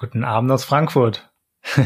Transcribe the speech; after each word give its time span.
Guten 0.00 0.24
Abend 0.24 0.50
aus 0.50 0.64
Frankfurt. 0.64 1.30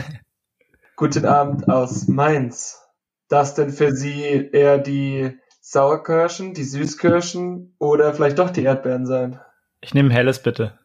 Guten 0.96 1.24
Abend 1.24 1.68
aus 1.68 2.06
Mainz. 2.06 2.80
Das 3.28 3.56
denn 3.56 3.70
für 3.70 3.90
Sie 3.90 4.50
eher 4.52 4.78
die 4.78 5.36
Sauerkirschen, 5.60 6.54
die 6.54 6.62
Süßkirschen 6.62 7.74
oder 7.80 8.14
vielleicht 8.14 8.38
doch 8.38 8.50
die 8.50 8.62
Erdbeeren 8.62 9.04
sein? 9.04 9.40
Ich 9.80 9.94
nehme 9.94 10.14
helles 10.14 10.40
bitte. 10.40 10.78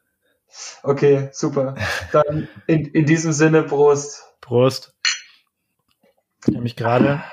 Okay, 0.82 1.30
super. 1.32 1.76
Dann 2.12 2.48
in, 2.66 2.86
in 2.86 3.06
diesem 3.06 3.32
Sinne 3.32 3.62
Prost. 3.62 4.24
Prost. 4.42 4.96
Ich 6.48 6.56
habe 6.56 6.64
mich 6.64 6.76
gerade 6.76 7.24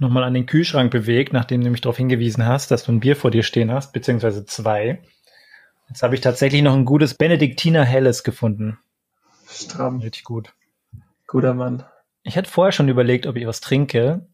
nochmal 0.00 0.24
an 0.24 0.34
den 0.34 0.44
Kühlschrank 0.44 0.90
bewegt, 0.90 1.32
nachdem 1.32 1.62
du 1.64 1.70
mich 1.70 1.80
darauf 1.80 1.96
hingewiesen 1.96 2.44
hast, 2.44 2.70
dass 2.70 2.84
du 2.84 2.92
ein 2.92 3.00
Bier 3.00 3.16
vor 3.16 3.30
dir 3.30 3.42
stehen 3.42 3.72
hast, 3.72 3.94
beziehungsweise 3.94 4.44
zwei. 4.44 5.02
Jetzt 5.88 6.02
habe 6.02 6.14
ich 6.14 6.20
tatsächlich 6.20 6.60
noch 6.60 6.74
ein 6.74 6.84
gutes 6.84 7.14
Benediktiner 7.14 7.86
Helles 7.86 8.22
gefunden. 8.22 8.78
Stramm. 9.54 10.00
Richtig 10.00 10.24
gut. 10.24 10.54
Guter 11.26 11.54
Mann. 11.54 11.84
Ich 12.22 12.36
hätte 12.36 12.50
vorher 12.50 12.72
schon 12.72 12.88
überlegt, 12.88 13.26
ob 13.26 13.36
ich 13.36 13.46
was 13.46 13.60
trinke, 13.60 14.26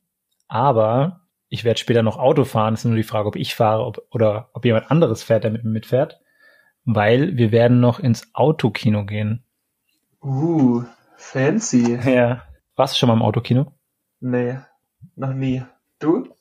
aber 0.49 1.27
ich 1.49 1.65
werde 1.65 1.81
später 1.81 2.03
noch 2.03 2.17
Auto 2.17 2.45
fahren. 2.45 2.75
Es 2.75 2.81
ist 2.81 2.87
nur 2.87 2.97
die 2.97 3.03
Frage, 3.03 3.29
ob 3.29 3.37
ich 3.37 3.55
fahre 3.55 3.85
ob, 3.85 4.07
oder 4.11 4.51
ob 4.53 4.65
jemand 4.65 4.91
anderes 4.91 5.23
fährt, 5.23 5.45
der 5.45 5.51
mit 5.51 5.65
mir 5.65 5.71
mitfährt, 5.71 6.21
weil 6.85 7.37
wir 7.37 7.53
werden 7.53 7.81
noch 7.81 7.99
ins 7.99 8.31
Autokino 8.35 9.05
gehen. 9.05 9.45
Uh, 10.23 10.85
fancy. 11.17 11.99
Ja. 12.05 12.43
Warst 12.77 12.95
du 12.95 12.99
schon 12.99 13.09
mal 13.09 13.15
im 13.15 13.23
Autokino? 13.23 13.75
Nee, 14.21 14.59
noch 15.17 15.35
nie. 15.35 15.63
Du? 15.99 16.35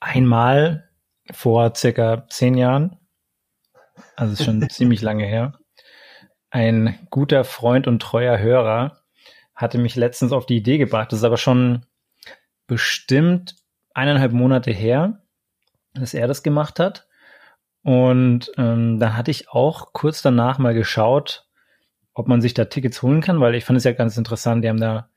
Einmal 0.00 0.88
vor 1.30 1.74
circa 1.76 2.26
zehn 2.28 2.56
Jahren. 2.56 2.96
Also 4.16 4.32
ist 4.32 4.44
schon 4.44 4.68
ziemlich 4.70 5.02
lange 5.02 5.24
her. 5.24 5.58
Ein 6.50 6.98
guter 7.10 7.44
Freund 7.44 7.86
und 7.86 8.02
treuer 8.02 8.38
Hörer 8.38 8.98
hatte 9.54 9.78
mich 9.78 9.94
letztens 9.96 10.32
auf 10.32 10.46
die 10.46 10.56
Idee 10.56 10.78
gebracht. 10.78 11.12
Das 11.12 11.20
ist 11.20 11.24
aber 11.24 11.36
schon 11.36 11.86
bestimmt 12.66 13.56
eineinhalb 13.94 14.32
Monate 14.32 14.70
her, 14.70 15.22
dass 15.94 16.14
er 16.14 16.26
das 16.26 16.42
gemacht 16.42 16.80
hat. 16.80 17.06
Und 17.82 18.52
ähm, 18.58 18.98
da 18.98 19.14
hatte 19.16 19.30
ich 19.30 19.50
auch 19.50 19.92
kurz 19.92 20.22
danach 20.22 20.58
mal 20.58 20.74
geschaut, 20.74 21.46
ob 22.14 22.28
man 22.28 22.40
sich 22.40 22.54
da 22.54 22.66
Tickets 22.66 23.02
holen 23.02 23.20
kann, 23.20 23.40
weil 23.40 23.54
ich 23.54 23.64
fand 23.64 23.76
es 23.76 23.84
ja 23.84 23.92
ganz 23.92 24.16
interessant. 24.16 24.64
Die 24.64 24.68
haben 24.68 24.80
da, 24.80 25.08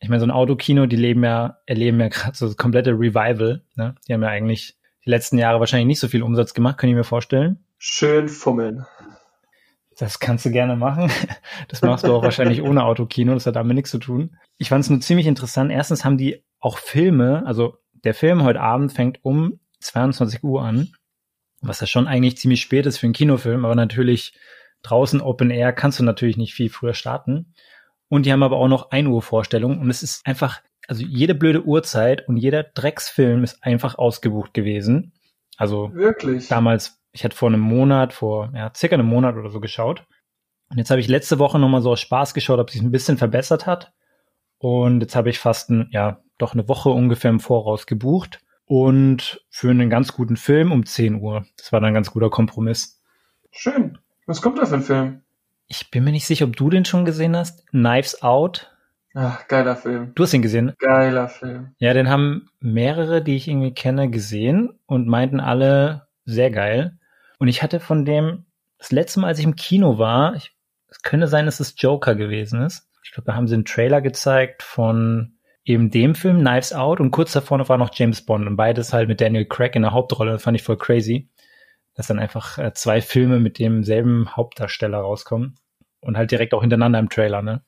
ich 0.00 0.08
meine, 0.08 0.20
so 0.20 0.26
ein 0.26 0.32
Autokino, 0.32 0.86
die 0.86 0.96
leben 0.96 1.22
ja, 1.22 1.58
erleben 1.66 2.00
ja 2.00 2.08
gerade 2.10 2.36
so 2.36 2.46
das 2.46 2.56
komplette 2.56 2.92
Revival. 2.92 3.62
Ne? 3.76 3.94
Die 4.08 4.12
haben 4.12 4.22
ja 4.22 4.28
eigentlich 4.28 4.76
die 5.04 5.10
letzten 5.10 5.38
Jahre 5.38 5.60
wahrscheinlich 5.60 5.86
nicht 5.86 6.00
so 6.00 6.08
viel 6.08 6.22
Umsatz 6.22 6.54
gemacht, 6.54 6.78
kann 6.78 6.90
ich 6.90 6.96
mir 6.96 7.04
vorstellen. 7.04 7.64
Schön 7.78 8.28
fummeln. 8.28 8.86
Das 10.00 10.18
kannst 10.18 10.46
du 10.46 10.50
gerne 10.50 10.76
machen. 10.76 11.12
Das 11.68 11.82
machst 11.82 12.06
du 12.06 12.14
auch 12.14 12.22
wahrscheinlich 12.22 12.62
ohne 12.68 12.84
Autokino. 12.84 13.34
Das 13.34 13.44
hat 13.44 13.56
damit 13.56 13.74
nichts 13.74 13.90
zu 13.90 13.98
tun. 13.98 14.38
Ich 14.56 14.70
fand 14.70 14.82
es 14.82 14.88
nur 14.88 15.00
ziemlich 15.00 15.26
interessant. 15.26 15.70
Erstens 15.70 16.06
haben 16.06 16.16
die 16.16 16.42
auch 16.58 16.78
Filme, 16.78 17.44
also 17.44 17.76
der 17.92 18.14
Film 18.14 18.42
heute 18.42 18.62
Abend 18.62 18.94
fängt 18.94 19.22
um 19.22 19.60
22 19.80 20.42
Uhr 20.42 20.62
an, 20.62 20.94
was 21.60 21.80
ja 21.80 21.86
schon 21.86 22.06
eigentlich 22.06 22.38
ziemlich 22.38 22.62
spät 22.62 22.86
ist 22.86 22.96
für 22.96 23.06
einen 23.06 23.12
Kinofilm, 23.12 23.66
aber 23.66 23.74
natürlich 23.74 24.32
draußen 24.82 25.20
Open 25.20 25.50
Air 25.50 25.74
kannst 25.74 25.98
du 25.98 26.02
natürlich 26.02 26.38
nicht 26.38 26.54
viel 26.54 26.70
früher 26.70 26.94
starten. 26.94 27.52
Und 28.08 28.24
die 28.24 28.32
haben 28.32 28.42
aber 28.42 28.56
auch 28.56 28.68
noch 28.68 28.92
1 28.92 29.06
Uhr 29.06 29.20
Vorstellung 29.20 29.80
und 29.80 29.90
es 29.90 30.02
ist 30.02 30.26
einfach, 30.26 30.62
also 30.88 31.04
jede 31.04 31.34
blöde 31.34 31.66
Uhrzeit 31.66 32.26
und 32.26 32.38
jeder 32.38 32.62
Drecksfilm 32.62 33.44
ist 33.44 33.62
einfach 33.62 33.98
ausgebucht 33.98 34.54
gewesen. 34.54 35.12
Also 35.58 35.92
Wirklich? 35.92 36.48
damals 36.48 36.99
ich 37.12 37.24
hatte 37.24 37.36
vor 37.36 37.48
einem 37.48 37.60
Monat, 37.60 38.12
vor 38.12 38.52
ja, 38.54 38.72
circa 38.74 38.94
einem 38.94 39.06
Monat 39.06 39.36
oder 39.36 39.50
so 39.50 39.60
geschaut. 39.60 40.06
Und 40.68 40.78
jetzt 40.78 40.90
habe 40.90 41.00
ich 41.00 41.08
letzte 41.08 41.38
Woche 41.38 41.58
nochmal 41.58 41.82
so 41.82 41.90
aus 41.90 42.00
Spaß 42.00 42.34
geschaut, 42.34 42.60
ob 42.60 42.70
sich 42.70 42.80
ein 42.80 42.92
bisschen 42.92 43.18
verbessert 43.18 43.66
hat. 43.66 43.92
Und 44.58 45.00
jetzt 45.00 45.16
habe 45.16 45.30
ich 45.30 45.38
fast 45.38 45.70
ein, 45.70 45.88
ja, 45.90 46.20
doch 46.38 46.54
eine 46.54 46.68
Woche 46.68 46.90
ungefähr 46.90 47.30
im 47.30 47.40
Voraus 47.40 47.86
gebucht. 47.86 48.40
Und 48.66 49.44
für 49.50 49.70
einen 49.70 49.90
ganz 49.90 50.12
guten 50.12 50.36
Film 50.36 50.70
um 50.70 50.86
10 50.86 51.20
Uhr. 51.20 51.44
Das 51.56 51.72
war 51.72 51.80
dann 51.80 51.88
ein 51.88 51.94
ganz 51.94 52.12
guter 52.12 52.30
Kompromiss. 52.30 53.02
Schön. 53.50 53.98
Was 54.26 54.40
kommt 54.40 54.58
da 54.58 54.66
für 54.66 54.76
ein 54.76 54.82
Film? 54.82 55.22
Ich 55.66 55.90
bin 55.90 56.04
mir 56.04 56.12
nicht 56.12 56.26
sicher, 56.26 56.44
ob 56.44 56.54
du 56.54 56.70
den 56.70 56.84
schon 56.84 57.04
gesehen 57.04 57.36
hast. 57.36 57.66
Knives 57.68 58.22
Out. 58.22 58.70
Ach, 59.14 59.48
geiler 59.48 59.74
Film. 59.74 60.12
Du 60.14 60.22
hast 60.22 60.34
ihn 60.34 60.42
gesehen? 60.42 60.72
Geiler 60.78 61.28
Film. 61.28 61.74
Ja, 61.78 61.94
den 61.94 62.08
haben 62.08 62.48
mehrere, 62.60 63.22
die 63.22 63.34
ich 63.34 63.48
irgendwie 63.48 63.74
kenne, 63.74 64.08
gesehen 64.08 64.78
und 64.86 65.08
meinten 65.08 65.40
alle 65.40 66.06
sehr 66.24 66.50
geil. 66.52 66.99
Und 67.40 67.48
ich 67.48 67.62
hatte 67.62 67.80
von 67.80 68.04
dem, 68.04 68.44
das 68.78 68.92
letzte 68.92 69.18
Mal, 69.18 69.28
als 69.28 69.38
ich 69.38 69.46
im 69.46 69.56
Kino 69.56 69.98
war, 69.98 70.36
ich, 70.36 70.54
es 70.88 71.00
könnte 71.00 71.26
sein, 71.26 71.46
dass 71.46 71.58
es 71.58 71.74
Joker 71.76 72.14
gewesen 72.14 72.62
ist. 72.62 72.86
Ich 73.02 73.12
glaube, 73.12 73.26
da 73.26 73.34
haben 73.34 73.48
sie 73.48 73.54
einen 73.54 73.64
Trailer 73.64 74.02
gezeigt 74.02 74.62
von 74.62 75.38
eben 75.64 75.90
dem 75.90 76.14
Film, 76.14 76.40
Knives 76.40 76.74
Out, 76.74 77.00
und 77.00 77.10
kurz 77.10 77.32
davor 77.32 77.66
war 77.66 77.78
noch 77.78 77.94
James 77.94 78.24
Bond 78.26 78.46
und 78.46 78.56
beides 78.56 78.92
halt 78.92 79.08
mit 79.08 79.22
Daniel 79.22 79.46
Craig 79.46 79.74
in 79.74 79.82
der 79.82 79.92
Hauptrolle. 79.92 80.38
Fand 80.38 80.54
ich 80.54 80.62
voll 80.62 80.76
crazy, 80.76 81.30
dass 81.94 82.08
dann 82.08 82.18
einfach 82.18 82.58
äh, 82.58 82.74
zwei 82.74 83.00
Filme 83.00 83.40
mit 83.40 83.58
demselben 83.58 84.36
Hauptdarsteller 84.36 84.98
rauskommen 84.98 85.56
und 86.00 86.18
halt 86.18 86.30
direkt 86.30 86.52
auch 86.52 86.60
hintereinander 86.60 86.98
im 86.98 87.08
Trailer, 87.08 87.40
ne? 87.40 87.64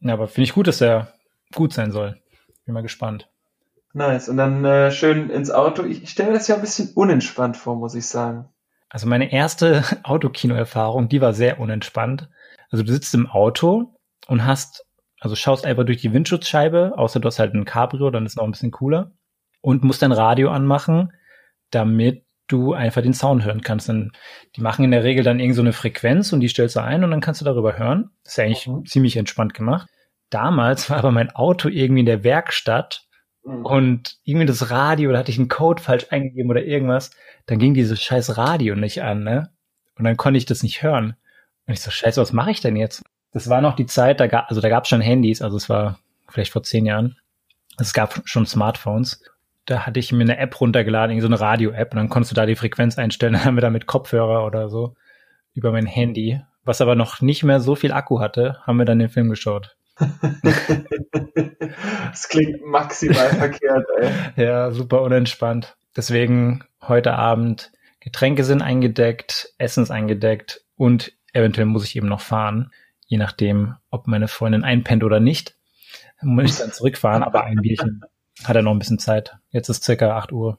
Ja, 0.00 0.14
aber 0.14 0.26
finde 0.26 0.44
ich 0.44 0.54
gut, 0.54 0.66
dass 0.66 0.80
er 0.80 1.14
gut 1.54 1.72
sein 1.72 1.92
soll. 1.92 2.20
Bin 2.64 2.74
mal 2.74 2.82
gespannt. 2.82 3.28
Nice. 3.92 4.28
Und 4.28 4.36
dann 4.36 4.64
äh, 4.64 4.90
schön 4.90 5.30
ins 5.30 5.52
Auto. 5.52 5.84
Ich, 5.84 6.02
ich 6.02 6.10
stelle 6.10 6.30
mir 6.30 6.34
das 6.34 6.48
ja 6.48 6.56
ein 6.56 6.60
bisschen 6.60 6.90
unentspannt 6.94 7.56
vor, 7.56 7.76
muss 7.76 7.94
ich 7.94 8.06
sagen. 8.06 8.48
Also 8.92 9.08
meine 9.08 9.32
erste 9.32 9.82
Autokino-Erfahrung, 10.04 11.08
die 11.08 11.22
war 11.22 11.32
sehr 11.32 11.58
unentspannt. 11.58 12.28
Also 12.70 12.84
du 12.84 12.92
sitzt 12.92 13.14
im 13.14 13.26
Auto 13.28 13.94
und 14.28 14.46
hast, 14.46 14.84
also 15.18 15.34
schaust 15.34 15.64
einfach 15.64 15.84
durch 15.84 16.02
die 16.02 16.12
Windschutzscheibe, 16.12 16.92
außer 16.96 17.18
du 17.18 17.26
hast 17.26 17.38
halt 17.38 17.54
ein 17.54 17.64
Cabrio, 17.64 18.10
dann 18.10 18.26
ist 18.26 18.32
es 18.32 18.36
noch 18.36 18.44
ein 18.44 18.52
bisschen 18.52 18.70
cooler. 18.70 19.12
Und 19.62 19.82
musst 19.82 20.02
dein 20.02 20.12
Radio 20.12 20.50
anmachen, 20.50 21.12
damit 21.70 22.26
du 22.48 22.74
einfach 22.74 23.00
den 23.00 23.14
Sound 23.14 23.44
hören 23.44 23.62
kannst. 23.62 23.88
Dann, 23.88 24.12
die 24.56 24.60
machen 24.60 24.84
in 24.84 24.90
der 24.90 25.04
Regel 25.04 25.24
dann 25.24 25.40
irgend 25.40 25.56
so 25.56 25.62
eine 25.62 25.72
Frequenz 25.72 26.32
und 26.32 26.40
die 26.40 26.48
stellst 26.48 26.76
du 26.76 26.80
ein 26.82 27.02
und 27.02 27.10
dann 27.10 27.20
kannst 27.20 27.40
du 27.40 27.44
darüber 27.46 27.78
hören. 27.78 28.10
Das 28.24 28.32
ist 28.32 28.36
ja 28.36 28.44
eigentlich 28.44 28.66
mhm. 28.66 28.84
ziemlich 28.84 29.16
entspannt 29.16 29.54
gemacht. 29.54 29.88
Damals 30.28 30.90
war 30.90 30.98
aber 30.98 31.12
mein 31.12 31.30
Auto 31.30 31.68
irgendwie 31.68 32.00
in 32.00 32.06
der 32.06 32.24
Werkstatt. 32.24 33.06
Und 33.42 34.18
irgendwie 34.24 34.46
das 34.46 34.70
Radio, 34.70 35.10
da 35.10 35.18
hatte 35.18 35.30
ich 35.30 35.38
einen 35.38 35.48
Code 35.48 35.82
falsch 35.82 36.06
eingegeben 36.10 36.50
oder 36.50 36.64
irgendwas, 36.64 37.10
dann 37.46 37.58
ging 37.58 37.74
dieses 37.74 38.00
scheiß 38.00 38.36
Radio 38.36 38.76
nicht 38.76 39.02
an, 39.02 39.24
ne? 39.24 39.50
Und 39.98 40.04
dann 40.04 40.16
konnte 40.16 40.38
ich 40.38 40.46
das 40.46 40.62
nicht 40.62 40.82
hören. 40.82 41.16
Und 41.66 41.74
ich 41.74 41.80
so, 41.80 41.90
scheiße, 41.90 42.20
was 42.20 42.32
mache 42.32 42.52
ich 42.52 42.60
denn 42.60 42.76
jetzt? 42.76 43.02
Das 43.32 43.48
war 43.48 43.60
noch 43.60 43.74
die 43.74 43.86
Zeit, 43.86 44.20
da 44.20 44.26
gab, 44.26 44.48
also 44.48 44.60
da 44.60 44.68
gab 44.68 44.84
es 44.84 44.90
schon 44.90 45.00
Handys, 45.00 45.42
also 45.42 45.56
es 45.56 45.68
war 45.68 45.98
vielleicht 46.28 46.52
vor 46.52 46.62
zehn 46.62 46.86
Jahren. 46.86 47.16
Es 47.78 47.92
gab 47.92 48.22
schon 48.24 48.46
Smartphones. 48.46 49.22
Da 49.64 49.86
hatte 49.86 49.98
ich 49.98 50.12
mir 50.12 50.22
eine 50.22 50.38
App 50.38 50.60
runtergeladen, 50.60 51.20
so 51.20 51.26
eine 51.26 51.40
Radio-App, 51.40 51.92
und 51.92 51.96
dann 51.96 52.08
konntest 52.08 52.32
du 52.32 52.34
da 52.34 52.46
die 52.46 52.56
Frequenz 52.56 52.98
einstellen, 52.98 53.32
dann 53.34 53.44
haben 53.44 53.56
wir 53.56 53.62
da 53.62 53.70
mit 53.70 53.86
Kopfhörer 53.86 54.46
oder 54.46 54.68
so 54.68 54.94
über 55.54 55.72
mein 55.72 55.86
Handy, 55.86 56.40
was 56.64 56.80
aber 56.80 56.94
noch 56.94 57.20
nicht 57.20 57.42
mehr 57.42 57.60
so 57.60 57.74
viel 57.74 57.92
Akku 57.92 58.20
hatte, 58.20 58.58
haben 58.62 58.78
wir 58.78 58.84
dann 58.84 58.98
den 58.98 59.08
Film 59.08 59.28
geschaut. 59.28 59.76
das 62.10 62.28
klingt 62.28 62.64
maximal 62.64 63.28
verkehrt, 63.28 63.86
ey. 63.98 64.10
Ja, 64.36 64.70
super 64.72 65.02
unentspannt. 65.02 65.76
Deswegen 65.96 66.64
heute 66.80 67.14
Abend 67.14 67.72
Getränke 68.00 68.42
sind 68.42 68.62
eingedeckt, 68.62 69.54
Essen 69.58 69.84
ist 69.84 69.90
eingedeckt 69.90 70.64
und 70.76 71.12
eventuell 71.32 71.66
muss 71.66 71.84
ich 71.84 71.94
eben 71.94 72.08
noch 72.08 72.20
fahren. 72.20 72.72
Je 73.06 73.18
nachdem, 73.18 73.76
ob 73.90 74.08
meine 74.08 74.26
Freundin 74.26 74.64
einpennt 74.64 75.04
oder 75.04 75.20
nicht, 75.20 75.56
muss 76.20 76.50
ich 76.50 76.58
dann 76.58 76.72
zurückfahren, 76.72 77.22
aber 77.22 77.44
ein 77.44 77.58
Bierchen 77.58 78.02
hat 78.42 78.56
er 78.56 78.62
noch 78.62 78.72
ein 78.72 78.78
bisschen 78.78 78.98
Zeit. 78.98 79.36
Jetzt 79.50 79.68
ist 79.68 79.84
circa 79.84 80.16
8 80.16 80.32
Uhr. 80.32 80.58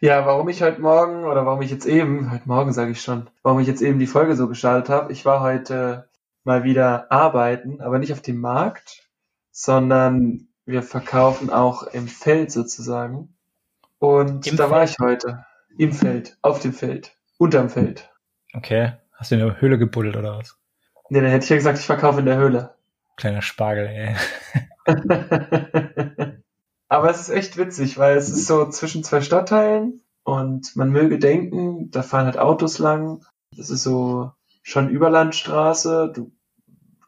Ja, 0.00 0.26
warum 0.26 0.48
ich 0.48 0.62
heute 0.62 0.80
Morgen 0.80 1.24
oder 1.24 1.46
warum 1.46 1.62
ich 1.62 1.70
jetzt 1.70 1.86
eben, 1.86 2.30
heute 2.32 2.48
Morgen 2.48 2.72
sage 2.72 2.92
ich 2.92 3.02
schon, 3.02 3.28
warum 3.42 3.60
ich 3.60 3.66
jetzt 3.66 3.82
eben 3.82 3.98
die 3.98 4.06
Folge 4.06 4.34
so 4.34 4.48
gestaltet 4.48 4.88
habe. 4.88 5.12
Ich 5.12 5.24
war 5.24 5.40
heute 5.40 6.08
mal 6.44 6.64
wieder 6.64 7.10
arbeiten, 7.10 7.80
aber 7.80 7.98
nicht 7.98 8.12
auf 8.12 8.22
dem 8.22 8.40
Markt, 8.40 9.08
sondern 9.50 10.48
wir 10.64 10.82
verkaufen 10.82 11.50
auch 11.50 11.82
im 11.84 12.08
Feld 12.08 12.50
sozusagen. 12.52 13.36
Und 13.98 14.46
Im 14.46 14.56
da 14.56 14.64
Feld? 14.64 14.70
war 14.70 14.84
ich 14.84 14.96
heute. 15.00 15.44
Im 15.78 15.92
Feld, 15.92 16.36
auf 16.42 16.60
dem 16.60 16.72
Feld, 16.72 17.16
unterm 17.38 17.70
Feld. 17.70 18.10
Okay. 18.54 18.92
Hast 19.12 19.30
du 19.30 19.36
in 19.36 19.40
der 19.40 19.60
Höhle 19.60 19.78
gebuddelt 19.78 20.16
oder 20.16 20.38
was? 20.38 20.58
Nee, 21.08 21.20
dann 21.20 21.30
hätte 21.30 21.44
ich 21.44 21.50
ja 21.50 21.56
gesagt, 21.56 21.78
ich 21.78 21.86
verkaufe 21.86 22.18
in 22.20 22.26
der 22.26 22.36
Höhle. 22.36 22.74
Kleiner 23.16 23.42
Spargel, 23.42 23.86
ey. 23.86 24.16
Aber 26.88 27.10
es 27.10 27.20
ist 27.20 27.30
echt 27.30 27.56
witzig, 27.56 27.98
weil 27.98 28.16
es 28.16 28.28
ist 28.28 28.46
so 28.46 28.68
zwischen 28.68 29.04
zwei 29.04 29.20
Stadtteilen 29.20 30.02
und 30.24 30.74
man 30.76 30.90
möge 30.90 31.18
denken, 31.18 31.90
da 31.90 32.02
fahren 32.02 32.26
halt 32.26 32.38
Autos 32.38 32.78
lang. 32.78 33.24
Das 33.56 33.70
ist 33.70 33.82
so 33.82 34.32
schon 34.62 34.88
Überlandstraße. 34.88 36.12
Du 36.14 36.32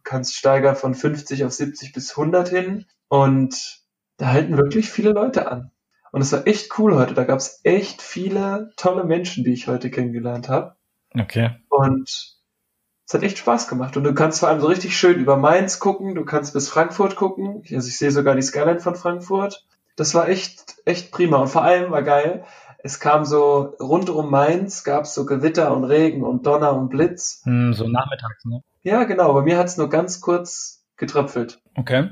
kannst 0.02 0.34
steigern 0.34 0.76
von 0.76 0.94
50 0.94 1.44
auf 1.44 1.52
70 1.52 1.92
bis 1.92 2.10
100 2.10 2.48
hin. 2.48 2.84
Und 3.08 3.80
da 4.16 4.28
halten 4.28 4.58
wirklich 4.58 4.90
viele 4.90 5.10
Leute 5.12 5.50
an. 5.50 5.70
Und 6.12 6.20
es 6.20 6.30
war 6.32 6.46
echt 6.46 6.78
cool 6.78 6.94
heute. 6.94 7.14
Da 7.14 7.24
gab 7.24 7.38
es 7.38 7.60
echt 7.64 8.02
viele 8.02 8.70
tolle 8.76 9.04
Menschen, 9.04 9.42
die 9.44 9.52
ich 9.52 9.66
heute 9.66 9.90
kennengelernt 9.90 10.48
habe. 10.48 10.76
Okay. 11.12 11.56
Und 11.68 12.36
Es 13.06 13.12
hat 13.12 13.22
echt 13.22 13.38
Spaß 13.38 13.68
gemacht. 13.68 13.96
Und 13.96 14.04
du 14.04 14.14
kannst 14.14 14.40
vor 14.40 14.48
allem 14.48 14.60
so 14.60 14.66
richtig 14.66 14.96
schön 14.96 15.18
über 15.18 15.36
Mainz 15.36 15.78
gucken, 15.78 16.14
du 16.14 16.24
kannst 16.24 16.54
bis 16.54 16.68
Frankfurt 16.68 17.16
gucken. 17.16 17.62
Also 17.72 17.88
ich 17.88 17.98
sehe 17.98 18.10
sogar 18.10 18.34
die 18.34 18.42
Skyline 18.42 18.80
von 18.80 18.96
Frankfurt. 18.96 19.66
Das 19.96 20.14
war 20.14 20.28
echt, 20.28 20.76
echt 20.86 21.12
prima. 21.12 21.36
Und 21.38 21.48
vor 21.48 21.62
allem 21.62 21.90
war 21.90 22.02
geil, 22.02 22.44
es 22.84 23.00
kam 23.00 23.24
so 23.24 23.74
rund 23.80 24.10
um 24.10 24.30
Mainz, 24.30 24.84
gab 24.84 25.04
es 25.04 25.14
so 25.14 25.24
Gewitter 25.24 25.74
und 25.74 25.84
Regen 25.84 26.22
und 26.22 26.46
Donner 26.46 26.76
und 26.76 26.90
Blitz. 26.90 27.40
Hm, 27.44 27.72
so 27.72 27.88
nachmittags, 27.88 28.44
ne? 28.44 28.62
Ja, 28.82 29.04
genau. 29.04 29.32
Bei 29.32 29.40
mir 29.40 29.56
hat 29.56 29.68
es 29.68 29.78
nur 29.78 29.88
ganz 29.88 30.20
kurz 30.20 30.84
getröpfelt. 30.98 31.62
Okay. 31.76 32.10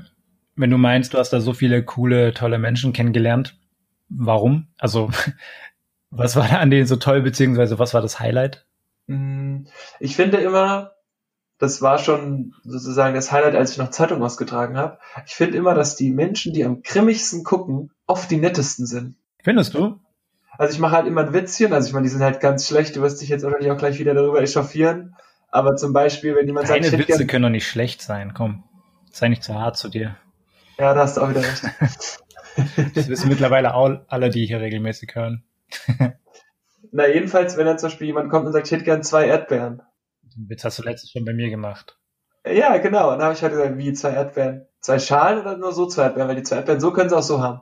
Wenn 0.55 0.71
du 0.71 0.79
meinst, 0.79 1.13
du 1.13 1.19
hast 1.19 1.29
da 1.29 1.41
so 1.41 1.53
viele 1.53 1.85
coole, 1.85 2.33
tolle 2.33 2.57
Menschen 2.57 2.91
kennengelernt, 2.91 3.55
warum? 4.09 4.67
Also, 4.79 5.11
was 6.09 6.35
war 6.35 6.47
da 6.47 6.57
an 6.57 6.71
denen 6.71 6.87
so 6.87 6.95
toll, 6.95 7.21
beziehungsweise 7.21 7.77
was 7.77 7.93
war 7.93 8.01
das 8.01 8.19
Highlight? 8.19 8.65
Hm, 9.07 9.67
ich 9.99 10.15
finde 10.15 10.37
immer, 10.37 10.93
das 11.59 11.83
war 11.83 11.99
schon 11.99 12.55
sozusagen 12.63 13.13
das 13.13 13.31
Highlight, 13.31 13.53
als 13.53 13.73
ich 13.73 13.77
noch 13.77 13.91
Zeitung 13.91 14.23
ausgetragen 14.23 14.75
habe. 14.75 14.97
Ich 15.27 15.35
finde 15.35 15.55
immer, 15.55 15.75
dass 15.75 15.95
die 15.97 16.09
Menschen, 16.09 16.51
die 16.51 16.65
am 16.65 16.81
grimmigsten 16.81 17.43
gucken, 17.43 17.91
oft 18.07 18.31
die 18.31 18.37
nettesten 18.37 18.87
sind. 18.87 19.17
Findest 19.43 19.75
du? 19.75 19.99
Also 20.57 20.73
ich 20.73 20.79
mache 20.79 20.95
halt 20.95 21.07
immer 21.07 21.21
ein 21.21 21.33
Witzchen, 21.33 21.73
also 21.73 21.87
ich 21.87 21.93
meine, 21.93 22.03
die 22.03 22.09
sind 22.09 22.21
halt 22.21 22.39
ganz 22.39 22.67
schlecht, 22.67 22.95
du 22.95 23.01
wirst 23.01 23.21
dich 23.21 23.29
jetzt 23.29 23.43
wahrscheinlich 23.43 23.71
auch 23.71 23.77
gleich 23.77 23.99
wieder 23.99 24.13
darüber 24.13 24.41
echauffieren. 24.41 25.15
Aber 25.49 25.75
zum 25.75 25.93
Beispiel, 25.93 26.35
wenn 26.35 26.47
jemand 26.47 26.69
Deine 26.69 26.83
sagt, 26.83 26.93
ich 26.93 26.99
hätte 26.99 27.09
Witze 27.09 27.17
gern, 27.19 27.27
können 27.27 27.43
doch 27.43 27.49
nicht 27.49 27.67
schlecht 27.67 28.01
sein, 28.01 28.33
komm. 28.33 28.63
Sei 29.11 29.29
nicht 29.29 29.43
zu 29.43 29.53
hart 29.53 29.77
zu 29.77 29.89
dir. 29.89 30.15
ja, 30.79 30.93
da 30.93 31.01
hast 31.01 31.17
du 31.17 31.21
auch 31.21 31.29
wieder 31.29 31.41
recht. 31.41 31.63
Das 32.93 33.07
wissen 33.07 33.29
mittlerweile 33.29 33.73
auch 33.73 33.89
alle, 34.07 34.29
die 34.29 34.45
hier 34.45 34.59
regelmäßig 34.59 35.15
hören. 35.15 35.43
Na, 36.91 37.07
jedenfalls, 37.07 37.57
wenn 37.57 37.65
dann 37.65 37.79
zum 37.79 37.89
Beispiel 37.89 38.05
jemand 38.05 38.29
kommt 38.29 38.45
und 38.45 38.53
sagt, 38.53 38.67
ich 38.67 38.71
hätte 38.71 38.83
gern 38.83 39.01
zwei 39.01 39.25
Erdbeeren. 39.25 39.81
Den 40.35 40.49
Witz 40.49 40.63
hast 40.63 40.77
du 40.77 40.83
letztes 40.83 41.09
schon 41.09 41.25
bei 41.25 41.33
mir 41.33 41.49
gemacht. 41.49 41.97
Ja, 42.45 42.77
genau. 42.77 43.11
Und 43.11 43.17
dann 43.17 43.23
habe 43.23 43.33
ich 43.33 43.41
halt 43.41 43.53
gesagt, 43.53 43.77
wie 43.77 43.93
zwei 43.93 44.11
Erdbeeren? 44.11 44.67
Zwei 44.81 44.99
Schalen 44.99 45.39
oder 45.39 45.57
nur 45.57 45.71
so 45.71 45.87
zwei 45.87 46.03
Erdbeeren? 46.03 46.29
Weil 46.29 46.35
die 46.35 46.43
zwei 46.43 46.57
Erdbeeren, 46.57 46.79
so 46.79 46.91
können 46.91 47.09
sie 47.09 47.17
auch 47.17 47.23
so 47.23 47.41
haben. 47.41 47.61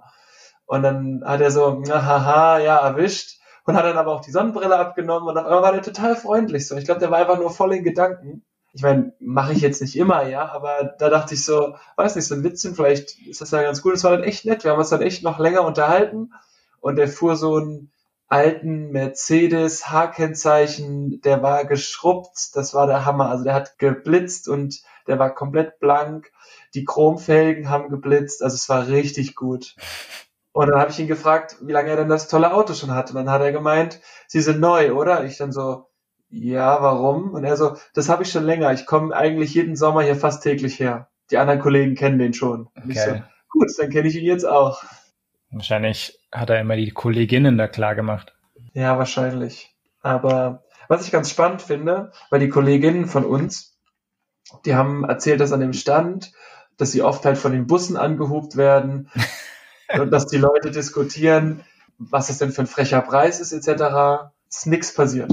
Und 0.71 0.83
dann 0.83 1.21
hat 1.25 1.41
er 1.41 1.51
so, 1.51 1.83
haha, 1.85 2.57
ja, 2.59 2.77
erwischt. 2.77 3.41
Und 3.65 3.75
hat 3.75 3.83
dann 3.83 3.97
aber 3.97 4.13
auch 4.13 4.21
die 4.21 4.31
Sonnenbrille 4.31 4.77
abgenommen 4.77 5.27
und 5.27 5.37
auf 5.37 5.45
einmal 5.45 5.63
war 5.63 5.73
der 5.73 5.81
total 5.81 6.15
freundlich 6.15 6.65
so. 6.65 6.77
Ich 6.77 6.85
glaube, 6.85 7.01
der 7.01 7.11
war 7.11 7.17
einfach 7.17 7.37
nur 7.37 7.51
voll 7.51 7.73
in 7.75 7.83
Gedanken. 7.83 8.45
Ich 8.71 8.81
meine, 8.81 9.11
mache 9.19 9.51
ich 9.51 9.59
jetzt 9.59 9.81
nicht 9.81 9.97
immer, 9.97 10.25
ja, 10.29 10.49
aber 10.49 10.95
da 10.97 11.09
dachte 11.09 11.33
ich 11.33 11.43
so, 11.43 11.75
weiß 11.97 12.15
nicht, 12.15 12.25
so 12.25 12.35
ein 12.35 12.45
Witzchen, 12.45 12.73
vielleicht 12.73 13.19
ist 13.27 13.41
das 13.41 13.51
ja 13.51 13.61
ganz 13.61 13.81
gut. 13.81 13.95
Es 13.95 14.05
war 14.05 14.11
dann 14.11 14.23
echt 14.23 14.45
nett. 14.45 14.63
Wir 14.63 14.71
haben 14.71 14.79
uns 14.79 14.87
dann 14.87 15.01
echt 15.01 15.23
noch 15.23 15.39
länger 15.39 15.65
unterhalten 15.65 16.31
und 16.79 16.95
der 16.95 17.09
fuhr 17.09 17.35
so 17.35 17.57
einen 17.57 17.91
alten 18.29 18.91
Mercedes 18.91 19.91
H-Kennzeichen, 19.91 21.19
der 21.19 21.43
war 21.43 21.65
geschrubbt, 21.65 22.55
das 22.55 22.73
war 22.73 22.87
der 22.87 23.03
Hammer. 23.05 23.29
Also 23.29 23.43
der 23.43 23.55
hat 23.55 23.77
geblitzt 23.77 24.47
und 24.47 24.81
der 25.05 25.19
war 25.19 25.35
komplett 25.35 25.81
blank. 25.81 26.31
Die 26.73 26.85
Chromfelgen 26.85 27.69
haben 27.69 27.89
geblitzt, 27.89 28.41
also 28.41 28.55
es 28.55 28.69
war 28.69 28.87
richtig 28.87 29.35
gut. 29.35 29.75
Und 30.53 30.67
dann 30.69 30.79
habe 30.79 30.91
ich 30.91 30.99
ihn 30.99 31.07
gefragt, 31.07 31.57
wie 31.61 31.71
lange 31.71 31.89
er 31.89 31.95
denn 31.95 32.09
das 32.09 32.27
tolle 32.27 32.53
Auto 32.53 32.73
schon 32.73 32.91
hat. 32.91 33.09
Und 33.09 33.15
dann 33.15 33.29
hat 33.29 33.41
er 33.41 33.51
gemeint, 33.51 34.01
sie 34.27 34.41
sind 34.41 34.59
neu, 34.59 34.91
oder? 34.93 35.23
Ich 35.23 35.37
dann 35.37 35.51
so, 35.51 35.87
ja, 36.29 36.81
warum? 36.81 37.31
Und 37.31 37.43
er 37.43 37.55
so, 37.57 37.77
das 37.93 38.09
habe 38.09 38.23
ich 38.23 38.31
schon 38.31 38.43
länger. 38.43 38.71
Ich 38.73 38.85
komme 38.85 39.15
eigentlich 39.15 39.53
jeden 39.53 39.75
Sommer 39.75 40.01
hier 40.01 40.15
fast 40.15 40.43
täglich 40.43 40.79
her. 40.79 41.09
Die 41.29 41.37
anderen 41.37 41.61
Kollegen 41.61 41.95
kennen 41.95 42.19
den 42.19 42.33
schon. 42.33 42.67
Ich 42.87 42.99
so, 43.01 43.11
Okay. 43.11 43.23
gut, 43.49 43.69
dann 43.77 43.89
kenne 43.89 44.07
ich 44.07 44.15
ihn 44.15 44.25
jetzt 44.25 44.45
auch. 44.45 44.83
Wahrscheinlich 45.51 46.19
hat 46.31 46.49
er 46.49 46.59
immer 46.59 46.75
die 46.75 46.91
Kolleginnen 46.91 47.57
da 47.57 47.67
klar 47.67 47.95
gemacht. 47.95 48.33
Ja, 48.73 48.97
wahrscheinlich. 48.97 49.73
Aber 50.01 50.63
was 50.87 51.05
ich 51.05 51.11
ganz 51.11 51.29
spannend 51.29 51.61
finde, 51.61 52.11
weil 52.29 52.39
die 52.39 52.49
Kolleginnen 52.49 53.05
von 53.05 53.25
uns, 53.25 53.77
die 54.65 54.75
haben 54.75 55.03
erzählt, 55.05 55.39
dass 55.39 55.53
an 55.53 55.59
dem 55.61 55.73
Stand, 55.73 56.33
dass 56.77 56.91
sie 56.91 57.01
oft 57.01 57.23
halt 57.25 57.37
von 57.37 57.51
den 57.51 57.67
Bussen 57.67 57.95
angehupt 57.97 58.57
werden 58.57 59.09
und 59.99 60.11
dass 60.11 60.27
die 60.27 60.37
Leute 60.37 60.71
diskutieren, 60.71 61.61
was 61.97 62.27
das 62.27 62.37
denn 62.37 62.51
für 62.51 62.61
ein 62.61 62.67
frecher 62.67 63.01
Preis 63.01 63.39
ist, 63.39 63.51
etc. 63.51 64.31
Ist 64.49 64.67
nichts 64.67 64.93
passiert. 64.93 65.31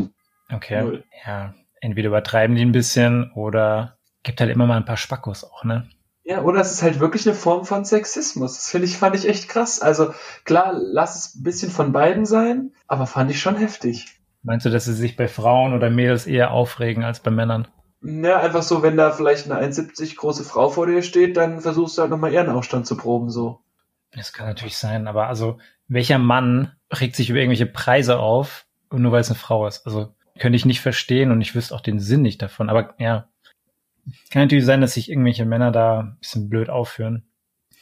Okay. 0.52 0.82
Null. 0.82 1.05
Ja, 1.26 1.55
entweder 1.81 2.08
übertreiben 2.08 2.56
die 2.56 2.62
ein 2.62 2.72
bisschen 2.72 3.32
oder 3.32 3.99
gibt 4.22 4.40
halt 4.40 4.50
immer 4.50 4.66
mal 4.66 4.76
ein 4.76 4.84
paar 4.84 4.96
Spackos 4.96 5.44
auch, 5.44 5.64
ne? 5.64 5.88
Ja, 6.25 6.43
oder 6.43 6.60
es 6.60 6.72
ist 6.72 6.82
halt 6.82 7.00
wirklich 7.00 7.26
eine 7.26 7.34
Form 7.34 7.64
von 7.64 7.87
Sexismus. 7.87 8.55
Das 8.55 8.69
finde 8.69 8.87
ich, 8.87 8.99
fand 8.99 9.16
ich 9.16 9.26
echt 9.26 9.49
krass. 9.49 9.81
Also 9.81 10.12
klar, 10.44 10.75
lass 10.75 11.16
es 11.16 11.34
ein 11.37 11.43
bisschen 11.43 11.70
von 11.70 11.93
beiden 11.93 12.26
sein, 12.26 12.72
aber 12.87 13.06
fand 13.06 13.31
ich 13.31 13.40
schon 13.40 13.56
heftig. 13.56 14.19
Meinst 14.43 14.66
du, 14.66 14.70
dass 14.70 14.84
sie 14.84 14.94
sich 14.94 15.16
bei 15.16 15.26
Frauen 15.26 15.72
oder 15.72 15.88
Mädels 15.88 16.26
eher 16.26 16.50
aufregen 16.50 17.02
als 17.02 17.20
bei 17.20 17.31
Männern? 17.31 17.66
Ja, 18.02 18.40
einfach 18.40 18.62
so, 18.62 18.82
wenn 18.82 18.96
da 18.96 19.10
vielleicht 19.10 19.50
eine 19.50 19.60
1,70 19.60 20.16
große 20.16 20.44
Frau 20.44 20.69
vor 20.69 20.87
dir 20.87 21.02
steht, 21.02 21.37
dann 21.37 21.60
versuchst 21.60 21.96
du 21.96 22.02
halt 22.02 22.10
nochmal 22.10 22.32
ihren 22.32 22.50
Aufstand 22.50 22.87
zu 22.87 22.96
proben, 22.96 23.31
so. 23.31 23.60
Das 24.12 24.32
kann 24.32 24.46
natürlich 24.46 24.76
sein, 24.76 25.06
aber 25.06 25.28
also 25.28 25.58
welcher 25.87 26.19
Mann 26.19 26.72
regt 26.93 27.16
sich 27.16 27.31
über 27.31 27.38
irgendwelche 27.38 27.66
Preise 27.66 28.19
auf, 28.19 28.66
nur 28.90 29.12
weil 29.12 29.20
es 29.20 29.31
eine 29.31 29.38
Frau 29.38 29.66
ist? 29.66 29.87
Also 29.87 30.14
könnte 30.38 30.56
ich 30.56 30.64
nicht 30.64 30.81
verstehen 30.81 31.31
und 31.31 31.40
ich 31.40 31.55
wüsste 31.55 31.75
auch 31.75 31.81
den 31.81 32.00
Sinn 32.00 32.22
nicht 32.22 32.40
davon. 32.40 32.70
Aber 32.70 32.94
ja, 32.99 33.28
kann 34.31 34.43
natürlich 34.43 34.64
sein, 34.64 34.81
dass 34.81 34.94
sich 34.94 35.10
irgendwelche 35.10 35.44
Männer 35.44 35.72
da 35.72 36.00
ein 36.00 36.16
bisschen 36.20 36.49
blöd 36.49 36.70
aufführen. 36.70 37.28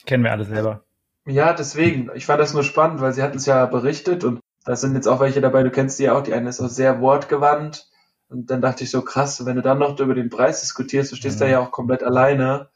Kennen 0.06 0.24
wir 0.24 0.32
alle 0.32 0.44
selber. 0.44 0.84
Ja, 1.26 1.52
deswegen. 1.52 2.10
Ich 2.14 2.26
fand 2.26 2.40
das 2.40 2.54
nur 2.54 2.64
spannend, 2.64 3.00
weil 3.00 3.12
sie 3.12 3.22
hat 3.22 3.34
es 3.34 3.46
ja 3.46 3.66
berichtet 3.66 4.24
und 4.24 4.40
da 4.64 4.74
sind 4.74 4.94
jetzt 4.94 5.06
auch 5.06 5.20
welche 5.20 5.40
dabei, 5.40 5.62
du 5.62 5.70
kennst 5.70 5.98
die 5.98 6.04
ja 6.04 6.16
auch, 6.16 6.22
die 6.22 6.34
eine 6.34 6.48
ist 6.48 6.60
auch 6.60 6.68
sehr 6.68 7.00
wortgewandt. 7.00 7.88
Und 8.28 8.50
dann 8.50 8.60
dachte 8.60 8.82
ich 8.82 8.90
so, 8.90 9.02
krass, 9.02 9.44
wenn 9.46 9.56
du 9.56 9.62
dann 9.62 9.78
noch 9.78 9.98
über 10.00 10.14
den 10.14 10.30
Preis 10.30 10.60
diskutierst, 10.60 11.12
du 11.12 11.16
stehst 11.16 11.38
Mhm. 11.38 11.44
da 11.44 11.46
ja 11.48 11.60
auch 11.60 11.70
komplett 11.70 12.02
alleine, 12.02 12.68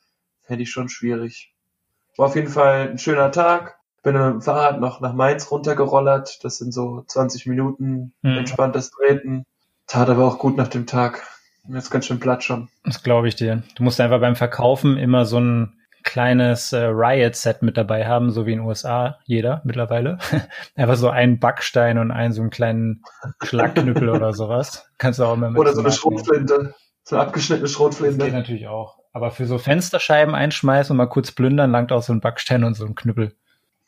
fände 0.43 0.62
ich 0.62 0.70
schon 0.70 0.88
schwierig. 0.88 1.50
War 2.21 2.27
auf 2.29 2.37
jeden 2.37 2.49
Fall 2.51 2.91
ein 2.91 2.99
schöner 2.99 3.33
Tag. 3.33 3.79
Bin 4.03 4.13
mit 4.15 4.23
dem 4.23 4.43
Fahrrad 4.43 4.79
noch 4.79 5.01
nach 5.01 5.15
Mainz 5.15 5.51
runtergerollert. 5.51 6.45
Das 6.45 6.59
sind 6.59 6.73
so 6.73 7.03
20 7.07 7.47
Minuten 7.47 8.13
Mhm. 8.21 8.39
entspanntes 8.39 8.91
Treten. 8.91 9.47
Tat 9.87 10.11
aber 10.11 10.27
auch 10.27 10.39
gut 10.39 10.57
nach 10.59 10.69
dem 10.69 10.87
Tag. 10.87 11.27
Mir 11.67 11.79
ist 11.79 11.91
ganz 11.91 12.05
schön 12.07 12.21
platt 12.21 12.45
schon. 12.45 12.69
Das 12.85 13.03
glaube 13.03 13.29
ich 13.29 13.37
dir. 13.37 13.63
Du 13.75 13.83
musst 13.83 14.01
einfach 14.03 14.21
beim 14.21 14.37
Verkaufen 14.37 14.99
immer 14.99 15.25
so 15.25 15.41
ein 15.41 15.73
kleines 16.03 16.73
äh, 16.75 16.85
Riot-Set 16.85 17.63
mit 17.63 17.77
dabei 17.79 18.07
haben, 18.07 18.31
so 18.31 18.45
wie 18.47 18.53
in 18.53 18.59
den 18.61 18.67
USA 18.69 19.19
jeder 19.25 19.63
mittlerweile. 19.65 20.19
einfach 20.77 20.97
so 20.97 21.09
einen 21.09 21.39
Backstein 21.41 21.97
und 21.97 22.11
einen 22.11 22.33
so 22.35 22.43
einen 22.43 22.51
kleinen 22.51 23.03
Schlagknüppel 23.43 24.09
oder 24.11 24.35
sowas. 24.35 24.91
Kannst 24.99 25.19
du 25.21 25.25
auch 25.25 25.35
immer 25.35 25.51
mit 25.51 25.59
Oder 25.59 25.73
so 25.73 25.81
eine. 25.81 25.91
Schrotflinte. 25.91 26.75
So 27.03 27.17
eine 27.17 27.25
abgeschnittene 27.27 27.62
Das 27.62 27.71
geht 27.71 27.77
Schrotflinte. 27.77 28.29
natürlich 28.31 28.69
auch. 28.69 29.00
Aber 29.12 29.31
für 29.31 29.47
so 29.47 29.59
Fensterscheiben 29.59 30.35
einschmeißen 30.35 30.93
und 30.93 30.99
mal 30.99 31.07
kurz 31.07 31.33
plündern, 31.33 31.71
langt 31.71 31.93
auch 31.93 32.02
so 32.02 32.12
ein 32.12 32.21
Backstein 32.21 32.64
und 32.64 32.75
so 32.75 32.87
ein 32.87 32.95
Knüppel. 32.95 33.35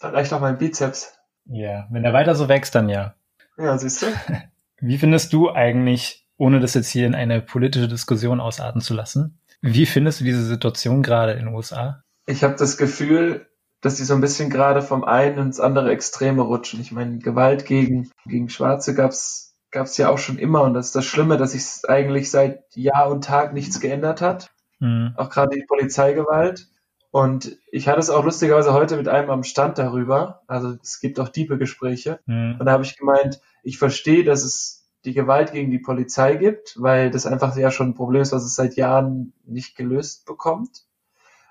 Da 0.00 0.10
reicht 0.10 0.32
auch 0.32 0.40
mein 0.40 0.58
Bizeps. 0.58 1.16
Ja, 1.46 1.86
wenn 1.90 2.02
der 2.02 2.12
weiter 2.12 2.34
so 2.34 2.48
wächst, 2.48 2.74
dann 2.74 2.88
ja. 2.88 3.14
Ja, 3.56 3.78
siehst 3.78 4.02
du? 4.02 4.06
Wie 4.80 4.98
findest 4.98 5.32
du 5.32 5.50
eigentlich, 5.50 6.26
ohne 6.36 6.58
das 6.58 6.74
jetzt 6.74 6.88
hier 6.88 7.06
in 7.06 7.14
eine 7.14 7.40
politische 7.40 7.88
Diskussion 7.88 8.40
ausarten 8.40 8.80
zu 8.80 8.94
lassen, 8.94 9.38
wie 9.64 9.86
findest 9.86 10.18
du 10.18 10.24
diese 10.24 10.44
Situation 10.44 11.04
gerade 11.04 11.32
in 11.32 11.46
den 11.46 11.54
USA? 11.54 12.02
Ich 12.26 12.42
habe 12.42 12.56
das 12.56 12.76
Gefühl, 12.76 13.46
dass 13.80 13.94
die 13.94 14.02
so 14.02 14.14
ein 14.14 14.20
bisschen 14.20 14.50
gerade 14.50 14.82
vom 14.82 15.04
einen 15.04 15.38
ins 15.38 15.60
andere 15.60 15.92
Extreme 15.92 16.42
rutschen. 16.42 16.80
Ich 16.80 16.90
meine, 16.90 17.18
Gewalt 17.18 17.64
gegen, 17.64 18.10
gegen 18.26 18.48
Schwarze 18.48 18.92
gab's 18.96 19.52
gab's 19.72 19.96
ja 19.96 20.08
auch 20.10 20.18
schon 20.18 20.38
immer 20.38 20.62
und 20.62 20.74
das 20.74 20.86
ist 20.86 20.96
das 20.96 21.06
Schlimme, 21.06 21.38
dass 21.38 21.52
sich 21.52 21.88
eigentlich 21.88 22.30
seit 22.30 22.62
Jahr 22.76 23.10
und 23.10 23.24
Tag 23.24 23.52
nichts 23.52 23.80
geändert 23.80 24.20
hat. 24.20 24.50
Hm. 24.82 25.14
Auch 25.16 25.30
gerade 25.30 25.56
die 25.56 25.64
Polizeigewalt. 25.64 26.68
Und 27.12 27.56
ich 27.70 27.88
hatte 27.88 28.00
es 28.00 28.10
auch 28.10 28.24
lustigerweise 28.24 28.72
heute 28.72 28.96
mit 28.96 29.06
einem 29.06 29.30
am 29.30 29.44
Stand 29.44 29.78
darüber. 29.78 30.42
Also 30.48 30.76
es 30.82 30.98
gibt 30.98 31.20
auch 31.20 31.28
Diebe-Gespräche. 31.28 32.20
Hm. 32.26 32.56
Und 32.58 32.66
da 32.66 32.72
habe 32.72 32.84
ich 32.84 32.96
gemeint, 32.96 33.40
ich 33.62 33.78
verstehe, 33.78 34.24
dass 34.24 34.42
es 34.42 34.88
die 35.04 35.14
Gewalt 35.14 35.52
gegen 35.52 35.70
die 35.70 35.78
Polizei 35.78 36.34
gibt, 36.36 36.74
weil 36.80 37.10
das 37.10 37.26
einfach 37.26 37.56
ja 37.56 37.70
schon 37.70 37.90
ein 37.90 37.94
Problem 37.94 38.22
ist, 38.22 38.32
was 38.32 38.44
es 38.44 38.54
seit 38.54 38.74
Jahren 38.76 39.32
nicht 39.44 39.76
gelöst 39.76 40.26
bekommt. 40.26 40.82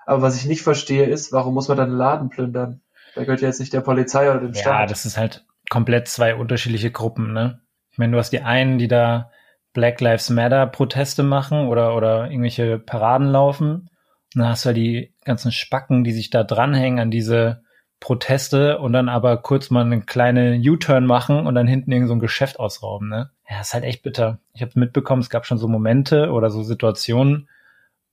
Aber 0.04 0.20
was 0.22 0.36
ich 0.36 0.46
nicht 0.46 0.62
verstehe 0.62 1.06
ist, 1.06 1.32
warum 1.32 1.54
muss 1.54 1.68
man 1.68 1.76
dann 1.76 1.90
einen 1.90 1.98
Laden 1.98 2.28
plündern? 2.28 2.80
Da 3.14 3.22
gehört 3.22 3.40
ja 3.40 3.48
jetzt 3.48 3.60
nicht 3.60 3.72
der 3.72 3.82
Polizei 3.82 4.30
oder 4.30 4.40
dem 4.40 4.52
Ja, 4.52 4.60
Staat. 4.60 4.90
das 4.90 5.06
ist 5.06 5.16
halt 5.16 5.44
komplett 5.70 6.08
zwei 6.08 6.34
unterschiedliche 6.34 6.90
Gruppen, 6.90 7.32
ne? 7.32 7.60
Ich 7.90 7.98
meine, 7.98 8.12
du 8.12 8.18
hast 8.18 8.30
die 8.30 8.40
einen, 8.40 8.78
die 8.78 8.88
da 8.88 9.30
Black 9.72 10.00
Lives 10.00 10.30
Matter 10.30 10.66
Proteste 10.66 11.22
machen 11.22 11.68
oder, 11.68 11.96
oder 11.96 12.30
irgendwelche 12.30 12.78
Paraden 12.78 13.28
laufen. 13.28 13.88
Und 14.34 14.40
dann 14.40 14.48
hast 14.48 14.64
du 14.64 14.70
ja 14.70 14.72
die 14.74 15.14
ganzen 15.24 15.52
Spacken, 15.52 16.04
die 16.04 16.12
sich 16.12 16.30
da 16.30 16.44
dranhängen 16.44 17.00
an 17.00 17.10
diese 17.10 17.62
Proteste 18.00 18.78
und 18.78 18.92
dann 18.92 19.08
aber 19.08 19.36
kurz 19.36 19.70
mal 19.70 19.84
eine 19.84 20.02
kleine 20.02 20.60
U-Turn 20.60 21.06
machen 21.06 21.46
und 21.46 21.54
dann 21.54 21.68
hinten 21.68 21.92
irgend 21.92 22.08
so 22.08 22.14
ein 22.14 22.20
Geschäft 22.20 22.58
ausrauben, 22.58 23.08
ne? 23.08 23.30
Ja, 23.48 23.60
ist 23.60 23.74
halt 23.74 23.84
echt 23.84 24.02
bitter. 24.02 24.40
Ich 24.54 24.62
habe 24.62 24.72
mitbekommen, 24.74 25.22
es 25.22 25.30
gab 25.30 25.46
schon 25.46 25.58
so 25.58 25.68
Momente 25.68 26.30
oder 26.30 26.50
so 26.50 26.62
Situationen, 26.64 27.48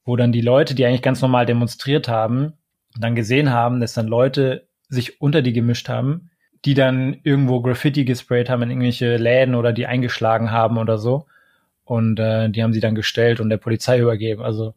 wo 0.06 0.16
dann 0.16 0.32
die 0.32 0.42
Leute, 0.42 0.76
die 0.76 0.86
eigentlich 0.86 1.02
ganz 1.02 1.22
normal 1.22 1.48
demonstriert 1.48 2.08
haben, 2.08 2.54
dann 3.00 3.16
gesehen 3.16 3.52
haben, 3.52 3.80
dass 3.80 3.94
dann 3.94 4.08
Leute 4.08 4.68
sich 4.90 5.22
unter 5.22 5.42
die 5.42 5.54
gemischt 5.54 5.90
haben, 5.90 6.30
die 6.66 6.74
dann 6.74 7.20
irgendwo 7.24 7.62
Graffiti 7.62 8.06
gesprayt 8.06 8.50
haben 8.50 8.62
in 8.64 8.70
irgendwelche 8.70 9.18
Läden 9.18 9.56
oder 9.56 9.74
die 9.74 9.88
eingeschlagen 9.88 10.52
haben 10.52 10.78
oder 10.78 10.98
so. 10.98 11.26
Und 11.90 12.20
äh, 12.20 12.50
die 12.50 12.62
haben 12.62 12.72
sie 12.72 12.82
dann 12.82 12.94
gestellt 12.94 13.40
und 13.40 13.50
der 13.50 13.58
Polizei 13.58 13.98
übergeben. 13.98 14.44
Also 14.44 14.76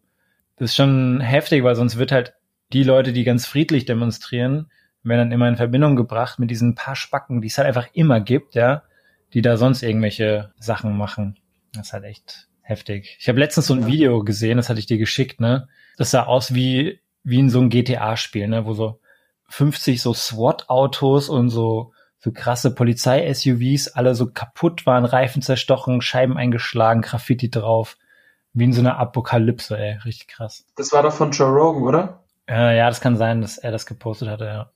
das 0.56 0.70
ist 0.70 0.76
schon 0.76 1.20
heftig, 1.20 1.62
weil 1.62 1.74
sonst 1.74 1.98
wird 1.98 2.10
halt 2.10 2.32
die 2.72 2.84
Leute, 2.84 3.12
die 3.12 3.22
ganz 3.22 3.44
friedlich 3.44 3.84
demonstrieren, 3.84 4.70
werden 5.02 5.18
dann 5.28 5.32
immer 5.32 5.46
in 5.46 5.56
Verbindung 5.56 5.94
gebracht 5.94 6.38
mit 6.38 6.50
diesen 6.50 6.74
paar 6.74 6.96
Spacken, 6.96 7.42
die 7.42 7.48
es 7.48 7.58
halt 7.58 7.68
einfach 7.68 7.88
immer 7.92 8.20
gibt, 8.20 8.54
ja, 8.54 8.84
die 9.34 9.42
da 9.42 9.58
sonst 9.58 9.82
irgendwelche 9.82 10.52
Sachen 10.58 10.96
machen. 10.96 11.36
Das 11.74 11.88
ist 11.88 11.92
halt 11.92 12.04
echt 12.04 12.48
heftig. 12.62 13.18
Ich 13.20 13.28
habe 13.28 13.40
letztens 13.40 13.66
so 13.66 13.74
ein 13.74 13.86
Video 13.86 14.24
gesehen, 14.24 14.56
das 14.56 14.70
hatte 14.70 14.80
ich 14.80 14.86
dir 14.86 14.98
geschickt, 14.98 15.38
ne? 15.38 15.68
Das 15.98 16.12
sah 16.12 16.22
aus 16.22 16.54
wie 16.54 17.00
wie 17.24 17.40
in 17.40 17.50
so 17.50 17.60
einem 17.60 17.68
GTA-Spiel, 17.68 18.48
ne, 18.48 18.64
wo 18.64 18.72
so 18.72 19.00
50 19.50 20.00
so 20.00 20.14
SWAT-Autos 20.14 21.28
und 21.28 21.50
so 21.50 21.92
so 22.22 22.30
krasse 22.32 22.72
Polizei-SUVs 22.72 23.88
alle 23.88 24.14
so 24.14 24.30
kaputt 24.30 24.86
waren, 24.86 25.04
Reifen 25.04 25.42
zerstochen, 25.42 26.00
Scheiben 26.00 26.36
eingeschlagen, 26.36 27.02
Graffiti 27.02 27.50
drauf. 27.50 27.98
Wie 28.52 28.64
in 28.64 28.72
so 28.72 28.80
einer 28.80 28.98
Apokalypse, 28.98 29.76
ey. 29.76 29.98
Richtig 30.04 30.28
krass. 30.28 30.64
Das 30.76 30.92
war 30.92 31.02
doch 31.02 31.12
von 31.12 31.32
Joe 31.32 31.50
Rogan, 31.50 31.82
oder? 31.82 32.24
Äh, 32.48 32.76
ja, 32.76 32.88
das 32.88 33.00
kann 33.00 33.16
sein, 33.16 33.40
dass 33.40 33.58
er 33.58 33.72
das 33.72 33.86
gepostet 33.86 34.28
hatte, 34.28 34.44
ja. 34.44 34.70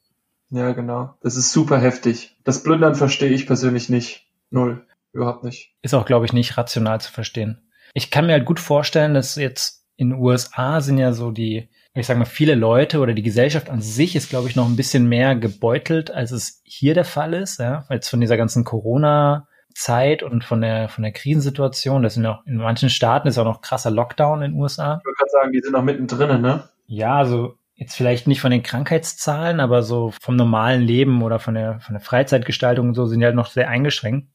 Ja, 0.50 0.72
genau. 0.72 1.14
Das 1.22 1.36
ist 1.36 1.52
super 1.52 1.78
heftig. 1.78 2.36
Das 2.42 2.62
Plündern 2.62 2.94
verstehe 2.94 3.30
ich 3.30 3.46
persönlich 3.46 3.88
nicht. 3.88 4.26
Null. 4.50 4.84
Überhaupt 5.12 5.44
nicht. 5.44 5.74
Ist 5.82 5.94
auch, 5.94 6.06
glaube 6.06 6.26
ich, 6.26 6.32
nicht 6.32 6.56
rational 6.56 7.00
zu 7.00 7.12
verstehen. 7.12 7.62
Ich 7.94 8.10
kann 8.10 8.26
mir 8.26 8.32
halt 8.32 8.44
gut 8.44 8.60
vorstellen, 8.60 9.14
dass 9.14 9.36
jetzt 9.36 9.84
in 9.96 10.10
den 10.10 10.18
USA 10.18 10.80
sind 10.80 10.98
ja 10.98 11.12
so 11.12 11.30
die, 11.30 11.68
ich 12.00 12.06
sage 12.06 12.18
mal, 12.18 12.26
viele 12.26 12.54
Leute 12.54 13.00
oder 13.00 13.14
die 13.14 13.22
Gesellschaft 13.22 13.70
an 13.70 13.80
sich 13.80 14.16
ist, 14.16 14.28
glaube 14.28 14.48
ich, 14.48 14.56
noch 14.56 14.66
ein 14.66 14.76
bisschen 14.76 15.08
mehr 15.08 15.34
gebeutelt, 15.34 16.10
als 16.10 16.30
es 16.30 16.60
hier 16.64 16.94
der 16.94 17.04
Fall 17.04 17.32
ist, 17.32 17.58
ja, 17.58 17.86
jetzt 17.90 18.08
von 18.08 18.20
dieser 18.20 18.36
ganzen 18.36 18.64
Corona 18.64 19.48
Zeit 19.74 20.22
und 20.22 20.44
von 20.44 20.60
der 20.60 20.88
von 20.88 21.02
der 21.02 21.12
Krisensituation, 21.12 22.02
das 22.02 22.14
sind 22.14 22.26
auch 22.26 22.44
in 22.46 22.56
manchen 22.56 22.90
Staaten 22.90 23.28
ist 23.28 23.38
auch 23.38 23.44
noch 23.44 23.60
krasser 23.60 23.90
Lockdown 23.90 24.42
in 24.42 24.52
den 24.52 24.60
USA. 24.60 24.98
Ich 24.98 25.04
würde 25.04 25.16
gerade 25.16 25.30
sagen, 25.30 25.52
die 25.52 25.60
sind 25.60 25.72
noch 25.72 25.82
mittendrin, 25.82 26.40
ne? 26.40 26.68
Ja, 26.86 27.16
also 27.16 27.54
jetzt 27.74 27.94
vielleicht 27.94 28.26
nicht 28.26 28.40
von 28.40 28.50
den 28.50 28.62
Krankheitszahlen, 28.62 29.60
aber 29.60 29.82
so 29.82 30.12
vom 30.20 30.36
normalen 30.36 30.82
Leben 30.82 31.22
oder 31.22 31.38
von 31.38 31.54
der 31.54 31.80
von 31.80 31.94
der 31.94 32.00
Freizeitgestaltung 32.00 32.88
und 32.88 32.94
so 32.94 33.06
sind 33.06 33.20
die 33.20 33.26
halt 33.26 33.36
noch 33.36 33.48
sehr 33.48 33.68
eingeschränkt. 33.68 34.28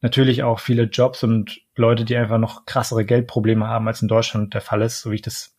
Natürlich 0.00 0.42
auch 0.42 0.60
viele 0.60 0.84
Jobs 0.84 1.24
und 1.24 1.60
Leute, 1.76 2.04
die 2.04 2.16
einfach 2.16 2.38
noch 2.38 2.66
krassere 2.66 3.04
Geldprobleme 3.04 3.66
haben, 3.66 3.88
als 3.88 4.02
in 4.02 4.08
Deutschland 4.08 4.54
der 4.54 4.60
Fall 4.60 4.82
ist, 4.82 5.00
so 5.00 5.10
wie 5.10 5.16
ich 5.16 5.22
das 5.22 5.56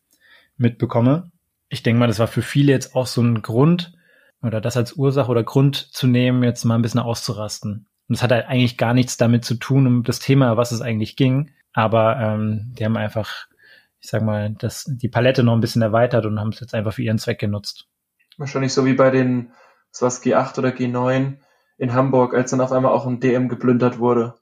mitbekomme. 0.56 1.30
Ich 1.68 1.82
denke 1.82 1.98
mal, 1.98 2.06
das 2.06 2.18
war 2.18 2.28
für 2.28 2.42
viele 2.42 2.72
jetzt 2.72 2.94
auch 2.94 3.06
so 3.06 3.22
ein 3.22 3.42
Grund 3.42 3.92
oder 4.42 4.60
das 4.60 4.76
als 4.76 4.92
Ursache 4.94 5.30
oder 5.30 5.42
Grund 5.42 5.76
zu 5.76 6.06
nehmen, 6.06 6.42
jetzt 6.42 6.64
mal 6.64 6.76
ein 6.76 6.82
bisschen 6.82 7.00
auszurasten. 7.00 7.88
Und 8.08 8.16
das 8.16 8.22
hat 8.22 8.30
halt 8.30 8.46
eigentlich 8.46 8.76
gar 8.76 8.94
nichts 8.94 9.16
damit 9.16 9.44
zu 9.44 9.56
tun, 9.56 9.86
um 9.86 10.02
das 10.04 10.20
Thema, 10.20 10.56
was 10.56 10.72
es 10.72 10.80
eigentlich 10.80 11.16
ging. 11.16 11.50
Aber 11.72 12.16
ähm, 12.18 12.72
die 12.78 12.84
haben 12.84 12.96
einfach, 12.96 13.46
ich 14.00 14.08
sag 14.08 14.22
mal, 14.22 14.54
das, 14.58 14.84
die 14.88 15.08
Palette 15.08 15.42
noch 15.42 15.54
ein 15.54 15.60
bisschen 15.60 15.82
erweitert 15.82 16.24
und 16.24 16.38
haben 16.38 16.50
es 16.50 16.60
jetzt 16.60 16.74
einfach 16.74 16.92
für 16.92 17.02
ihren 17.02 17.18
Zweck 17.18 17.38
genutzt. 17.38 17.88
Wahrscheinlich 18.38 18.72
so 18.72 18.84
wie 18.84 18.94
bei 18.94 19.10
den, 19.10 19.52
was 19.90 20.02
war's, 20.02 20.22
G8 20.22 20.58
oder 20.58 20.68
G9 20.68 21.38
in 21.78 21.92
Hamburg, 21.92 22.34
als 22.34 22.50
dann 22.50 22.60
auf 22.60 22.72
einmal 22.72 22.92
auch 22.92 23.06
ein 23.06 23.20
DM 23.20 23.48
geplündert 23.48 23.98
wurde. 23.98 24.34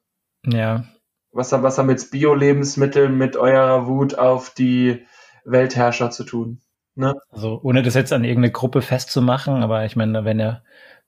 Ja. 0.46 0.84
Was, 1.32 1.50
was 1.50 1.78
haben 1.78 1.90
jetzt 1.90 2.12
Bio-Lebensmittel 2.12 3.08
mit 3.08 3.36
eurer 3.36 3.86
Wut 3.86 4.18
auf 4.18 4.50
die 4.50 5.04
Weltherrscher 5.44 6.10
zu 6.10 6.24
tun? 6.24 6.60
Ne? 6.96 7.14
Also 7.30 7.60
ohne 7.62 7.82
das 7.82 7.94
jetzt 7.94 8.12
an 8.12 8.24
irgendeine 8.24 8.52
Gruppe 8.52 8.82
festzumachen, 8.82 9.62
aber 9.62 9.84
ich 9.84 9.96
meine, 9.96 10.24
wenn 10.24 10.38
er 10.38 10.62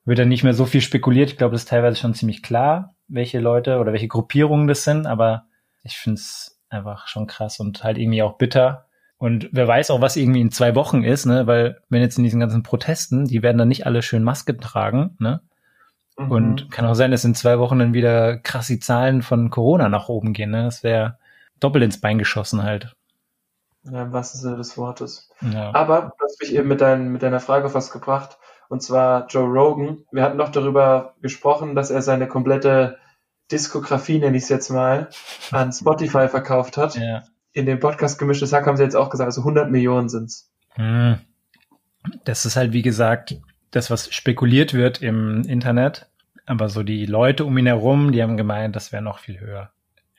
wird 0.07 0.21
dann 0.21 0.29
nicht 0.29 0.45
mehr 0.45 0.55
so 0.55 0.65
viel 0.65 0.81
spekuliert. 0.81 1.31
Ich 1.31 1.37
glaube, 1.37 1.53
das 1.53 1.63
ist 1.63 1.69
teilweise 1.69 1.97
schon 1.97 2.15
ziemlich 2.15 2.43
klar, 2.43 2.95
welche 3.09 3.41
Leute 3.41 3.79
oder 3.79 3.93
welche 3.93 4.09
Gruppierungen 4.09 4.69
das 4.69 4.85
sind, 4.85 5.07
aber 5.07 5.47
ich 5.83 5.99
finde 5.99 6.21
es 6.21 6.59
einfach 6.71 7.09
schon 7.09 7.27
krass 7.27 7.61
und 7.61 7.85
halt 7.85 7.99
irgendwie 7.99 8.23
auch 8.23 8.39
bitter. 8.39 8.87
Und 9.19 9.49
wer 9.53 9.67
weiß 9.67 9.91
auch, 9.91 10.01
was 10.01 10.17
irgendwie 10.17 10.41
in 10.41 10.53
zwei 10.53 10.75
Wochen 10.75 11.03
ist, 11.03 11.27
ne? 11.27 11.47
Weil 11.47 11.81
wenn 11.89 12.03
jetzt 12.03 12.19
in 12.19 12.25
diesen 12.25 12.41
ganzen 12.41 12.63
Protesten, 12.63 13.27
die 13.27 13.43
werden 13.43 13.59
dann 13.59 13.69
nicht 13.69 13.87
alle 13.87 14.03
schön 14.03 14.23
Masken 14.23 14.61
tragen, 14.61 15.17
ne? 15.19 15.41
Mhm. 16.19 16.31
Und 16.31 16.71
kann 16.71 16.87
auch 16.87 16.95
sein, 16.95 17.11
dass 17.11 17.25
in 17.25 17.35
zwei 17.35 17.59
Wochen 17.59 17.79
dann 17.79 17.95
wieder 17.95 18.39
krass 18.39 18.67
die 18.67 18.79
Zahlen 18.79 19.23
von 19.23 19.51
Corona 19.51 19.89
nach 19.89 20.09
oben 20.09 20.33
gehen, 20.33 20.51
ne? 20.51 20.65
Das 20.65 20.83
wäre 20.83 21.19
doppelt 21.61 21.85
ins 21.85 22.01
Bein 22.01 22.19
geschossen 22.19 22.63
halt. 22.63 22.95
Ja, 23.91 24.03
im 24.03 24.13
wahrsten 24.13 24.41
Sinne 24.41 24.57
des 24.57 24.77
Wortes. 24.77 25.31
Ja. 25.41 25.75
Aber 25.75 26.13
du 26.19 26.25
hast 26.25 26.41
mich 26.41 26.55
eben 26.55 26.69
mit, 26.69 26.81
dein, 26.81 27.11
mit 27.11 27.23
deiner 27.23 27.41
Frage 27.41 27.69
fast 27.71 27.93
gebracht 27.93 28.39
und 28.69 28.83
zwar 28.83 29.27
Joe 29.29 29.47
Rogan. 29.47 30.05
Wir 30.11 30.23
hatten 30.23 30.37
noch 30.37 30.51
darüber 30.51 31.15
gesprochen, 31.23 31.75
dass 31.75 31.91
er 31.91 32.03
seine 32.03 32.27
komplette 32.27 32.99
Diskografie, 33.51 34.19
nenne 34.19 34.37
ich 34.37 34.45
es 34.45 34.49
jetzt 34.49 34.71
mal, 34.71 35.09
an 35.53 35.73
Spotify 35.73 36.29
verkauft 36.29 36.77
hat. 36.77 36.97
Ja. 36.97 37.23
In 37.53 37.67
dem 37.67 37.79
Podcast 37.79 38.19
Gemischtes 38.19 38.53
Hack 38.53 38.67
haben 38.67 38.77
sie 38.77 38.83
jetzt 38.83 38.97
auch 38.97 39.09
gesagt, 39.09 39.27
also 39.27 39.43
100 39.43 39.71
Millionen 39.71 40.09
sind's. 40.09 40.51
Hm. 40.75 41.19
Das 42.25 42.45
ist 42.45 42.57
halt, 42.57 42.73
wie 42.73 42.83
gesagt, 42.83 43.37
das, 43.71 43.91
was 43.91 44.13
spekuliert 44.13 44.75
wird 44.75 45.01
im 45.01 45.43
Internet. 45.43 46.09
Aber 46.45 46.69
so 46.69 46.83
die 46.83 47.07
Leute 47.07 47.45
um 47.45 47.57
ihn 47.59 47.67
herum, 47.67 48.13
die 48.13 48.23
haben 48.23 48.37
gemeint, 48.37 48.77
das 48.77 48.93
wäre 48.93 49.03
noch 49.03 49.19
viel 49.19 49.41
höher. 49.41 49.71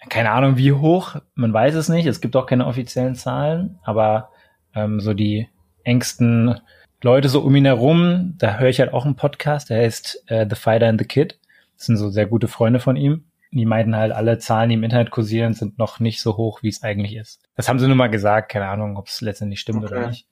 Keine 0.09 0.31
Ahnung, 0.31 0.57
wie 0.57 0.73
hoch, 0.73 1.15
man 1.35 1.53
weiß 1.53 1.75
es 1.75 1.89
nicht. 1.89 2.05
Es 2.05 2.21
gibt 2.21 2.35
auch 2.35 2.45
keine 2.45 2.67
offiziellen 2.67 3.15
Zahlen, 3.15 3.79
aber 3.83 4.29
ähm, 4.75 4.99
so 4.99 5.13
die 5.13 5.49
engsten 5.83 6.59
Leute 7.01 7.29
so 7.29 7.41
um 7.41 7.55
ihn 7.55 7.65
herum, 7.65 8.35
da 8.37 8.57
höre 8.57 8.69
ich 8.69 8.79
halt 8.79 8.93
auch 8.93 9.05
einen 9.05 9.15
Podcast, 9.15 9.69
der 9.69 9.79
heißt 9.79 10.23
äh, 10.27 10.47
The 10.49 10.55
Fighter 10.55 10.87
and 10.87 10.99
the 10.99 11.07
Kid. 11.07 11.39
Das 11.75 11.85
sind 11.85 11.97
so 11.97 12.09
sehr 12.09 12.25
gute 12.25 12.47
Freunde 12.47 12.79
von 12.79 12.95
ihm. 12.95 13.25
Die 13.51 13.65
meinten 13.65 13.95
halt, 13.95 14.11
alle 14.11 14.39
Zahlen, 14.39 14.69
die 14.69 14.75
im 14.75 14.83
Internet 14.83 15.09
kursieren, 15.09 15.53
sind 15.53 15.77
noch 15.77 15.99
nicht 15.99 16.21
so 16.21 16.37
hoch, 16.37 16.63
wie 16.63 16.69
es 16.69 16.83
eigentlich 16.83 17.15
ist. 17.15 17.41
Das 17.55 17.69
haben 17.69 17.79
sie 17.79 17.87
nur 17.87 17.95
mal 17.95 18.09
gesagt, 18.09 18.49
keine 18.49 18.67
Ahnung, 18.67 18.97
ob 18.97 19.07
es 19.07 19.21
letztendlich 19.21 19.59
stimmt 19.59 19.83
okay. 19.83 19.95
oder 19.95 20.07
nicht. 20.07 20.27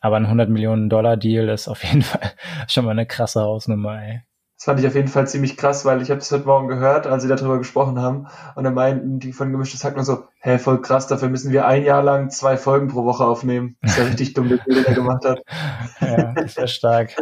Aber 0.00 0.16
ein 0.16 0.24
100 0.24 0.50
Millionen 0.50 0.90
Dollar 0.90 1.16
Deal 1.16 1.48
ist 1.48 1.68
auf 1.68 1.82
jeden 1.84 2.02
Fall 2.02 2.32
schon 2.68 2.84
mal 2.84 2.90
eine 2.90 3.06
krasse 3.06 3.40
Hausnummer, 3.40 4.02
ey. 4.02 4.22
Das 4.62 4.66
fand 4.66 4.78
ich 4.78 4.86
auf 4.86 4.94
jeden 4.94 5.08
Fall 5.08 5.26
ziemlich 5.26 5.56
krass, 5.56 5.84
weil 5.84 6.02
ich 6.02 6.10
habe 6.10 6.20
das 6.20 6.30
heute 6.30 6.46
Morgen 6.46 6.68
gehört, 6.68 7.08
als 7.08 7.24
sie 7.24 7.28
darüber 7.28 7.58
gesprochen 7.58 8.00
haben. 8.00 8.28
Und 8.54 8.62
dann 8.62 8.74
meinten 8.74 9.18
die 9.18 9.32
von 9.32 9.50
Gemischtes 9.50 9.82
Hack 9.82 9.96
nur 9.96 10.04
so, 10.04 10.28
hä, 10.38 10.56
voll 10.58 10.80
krass, 10.80 11.08
dafür 11.08 11.28
müssen 11.30 11.50
wir 11.50 11.66
ein 11.66 11.82
Jahr 11.82 12.00
lang 12.00 12.30
zwei 12.30 12.56
Folgen 12.56 12.86
pro 12.86 13.04
Woche 13.04 13.24
aufnehmen. 13.24 13.76
Das 13.82 13.90
ist 13.90 13.98
ja 13.98 14.04
richtig 14.04 14.34
dumm, 14.34 14.50
der 14.50 14.58
der 14.58 14.94
gemacht 14.94 15.24
hat. 15.24 15.42
Ja, 16.00 16.34
ja 16.46 16.66
stark. 16.68 17.16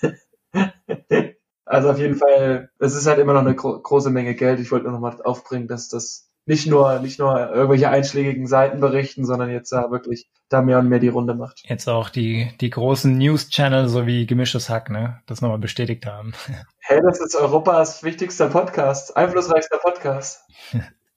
Also 1.66 1.90
auf 1.90 1.98
jeden 1.98 2.16
Fall, 2.16 2.70
es 2.78 2.94
ist 2.94 3.06
halt 3.06 3.18
immer 3.18 3.32
noch 3.32 3.40
eine 3.40 3.54
gro 3.54 3.80
große 3.80 4.10
Menge 4.10 4.34
Geld. 4.34 4.60
Ich 4.60 4.70
wollte 4.70 4.84
nur 4.84 4.92
noch 4.92 5.00
mal 5.00 5.20
aufbringen, 5.22 5.66
dass 5.66 5.88
das 5.88 6.30
nicht 6.46 6.66
nur, 6.66 6.98
nicht 6.98 7.18
nur 7.18 7.50
irgendwelche 7.50 7.88
einschlägigen 7.88 8.46
Seiten 8.46 8.80
berichten, 8.80 9.24
sondern 9.24 9.50
jetzt 9.50 9.72
da 9.72 9.90
wirklich 9.90 10.28
da 10.48 10.62
mehr 10.62 10.78
und 10.78 10.88
mehr 10.88 10.98
die 10.98 11.08
Runde 11.08 11.34
macht. 11.34 11.62
Jetzt 11.64 11.88
auch 11.88 12.10
die, 12.10 12.50
die 12.60 12.70
großen 12.70 13.16
News-Channel 13.16 13.88
sowie 13.88 14.26
Gemischtes 14.26 14.68
Hack, 14.68 14.90
ne, 14.90 15.20
das 15.26 15.40
nochmal 15.40 15.58
bestätigt 15.58 16.06
haben. 16.06 16.32
Hey, 16.86 17.00
das 17.02 17.18
ist 17.18 17.34
Europas 17.34 18.02
wichtigster 18.02 18.50
Podcast, 18.50 19.16
einflussreichster 19.16 19.78
Podcast. 19.78 20.42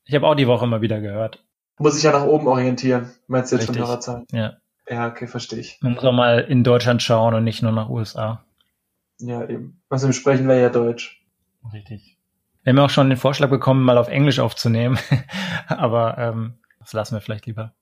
Ich 0.05 0.15
habe 0.15 0.25
auch 0.25 0.35
die 0.35 0.47
Woche 0.47 0.65
mal 0.65 0.79
wieder 0.79 1.01
gehört. 1.01 1.43
Muss 1.77 1.97
ich 1.97 2.03
ja 2.03 2.13
nach 2.13 2.23
oben 2.23 2.47
orientieren, 2.47 3.11
meinst 3.27 3.51
du 3.51 3.57
jetzt 3.57 3.63
Richtig. 3.63 3.81
von 3.81 3.85
Hörerzahlen? 3.85 4.25
Ja. 4.31 4.53
Ja, 4.89 5.09
okay, 5.09 5.27
verstehe 5.27 5.59
ich. 5.59 5.77
Man 5.81 5.95
muss 5.95 6.05
auch 6.05 6.13
mal 6.13 6.39
in 6.39 6.63
Deutschland 6.63 7.03
schauen 7.03 7.33
und 7.33 7.43
nicht 7.43 7.61
nur 7.61 7.73
nach 7.73 7.89
USA. 7.89 8.45
Ja, 9.19 9.43
eben. 9.43 9.81
Was 9.89 10.03
im 10.03 10.13
Sprechen 10.13 10.47
wäre 10.47 10.61
ja 10.61 10.69
Deutsch. 10.69 11.21
Richtig. 11.73 12.16
Wir 12.67 12.73
haben 12.73 12.79
auch 12.79 12.89
schon 12.89 13.07
den 13.07 13.17
Vorschlag 13.17 13.49
bekommen, 13.49 13.81
mal 13.85 13.97
auf 13.97 14.09
Englisch 14.09 14.39
aufzunehmen. 14.39 14.99
Aber 15.69 16.17
ähm, 16.17 16.55
das 16.81 16.91
lassen 16.91 17.15
wir 17.15 17.21
vielleicht 17.21 17.45
lieber. 17.45 17.73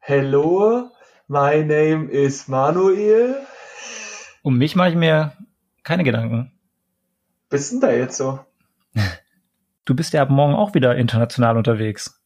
Hello, 0.00 0.90
my 1.28 1.62
name 1.62 2.10
is 2.10 2.48
Manuel. 2.48 3.36
Um 4.40 4.56
mich 4.56 4.76
mache 4.76 4.88
ich 4.88 4.94
mir 4.94 5.34
keine 5.82 6.04
Gedanken. 6.04 6.58
Bist 7.50 7.70
denn 7.70 7.82
da 7.82 7.92
jetzt 7.92 8.16
so? 8.16 8.40
Du 9.84 9.94
bist 9.94 10.14
ja 10.14 10.22
ab 10.22 10.30
morgen 10.30 10.54
auch 10.54 10.72
wieder 10.72 10.96
international 10.96 11.58
unterwegs. 11.58 12.18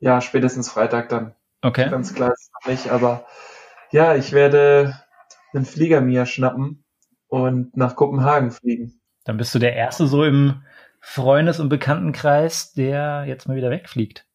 Ja, 0.00 0.22
spätestens 0.22 0.70
Freitag 0.70 1.10
dann. 1.10 1.34
Okay. 1.60 1.90
Ganz 1.90 2.14
klar 2.14 2.32
ist 2.32 2.50
noch 2.54 2.70
nicht, 2.70 2.88
aber 2.88 3.26
ja, 3.90 4.16
ich 4.16 4.32
werde 4.32 4.98
einen 5.52 5.66
Flieger 5.66 6.00
mir 6.00 6.24
schnappen 6.24 6.86
und 7.28 7.76
nach 7.76 7.96
Kopenhagen 7.96 8.50
fliegen. 8.50 8.98
Dann 9.24 9.36
bist 9.36 9.54
du 9.54 9.58
der 9.58 9.74
Erste 9.74 10.06
so 10.06 10.24
im 10.24 10.62
Freundes- 11.06 11.60
und 11.60 11.68
Bekanntenkreis, 11.68 12.72
der 12.72 13.24
jetzt 13.26 13.46
mal 13.46 13.56
wieder 13.56 13.70
wegfliegt. 13.70 14.26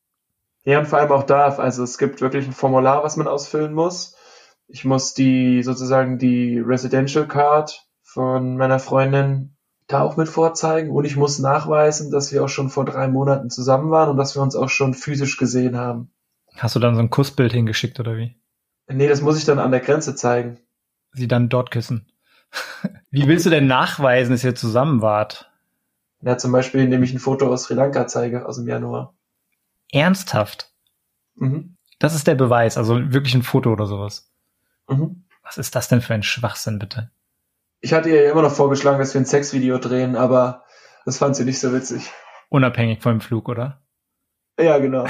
Ja, 0.64 0.80
und 0.80 0.86
vor 0.86 1.00
allem 1.00 1.12
auch 1.12 1.24
darf. 1.24 1.60
Also 1.60 1.84
es 1.84 1.98
gibt 1.98 2.22
wirklich 2.22 2.46
ein 2.46 2.54
Formular, 2.54 3.04
was 3.04 3.18
man 3.18 3.28
ausfüllen 3.28 3.74
muss. 3.74 4.16
Ich 4.68 4.86
muss 4.86 5.16
die 5.16 5.64
sozusagen 5.64 6.20
die 6.20 6.60
Residential 6.60 7.28
Card 7.28 7.88
von 8.04 8.56
meiner 8.56 8.80
Freundin 8.80 9.56
da 9.88 10.02
auch 10.02 10.16
mit 10.16 10.30
vorzeigen 10.30 10.92
und 10.92 11.06
ich 11.06 11.16
muss 11.16 11.40
nachweisen, 11.40 12.12
dass 12.12 12.32
wir 12.32 12.44
auch 12.44 12.50
schon 12.50 12.70
vor 12.70 12.86
drei 12.86 13.08
Monaten 13.08 13.50
zusammen 13.50 13.90
waren 13.90 14.10
und 14.10 14.18
dass 14.18 14.36
wir 14.36 14.44
uns 14.44 14.56
auch 14.56 14.70
schon 14.70 14.94
physisch 14.94 15.38
gesehen 15.38 15.76
haben. 15.76 16.12
Hast 16.56 16.76
du 16.76 16.80
dann 16.80 16.94
so 16.94 17.02
ein 17.02 17.10
Kussbild 17.10 17.52
hingeschickt 17.52 18.00
oder 18.00 18.16
wie? 18.16 18.36
Nee, 18.88 19.08
das 19.08 19.22
muss 19.22 19.40
ich 19.40 19.46
dann 19.46 19.58
an 19.58 19.72
der 19.72 19.80
Grenze 19.80 20.16
zeigen. 20.16 20.60
Sie 21.14 21.28
dann 21.28 21.50
dort 21.50 21.72
küssen. 21.72 22.12
wie 23.10 23.28
willst 23.28 23.48
du 23.48 23.50
denn 23.50 23.66
nachweisen, 23.66 24.32
dass 24.32 24.44
ihr 24.44 24.54
zusammen 24.54 25.02
wart? 25.02 25.49
Ja, 26.22 26.38
zum 26.38 26.52
Beispiel, 26.52 26.82
indem 26.82 27.04
ich 27.04 27.14
ein 27.14 27.20
Foto 27.20 27.48
aus 27.52 27.64
Sri 27.64 27.76
Lanka 27.76 28.08
zeige, 28.08 28.46
aus 28.46 28.58
dem 28.58 28.68
Januar. 28.68 29.14
Ernsthaft? 29.92 30.72
Mhm. 31.36 31.78
Das 32.00 32.16
ist 32.16 32.28
der 32.28 32.36
Beweis, 32.36 32.78
also 32.78 33.12
wirklich 33.12 33.36
ein 33.36 33.44
Foto 33.44 33.72
oder 33.72 33.86
sowas. 33.86 34.32
Mhm. 34.88 35.26
Was 35.44 35.58
ist 35.58 35.76
das 35.76 35.88
denn 35.88 36.02
für 36.02 36.14
ein 36.14 36.24
Schwachsinn, 36.24 36.80
bitte? 36.80 37.12
Ich 37.82 37.94
hatte 37.94 38.10
ihr 38.10 38.24
ja 38.24 38.32
immer 38.32 38.42
noch 38.42 38.52
vorgeschlagen, 38.52 39.00
dass 39.00 39.14
wir 39.14 39.22
ein 39.22 39.26
Sexvideo 39.26 39.78
drehen, 39.78 40.16
aber 40.16 40.64
das 41.06 41.18
fand 41.18 41.36
sie 41.36 41.46
nicht 41.46 41.60
so 41.60 41.74
witzig. 41.74 42.12
Unabhängig 42.50 43.02
vom 43.02 43.22
Flug, 43.22 43.48
oder? 43.48 43.82
Ja, 44.60 44.78
genau. 44.80 45.06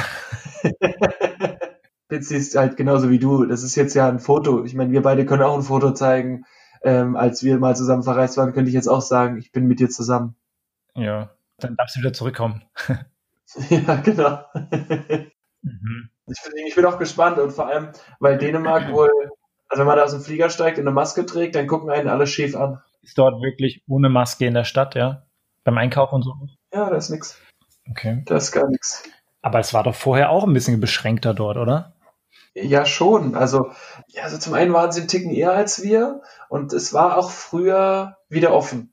Bitsy 2.08 2.36
ist 2.36 2.56
halt 2.56 2.78
genauso 2.78 3.10
wie 3.10 3.20
du. 3.20 3.46
Das 3.46 3.64
ist 3.64 3.76
jetzt 3.76 3.96
ja 3.96 4.08
ein 4.08 4.20
Foto. 4.20 4.64
Ich 4.66 4.76
meine, 4.76 4.92
wir 4.92 5.02
beide 5.02 5.26
können 5.26 5.44
auch 5.44 5.56
ein 5.56 5.64
Foto 5.64 5.92
zeigen. 5.94 6.46
Ähm, 6.82 7.16
als 7.16 7.44
wir 7.44 7.58
mal 7.60 7.76
zusammen 7.76 8.04
verreist 8.04 8.38
waren, 8.38 8.54
könnte 8.54 8.70
ich 8.70 8.76
jetzt 8.76 8.88
auch 8.88 9.02
sagen, 9.02 9.38
ich 9.38 9.52
bin 9.52 9.68
mit 9.68 9.80
dir 9.80 9.90
zusammen. 9.90 10.36
Ja, 10.96 11.30
dann 11.58 11.76
darfst 11.76 11.96
du 11.96 12.00
wieder 12.02 12.14
zurückkommen. 12.14 12.64
ja, 13.70 13.96
genau. 13.96 14.44
mhm. 15.62 16.10
ich, 16.28 16.42
bin, 16.44 16.68
ich 16.68 16.76
bin 16.76 16.86
auch 16.86 16.98
gespannt 16.98 17.38
und 17.38 17.52
vor 17.52 17.68
allem, 17.68 17.90
weil 18.20 18.38
Dänemark 18.38 18.92
wohl, 18.94 19.10
also 19.68 19.82
wenn 19.82 19.88
man 19.88 19.98
da 19.98 20.04
aus 20.04 20.12
dem 20.12 20.22
Flieger 20.22 20.50
steigt 20.50 20.78
und 20.78 20.84
eine 20.84 20.94
Maske 20.94 21.26
trägt, 21.26 21.56
dann 21.56 21.68
gucken 21.68 21.90
einen 21.90 22.10
alle 22.10 22.28
schief 22.28 22.56
an. 22.56 22.82
Ist 23.02 23.18
dort 23.18 23.42
wirklich 23.42 23.84
ohne 23.88 24.10
Maske 24.10 24.46
in 24.46 24.54
der 24.54 24.66
Stadt, 24.66 24.96
ja? 24.96 25.26
Beim 25.64 25.78
Einkaufen 25.78 26.16
und 26.16 26.24
so? 26.24 26.34
Ja, 26.74 26.90
da 26.90 26.96
ist 26.96 27.10
nix. 27.10 27.40
Okay. 27.90 28.24
Da 28.26 28.38
ist 28.38 28.52
gar 28.52 28.68
nichts. 28.68 29.04
Aber 29.42 29.60
es 29.60 29.74
war 29.74 29.84
doch 29.84 29.96
vorher 29.96 30.30
auch 30.30 30.44
ein 30.44 30.54
bisschen 30.54 30.80
beschränkter 30.80 31.34
dort, 31.34 31.58
oder? 31.58 31.94
Ja, 32.54 32.86
schon. 32.86 33.36
Also, 33.36 33.72
ja, 34.08 34.24
also 34.24 34.38
zum 34.38 34.54
einen 34.54 34.74
waren 34.74 34.92
sie 34.92 35.02
einen 35.02 35.08
Ticken 35.08 35.32
eher 35.32 35.54
als 35.54 35.84
wir 35.84 36.22
und 36.50 36.74
es 36.74 36.94
war 36.94 37.18
auch 37.18 37.32
früher 37.32 38.18
wieder 38.28 38.54
offen. 38.54 38.92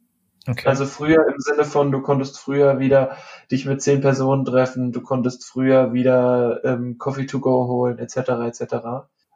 Okay. 0.49 0.69
Also 0.69 0.87
früher 0.87 1.27
im 1.27 1.39
Sinne 1.39 1.65
von, 1.65 1.91
du 1.91 2.01
konntest 2.01 2.39
früher 2.39 2.79
wieder 2.79 3.17
dich 3.51 3.67
mit 3.67 3.83
zehn 3.83 4.01
Personen 4.01 4.45
treffen, 4.45 4.93
du 4.93 5.01
konntest 5.01 5.45
früher 5.45 5.93
wieder 5.93 6.65
ähm, 6.65 6.99
Coffee 6.99 7.27
to 7.27 7.41
go 7.41 7.67
holen, 7.67 7.99
etc. 7.99 8.17
etc. 8.47 8.75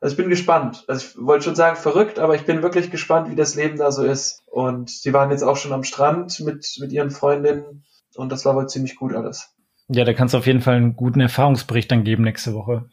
Also 0.01 0.15
ich 0.15 0.17
bin 0.17 0.29
gespannt. 0.29 0.85
Also 0.87 1.07
ich 1.07 1.27
wollte 1.27 1.45
schon 1.45 1.57
sagen 1.57 1.77
verrückt, 1.77 2.19
aber 2.19 2.35
ich 2.35 2.45
bin 2.45 2.63
wirklich 2.63 2.91
gespannt, 2.91 3.31
wie 3.31 3.37
das 3.37 3.55
Leben 3.55 3.77
da 3.77 3.91
so 3.91 4.05
ist. 4.05 4.43
Und 4.47 4.91
sie 4.91 5.13
waren 5.13 5.31
jetzt 5.31 5.43
auch 5.43 5.57
schon 5.57 5.73
am 5.73 5.85
Strand 5.85 6.41
mit, 6.41 6.77
mit 6.81 6.93
ihren 6.93 7.11
Freundinnen 7.11 7.85
und 8.15 8.31
das 8.31 8.45
war 8.45 8.55
wohl 8.55 8.69
ziemlich 8.69 8.97
gut 8.97 9.15
alles. 9.15 9.55
Ja, 9.89 10.05
da 10.05 10.13
kannst 10.13 10.35
du 10.35 10.39
auf 10.39 10.47
jeden 10.47 10.61
Fall 10.61 10.77
einen 10.77 10.97
guten 10.97 11.21
Erfahrungsbericht 11.21 11.91
dann 11.91 12.05
geben 12.05 12.23
nächste 12.23 12.55
Woche. 12.55 12.89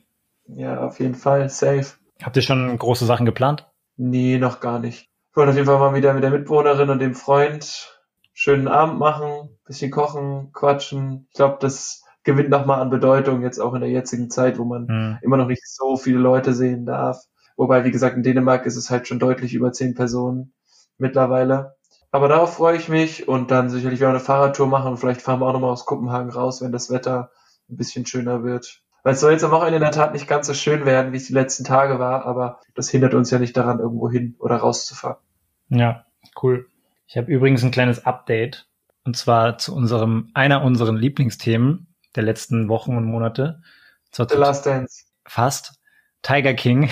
Ja, 0.48 0.82
auf 0.82 1.00
jeden 1.00 1.16
Fall, 1.16 1.50
safe. 1.50 1.86
Habt 2.24 2.36
ihr 2.36 2.42
schon 2.42 2.76
große 2.78 3.06
Sachen 3.06 3.26
geplant? 3.26 3.68
Nee, 3.98 4.38
noch 4.38 4.60
gar 4.60 4.80
nicht. 4.80 5.08
Ich 5.32 5.36
wollte 5.36 5.52
auf 5.52 5.56
jeden 5.56 5.68
Fall 5.68 5.80
mal 5.80 5.94
wieder 5.94 6.14
mit 6.14 6.24
der 6.24 6.32
Mitbewohnerin 6.32 6.90
und 6.90 7.00
dem 7.00 7.14
Freund 7.14 7.97
schönen 8.40 8.68
Abend 8.68 9.00
machen, 9.00 9.58
bisschen 9.66 9.90
kochen, 9.90 10.52
quatschen. 10.54 11.28
Ich 11.32 11.38
glaube, 11.38 11.58
das 11.60 12.04
gewinnt 12.24 12.52
nochmal 12.52 12.82
an 12.82 12.92
Bedeutung 12.92 13.42
jetzt 13.42 13.58
auch 13.58 13.74
in 13.74 13.82
der 13.82 13.90
jetzigen 13.90 14.30
Zeit, 14.30 14.60
wo 14.60 14.64
man 14.64 14.88
hm. 14.88 15.18
immer 15.24 15.38
noch 15.38 15.48
nicht 15.48 15.68
so 15.68 15.98
viele 15.98 16.20
Leute 16.20 16.54
sehen 16.54 16.86
darf. 16.86 17.18
Wobei, 17.56 17.84
wie 17.84 17.90
gesagt, 17.90 18.16
in 18.16 18.22
Dänemark 18.22 18.68
ist 18.68 18.76
es 18.76 18.92
halt 18.92 19.08
schon 19.08 19.18
deutlich 19.18 19.56
über 19.56 19.72
zehn 19.72 19.96
Personen 19.96 20.54
mittlerweile. 21.00 21.78
Aber 22.12 22.28
darauf 22.28 22.54
freue 22.54 22.78
ich 22.78 22.90
mich 22.90 23.28
und 23.28 23.50
dann 23.50 23.72
sicherlich 23.72 24.00
wieder 24.00 24.10
eine 24.10 24.20
Fahrradtour 24.20 24.68
machen 24.68 24.92
und 24.92 24.98
vielleicht 24.98 25.24
fahren 25.24 25.40
wir 25.40 25.48
auch 25.48 25.54
nochmal 25.54 25.72
aus 25.72 25.88
Kopenhagen 25.88 26.30
raus, 26.30 26.62
wenn 26.62 26.72
das 26.72 26.92
Wetter 26.92 27.32
ein 27.72 27.78
bisschen 27.78 28.06
schöner 28.06 28.44
wird. 28.44 28.84
Weil 29.02 29.14
es 29.14 29.20
soll 29.20 29.32
jetzt 29.32 29.46
am 29.46 29.52
Wochenende 29.52 29.78
in 29.78 29.82
der 29.82 29.92
Tat 29.92 30.14
nicht 30.14 30.28
ganz 30.28 30.46
so 30.46 30.54
schön 30.54 30.86
werden, 30.86 31.12
wie 31.12 31.18
es 31.18 31.26
die 31.26 31.34
letzten 31.34 31.64
Tage 31.64 31.98
war, 31.98 32.28
aber 32.28 32.60
das 32.76 32.88
hindert 32.88 33.16
uns 33.16 33.32
ja 33.32 33.40
nicht 33.40 33.58
daran, 33.58 33.80
irgendwo 33.80 34.12
hin 34.12 34.36
oder 34.38 34.58
rauszufahren. 34.58 35.18
Ja, 35.70 36.06
cool. 36.44 36.68
Ich 37.08 37.16
habe 37.16 37.32
übrigens 37.32 37.64
ein 37.64 37.72
kleines 37.72 38.06
Update 38.06 38.68
und 39.06 39.16
zwar 39.16 39.58
zu 39.58 39.74
unserem 39.74 40.30
einer 40.34 40.62
unserer 40.62 40.92
Lieblingsthemen 40.92 41.88
der 42.18 42.24
letzten 42.24 42.68
Wochen 42.68 42.98
und 42.98 43.06
Monate. 43.06 43.62
The 44.12 44.26
Last 44.36 44.66
Dance. 44.66 45.06
Fast. 45.26 45.80
Tiger 46.22 46.54
King. 46.54 46.90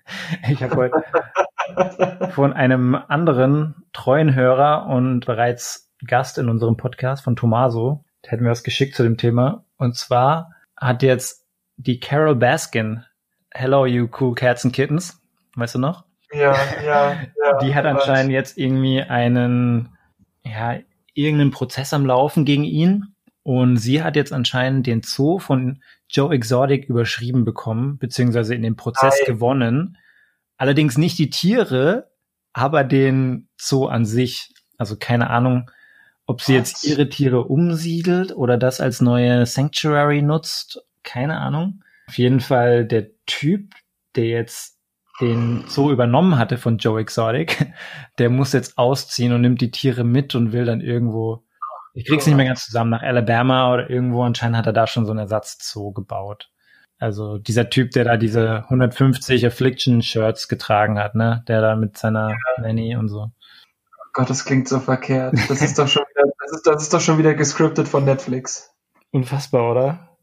ich 0.50 0.62
habe 0.62 0.76
heute 0.76 2.30
von 2.30 2.54
einem 2.54 2.94
anderen 2.94 3.84
treuen 3.92 4.34
Hörer 4.34 4.86
und 4.86 5.26
bereits 5.26 5.92
Gast 6.06 6.38
in 6.38 6.48
unserem 6.48 6.78
Podcast 6.78 7.24
von 7.24 7.36
Tomaso. 7.36 8.04
Der 8.24 8.32
hat 8.32 8.40
mir 8.40 8.50
was 8.50 8.62
geschickt 8.62 8.94
zu 8.94 9.02
dem 9.02 9.18
Thema. 9.18 9.66
Und 9.76 9.96
zwar 9.96 10.54
hat 10.76 11.02
jetzt 11.02 11.44
die 11.76 12.00
Carol 12.00 12.36
Baskin, 12.36 13.04
Hello 13.50 13.84
You 13.84 14.08
Cool 14.18 14.34
Cats 14.34 14.64
and 14.64 14.72
Kittens, 14.72 15.20
weißt 15.56 15.74
du 15.74 15.80
noch? 15.80 16.07
Ja, 16.32 16.56
ja, 16.84 17.12
ja. 17.12 17.58
Die 17.62 17.74
hat 17.74 17.86
anscheinend 17.86 18.32
jetzt 18.32 18.58
irgendwie 18.58 19.02
einen, 19.02 19.96
ja, 20.44 20.78
irgendeinen 21.14 21.50
Prozess 21.50 21.92
am 21.92 22.06
Laufen 22.06 22.44
gegen 22.44 22.64
ihn. 22.64 23.14
Und 23.42 23.78
sie 23.78 24.02
hat 24.02 24.14
jetzt 24.14 24.32
anscheinend 24.32 24.86
den 24.86 25.02
Zoo 25.02 25.38
von 25.38 25.82
Joe 26.08 26.34
Exotic 26.34 26.88
überschrieben 26.88 27.44
bekommen, 27.44 27.98
beziehungsweise 27.98 28.54
in 28.54 28.62
dem 28.62 28.76
Prozess 28.76 29.14
Nein. 29.20 29.34
gewonnen. 29.34 29.98
Allerdings 30.58 30.98
nicht 30.98 31.18
die 31.18 31.30
Tiere, 31.30 32.10
aber 32.52 32.84
den 32.84 33.48
Zoo 33.56 33.86
an 33.86 34.04
sich. 34.04 34.52
Also 34.76 34.96
keine 34.98 35.30
Ahnung, 35.30 35.70
ob 36.26 36.42
sie 36.42 36.58
Was? 36.58 36.70
jetzt 36.70 36.84
ihre 36.84 37.08
Tiere 37.08 37.44
umsiedelt 37.44 38.36
oder 38.36 38.58
das 38.58 38.80
als 38.80 39.00
neue 39.00 39.46
Sanctuary 39.46 40.22
nutzt. 40.22 40.82
Keine 41.02 41.38
Ahnung. 41.38 41.82
Auf 42.06 42.18
jeden 42.18 42.40
Fall 42.40 42.84
der 42.84 43.08
Typ, 43.26 43.72
der 44.14 44.26
jetzt 44.26 44.77
den 45.20 45.64
Zoo 45.66 45.90
übernommen 45.90 46.38
hatte 46.38 46.58
von 46.58 46.78
Joe 46.78 47.00
Exotic, 47.00 47.72
der 48.18 48.30
muss 48.30 48.52
jetzt 48.52 48.78
ausziehen 48.78 49.32
und 49.32 49.40
nimmt 49.40 49.60
die 49.60 49.70
Tiere 49.70 50.04
mit 50.04 50.34
und 50.34 50.52
will 50.52 50.64
dann 50.64 50.80
irgendwo, 50.80 51.44
ich 51.94 52.06
krieg's 52.06 52.26
nicht 52.26 52.36
mehr 52.36 52.46
ganz 52.46 52.64
zusammen, 52.64 52.90
nach 52.90 53.02
Alabama 53.02 53.72
oder 53.72 53.90
irgendwo, 53.90 54.22
anscheinend 54.22 54.56
hat 54.56 54.66
er 54.66 54.72
da 54.72 54.86
schon 54.86 55.06
so 55.06 55.12
einen 55.12 55.20
Ersatzzoo 55.20 55.92
gebaut. 55.92 56.50
Also 57.00 57.38
dieser 57.38 57.70
Typ, 57.70 57.92
der 57.92 58.04
da 58.04 58.16
diese 58.16 58.64
150 58.64 59.46
Affliction-Shirts 59.46 60.48
getragen 60.48 60.98
hat, 60.98 61.14
ne? 61.14 61.44
Der 61.46 61.60
da 61.60 61.76
mit 61.76 61.96
seiner 61.96 62.30
ja. 62.30 62.36
Nanny 62.60 62.96
und 62.96 63.08
so. 63.08 63.30
Oh 63.30 64.10
Gott, 64.12 64.28
das 64.28 64.44
klingt 64.44 64.68
so 64.68 64.80
verkehrt. 64.80 65.34
Das 65.48 65.62
ist 65.62 65.78
doch 65.78 65.86
schon 65.86 66.02
wieder, 66.02 66.28
das 66.40 66.52
ist, 66.52 66.66
das 66.66 66.82
ist 66.82 66.92
doch 66.92 67.00
schon 67.00 67.18
wieder 67.18 67.34
gescriptet 67.34 67.86
von 67.86 68.04
Netflix. 68.04 68.74
Unfassbar, 69.12 69.70
oder? 69.70 70.16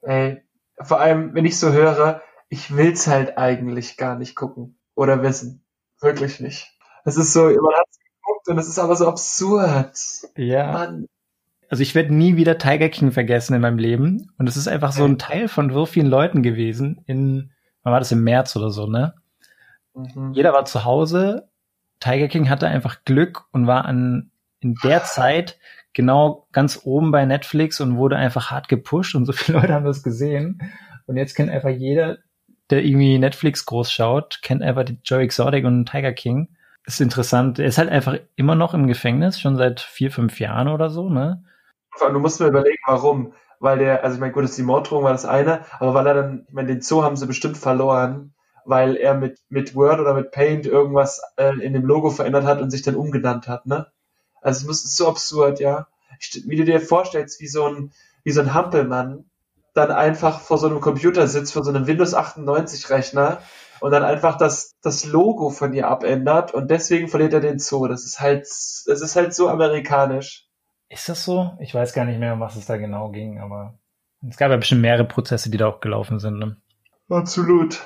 Ey, 0.00 0.42
vor 0.80 1.00
allem, 1.00 1.34
wenn 1.34 1.44
ich 1.44 1.58
so 1.58 1.70
höre, 1.70 2.22
ich 2.52 2.76
will's 2.76 3.06
halt 3.06 3.38
eigentlich 3.38 3.96
gar 3.96 4.18
nicht 4.18 4.36
gucken 4.36 4.76
oder 4.94 5.22
wissen. 5.22 5.64
Wirklich 6.02 6.38
nicht. 6.38 6.70
Es 7.02 7.16
ist 7.16 7.32
so, 7.32 7.44
man 7.44 7.74
hat's 7.74 7.98
geguckt 7.98 8.48
und 8.48 8.58
es 8.58 8.68
ist 8.68 8.78
aber 8.78 8.94
so 8.94 9.08
absurd. 9.08 9.96
Ja. 10.36 10.72
Mann. 10.72 11.06
Also 11.70 11.82
ich 11.82 11.94
werde 11.94 12.14
nie 12.14 12.36
wieder 12.36 12.58
Tiger 12.58 12.90
King 12.90 13.10
vergessen 13.10 13.54
in 13.54 13.62
meinem 13.62 13.78
Leben. 13.78 14.30
Und 14.36 14.50
es 14.50 14.58
ist 14.58 14.68
einfach 14.68 14.92
so 14.92 15.06
ein 15.06 15.16
Teil 15.16 15.48
von 15.48 15.72
so 15.72 15.86
vielen 15.86 16.08
Leuten 16.08 16.42
gewesen. 16.42 17.02
In, 17.06 17.52
wann 17.84 17.94
war 17.94 18.00
das 18.00 18.12
im 18.12 18.22
März 18.22 18.54
oder 18.54 18.68
so, 18.68 18.86
ne? 18.86 19.14
Mhm. 19.94 20.34
Jeder 20.34 20.52
war 20.52 20.66
zu 20.66 20.84
Hause. 20.84 21.48
Tiger 22.00 22.28
King 22.28 22.50
hatte 22.50 22.68
einfach 22.68 23.02
Glück 23.06 23.46
und 23.52 23.66
war 23.66 23.86
an, 23.86 24.30
in 24.60 24.74
der 24.84 25.04
Zeit 25.04 25.58
genau 25.94 26.48
ganz 26.52 26.80
oben 26.84 27.12
bei 27.12 27.24
Netflix 27.24 27.80
und 27.80 27.96
wurde 27.96 28.16
einfach 28.16 28.50
hart 28.50 28.68
gepusht 28.68 29.14
und 29.14 29.24
so 29.24 29.32
viele 29.32 29.58
Leute 29.58 29.72
haben 29.72 29.86
das 29.86 30.02
gesehen. 30.02 30.60
Und 31.06 31.16
jetzt 31.16 31.34
kennt 31.34 31.48
einfach 31.48 31.70
jeder, 31.70 32.18
der 32.72 32.84
irgendwie 32.84 33.18
Netflix 33.18 33.66
groß 33.66 33.92
schaut, 33.92 34.40
kennt 34.42 34.62
einfach 34.62 34.84
die 34.84 34.98
Joe 35.04 35.20
Exotic 35.20 35.64
und 35.64 35.86
Tiger 35.86 36.12
King. 36.12 36.48
ist 36.84 37.00
interessant. 37.00 37.58
Er 37.58 37.66
ist 37.66 37.78
halt 37.78 37.90
einfach 37.90 38.16
immer 38.34 38.54
noch 38.54 38.74
im 38.74 38.88
Gefängnis, 38.88 39.38
schon 39.38 39.56
seit 39.56 39.80
vier, 39.80 40.10
fünf 40.10 40.40
Jahren 40.40 40.68
oder 40.68 40.90
so, 40.90 41.08
ne? 41.08 41.44
Du 42.00 42.18
musst 42.18 42.40
mir 42.40 42.48
überlegen, 42.48 42.82
warum. 42.86 43.34
Weil 43.60 43.78
der, 43.78 44.02
also 44.02 44.14
ich 44.14 44.20
meine, 44.20 44.32
gut, 44.32 44.42
das 44.42 44.56
die 44.56 44.62
Morddrohung 44.62 45.04
war 45.04 45.12
das 45.12 45.24
eine, 45.24 45.60
aber 45.78 45.94
weil 45.94 46.06
er 46.08 46.14
dann, 46.14 46.46
ich 46.48 46.54
meine, 46.54 46.68
den 46.68 46.80
Zoo 46.80 47.04
haben 47.04 47.14
sie 47.14 47.26
bestimmt 47.26 47.56
verloren, 47.56 48.32
weil 48.64 48.96
er 48.96 49.14
mit, 49.14 49.38
mit 49.50 49.76
Word 49.76 50.00
oder 50.00 50.14
mit 50.14 50.32
Paint 50.32 50.66
irgendwas 50.66 51.22
äh, 51.36 51.54
in 51.60 51.72
dem 51.72 51.84
Logo 51.84 52.10
verändert 52.10 52.44
hat 52.44 52.60
und 52.60 52.70
sich 52.70 52.82
dann 52.82 52.96
umgenannt 52.96 53.46
hat, 53.46 53.66
ne? 53.66 53.86
Also 54.40 54.68
es 54.68 54.84
ist 54.84 54.96
so 54.96 55.08
absurd, 55.08 55.60
ja. 55.60 55.86
Wie 56.46 56.56
du 56.56 56.64
dir 56.64 56.80
vorstellst, 56.80 57.40
wie 57.40 57.46
so 57.46 57.64
ein, 57.66 57.92
wie 58.24 58.32
so 58.32 58.40
ein 58.40 58.54
Hampelmann 58.54 59.26
dann 59.74 59.90
einfach 59.90 60.40
vor 60.40 60.58
so 60.58 60.66
einem 60.66 60.80
Computer 60.80 61.26
sitzt, 61.26 61.52
vor 61.52 61.64
so 61.64 61.70
einem 61.70 61.86
Windows 61.86 62.14
98 62.14 62.90
Rechner 62.90 63.40
und 63.80 63.90
dann 63.90 64.04
einfach 64.04 64.36
das, 64.36 64.76
das 64.82 65.04
Logo 65.04 65.50
von 65.50 65.72
ihr 65.72 65.88
abändert 65.88 66.54
und 66.54 66.70
deswegen 66.70 67.08
verliert 67.08 67.32
er 67.32 67.40
den 67.40 67.58
Zoo. 67.58 67.88
Das 67.88 68.04
ist 68.04 68.20
halt, 68.20 68.42
das 68.42 68.86
ist 68.86 69.16
halt 69.16 69.34
so 69.34 69.48
amerikanisch. 69.48 70.46
Ist 70.88 71.08
das 71.08 71.24
so? 71.24 71.52
Ich 71.58 71.74
weiß 71.74 71.94
gar 71.94 72.04
nicht 72.04 72.20
mehr, 72.20 72.34
um 72.34 72.40
was 72.40 72.56
es 72.56 72.66
da 72.66 72.76
genau 72.76 73.10
ging, 73.10 73.40
aber 73.40 73.78
es 74.28 74.36
gab 74.36 74.50
ja 74.50 74.56
bestimmt 74.56 74.82
mehrere 74.82 75.04
Prozesse, 75.04 75.50
die 75.50 75.58
da 75.58 75.66
auch 75.66 75.80
gelaufen 75.80 76.18
sind. 76.18 76.38
Ne? 76.38 76.56
Absolut. 77.08 77.80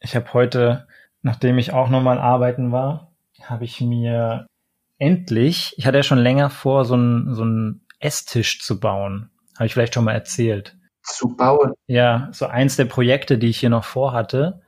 Ich 0.00 0.16
habe 0.16 0.32
heute, 0.32 0.86
nachdem 1.22 1.58
ich 1.58 1.72
auch 1.72 1.88
nochmal 1.88 2.18
arbeiten 2.18 2.72
war, 2.72 3.12
habe 3.42 3.64
ich 3.64 3.80
mir 3.80 4.46
endlich, 4.98 5.74
ich 5.76 5.86
hatte 5.86 5.98
ja 5.98 6.02
schon 6.02 6.18
länger 6.18 6.50
vor, 6.50 6.84
so 6.84 6.94
einen 6.94 7.34
so 7.34 7.42
einen 7.42 7.86
Esstisch 8.00 8.60
zu 8.62 8.80
bauen. 8.80 9.30
Habe 9.56 9.66
ich 9.66 9.74
vielleicht 9.74 9.94
schon 9.94 10.04
mal 10.04 10.12
erzählt. 10.12 10.75
Zu 11.06 11.36
bauen? 11.36 11.72
Ja, 11.86 12.28
so 12.32 12.46
eins 12.46 12.76
der 12.76 12.86
Projekte, 12.86 13.38
die 13.38 13.48
ich 13.48 13.58
hier 13.58 13.70
noch 13.70 13.84
vorhatte, 13.84 14.60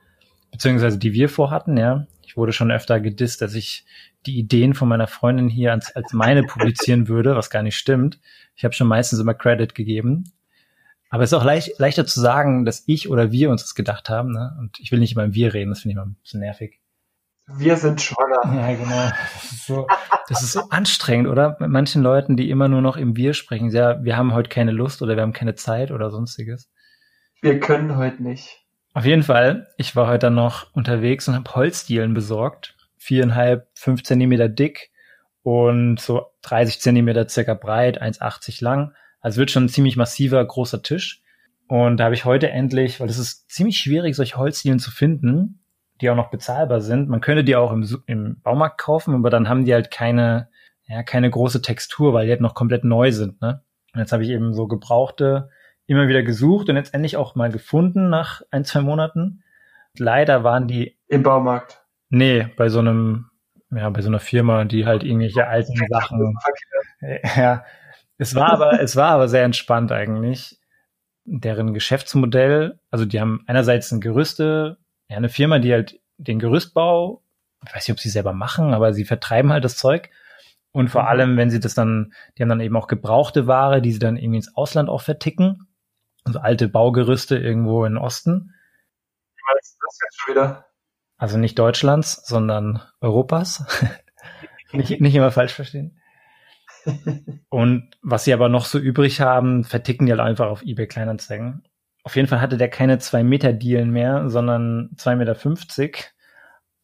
beziehungsweise 0.51 0.97
die 0.97 1.13
wir 1.13 1.29
vorhatten, 1.29 1.77
ja. 1.77 2.07
Ich 2.23 2.37
wurde 2.37 2.53
schon 2.53 2.71
öfter 2.71 2.99
gedisst, 2.99 3.41
dass 3.41 3.55
ich 3.55 3.85
die 4.25 4.37
Ideen 4.37 4.73
von 4.73 4.87
meiner 4.87 5.07
Freundin 5.07 5.49
hier 5.49 5.71
als, 5.71 5.95
als 5.95 6.13
meine 6.13 6.43
publizieren 6.43 7.07
würde, 7.07 7.35
was 7.35 7.49
gar 7.49 7.63
nicht 7.63 7.75
stimmt. 7.75 8.19
Ich 8.55 8.63
habe 8.63 8.73
schon 8.73 8.87
meistens 8.87 9.19
immer 9.19 9.33
Credit 9.33 9.73
gegeben. 9.73 10.31
Aber 11.09 11.23
es 11.23 11.31
ist 11.31 11.37
auch 11.37 11.43
leicht, 11.43 11.79
leichter 11.79 12.05
zu 12.05 12.19
sagen, 12.19 12.65
dass 12.65 12.83
ich 12.85 13.09
oder 13.09 13.31
wir 13.31 13.49
uns 13.49 13.63
das 13.63 13.73
gedacht 13.73 14.09
haben. 14.09 14.31
Ne? 14.31 14.55
Und 14.59 14.79
ich 14.79 14.91
will 14.91 14.99
nicht 14.99 15.13
immer 15.13 15.23
im 15.23 15.33
Wir 15.33 15.53
reden, 15.53 15.71
das 15.71 15.81
finde 15.81 15.93
ich 15.93 15.97
mal 15.97 16.05
ein 16.05 16.17
bisschen 16.21 16.41
nervig. 16.41 16.78
Wir 17.57 17.77
sind 17.77 18.01
Schwanger. 18.01 18.39
Ja, 18.45 18.75
genau. 18.75 19.09
Das 19.09 19.51
ist, 19.51 19.65
so, 19.65 19.87
das 20.27 20.43
ist 20.43 20.51
so 20.53 20.61
anstrengend, 20.69 21.27
oder? 21.27 21.57
Mit 21.59 21.69
manchen 21.69 22.01
Leuten, 22.01 22.37
die 22.37 22.49
immer 22.49 22.67
nur 22.67 22.81
noch 22.81 22.97
im 22.97 23.15
Wir 23.15 23.33
sprechen. 23.33 23.69
Ja, 23.69 24.03
wir 24.03 24.17
haben 24.17 24.33
heute 24.33 24.49
keine 24.49 24.71
Lust 24.71 25.01
oder 25.01 25.15
wir 25.15 25.23
haben 25.23 25.33
keine 25.33 25.55
Zeit 25.55 25.91
oder 25.91 26.09
sonstiges. 26.09 26.69
Wir 27.41 27.59
können 27.59 27.97
heute 27.97 28.21
nicht. 28.23 28.65
Auf 28.93 29.05
jeden 29.05 29.23
Fall, 29.23 29.67
ich 29.77 29.95
war 29.95 30.07
heute 30.07 30.27
dann 30.27 30.35
noch 30.35 30.73
unterwegs 30.73 31.27
und 31.27 31.35
habe 31.35 31.55
Holzdielen 31.55 32.13
besorgt. 32.13 32.75
Viereinhalb, 32.97 33.67
fünf 33.75 34.03
Zentimeter 34.03 34.49
dick 34.49 34.91
und 35.41 35.99
so 35.99 36.25
30 36.41 36.81
Zentimeter 36.81 37.27
circa 37.29 37.53
breit, 37.53 38.01
1,80 38.01 38.63
lang. 38.63 38.93
Also 39.21 39.39
wird 39.39 39.51
schon 39.51 39.65
ein 39.65 39.69
ziemlich 39.69 39.95
massiver, 39.95 40.43
großer 40.43 40.81
Tisch. 40.81 41.21
Und 41.67 41.97
da 41.97 42.05
habe 42.05 42.15
ich 42.15 42.25
heute 42.25 42.49
endlich, 42.49 42.99
weil 42.99 43.09
es 43.09 43.19
ist 43.19 43.49
ziemlich 43.49 43.77
schwierig, 43.77 44.15
solche 44.15 44.37
Holzdielen 44.37 44.79
zu 44.79 44.91
finden, 44.91 45.58
die 46.01 46.09
auch 46.09 46.15
noch 46.15 46.29
bezahlbar 46.29 46.81
sind. 46.81 47.09
Man 47.09 47.21
könnte 47.21 47.43
die 47.43 47.55
auch 47.55 47.71
im, 47.71 47.87
im 48.05 48.41
Baumarkt 48.41 48.79
kaufen, 48.79 49.15
aber 49.15 49.29
dann 49.29 49.49
haben 49.49 49.65
die 49.65 49.73
halt 49.73 49.91
keine, 49.91 50.49
ja, 50.87 51.03
keine 51.03 51.29
große 51.29 51.61
Textur, 51.61 52.13
weil 52.13 52.25
die 52.25 52.31
halt 52.31 52.41
noch 52.41 52.55
komplett 52.55 52.83
neu 52.83 53.11
sind. 53.11 53.41
Ne? 53.41 53.63
Und 53.93 53.99
jetzt 53.99 54.11
habe 54.11 54.23
ich 54.23 54.29
eben 54.29 54.53
so 54.53 54.67
gebrauchte 54.67 55.49
immer 55.89 56.07
wieder 56.07 56.21
gesucht 56.21 56.69
und 56.69 56.75
jetzt 56.75 56.93
endlich 56.93 57.17
auch 57.17 57.33
mal 57.33 57.51
gefunden 57.51 58.09
nach 58.09 58.43
ein, 58.51 58.63
zwei 58.63 58.81
Monaten. 58.81 59.43
Leider 59.97 60.43
waren 60.43 60.67
die. 60.67 60.97
Im 61.07 61.23
Baumarkt. 61.23 61.83
Nee, 62.09 62.47
bei 62.55 62.69
so 62.69 62.79
einem, 62.79 63.25
ja, 63.71 63.89
bei 63.89 64.01
so 64.01 64.09
einer 64.09 64.19
Firma, 64.19 64.65
die 64.65 64.85
halt 64.85 65.03
irgendwelche 65.03 65.47
alten 65.47 65.75
Sachen. 65.87 66.37
Ja. 67.37 67.63
Es 68.17 68.35
war 68.35 68.51
aber, 68.51 68.81
es 68.81 68.97
war 68.97 69.11
aber 69.11 69.29
sehr 69.29 69.45
entspannt 69.45 69.93
eigentlich. 69.93 70.59
Deren 71.23 71.73
Geschäftsmodell, 71.73 72.77
also 72.91 73.05
die 73.05 73.21
haben 73.21 73.45
einerseits 73.47 73.89
ein 73.93 74.01
Gerüste, 74.01 74.77
ja, 75.09 75.17
eine 75.17 75.29
Firma, 75.29 75.59
die 75.59 75.73
halt 75.73 75.99
den 76.17 76.39
Gerüstbau, 76.39 77.23
ich 77.65 77.75
weiß 77.75 77.87
nicht, 77.87 77.95
ob 77.95 77.99
sie 77.99 78.09
selber 78.09 78.33
machen, 78.33 78.73
aber 78.73 78.93
sie 78.93 79.05
vertreiben 79.05 79.51
halt 79.51 79.65
das 79.65 79.77
Zeug. 79.77 80.09
Und 80.71 80.89
vor 80.89 81.03
mhm. 81.03 81.07
allem, 81.07 81.37
wenn 81.37 81.49
sie 81.49 81.59
das 81.59 81.73
dann, 81.73 82.13
die 82.37 82.43
haben 82.43 82.49
dann 82.49 82.61
eben 82.61 82.77
auch 82.77 82.87
gebrauchte 82.87 83.47
Ware, 83.47 83.81
die 83.81 83.91
sie 83.91 83.99
dann 83.99 84.17
irgendwie 84.17 84.37
ins 84.37 84.55
Ausland 84.55 84.89
auch 84.89 85.01
verticken. 85.01 85.67
Also 86.23 86.39
alte 86.39 86.67
Baugerüste 86.67 87.37
irgendwo 87.37 87.85
in 87.85 87.97
Osten. 87.97 88.53
Wie 89.35 89.41
meinst 89.53 89.75
du 89.75 89.85
das 89.85 89.99
jetzt 90.03 90.19
schon 90.19 90.35
wieder? 90.35 90.65
Also 91.17 91.37
nicht 91.37 91.57
Deutschlands, 91.57 92.25
sondern 92.25 92.81
Europas. 93.01 93.65
nicht, 94.71 95.01
nicht 95.01 95.15
immer 95.15 95.31
falsch 95.31 95.53
verstehen. 95.53 95.99
Und 97.49 97.89
was 98.01 98.23
sie 98.23 98.33
aber 98.33 98.47
noch 98.47 98.65
so 98.65 98.77
übrig 98.77 99.21
haben, 99.21 99.63
verticken 99.63 100.05
die 100.05 100.11
halt 100.11 100.21
einfach 100.21 100.47
auf 100.47 100.61
eBay 100.61 100.87
Kleinanzeigen. 100.87 101.63
Auf 102.03 102.15
jeden 102.15 102.27
Fall 102.27 102.41
hatte 102.41 102.57
der 102.57 102.69
keine 102.69 102.97
2 102.99 103.23
Meter 103.23 103.53
Dielen 103.53 103.91
mehr, 103.91 104.29
sondern 104.29 104.91
2,50 104.95 105.15
Meter. 105.15 105.35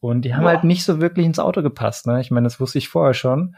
Und 0.00 0.22
die 0.22 0.34
haben 0.34 0.42
Boah. 0.42 0.50
halt 0.50 0.64
nicht 0.64 0.84
so 0.84 1.00
wirklich 1.00 1.26
ins 1.26 1.38
Auto 1.38 1.62
gepasst. 1.62 2.06
Ne? 2.06 2.20
Ich 2.20 2.30
meine, 2.30 2.44
das 2.44 2.60
wusste 2.60 2.78
ich 2.78 2.88
vorher 2.88 3.14
schon. 3.14 3.56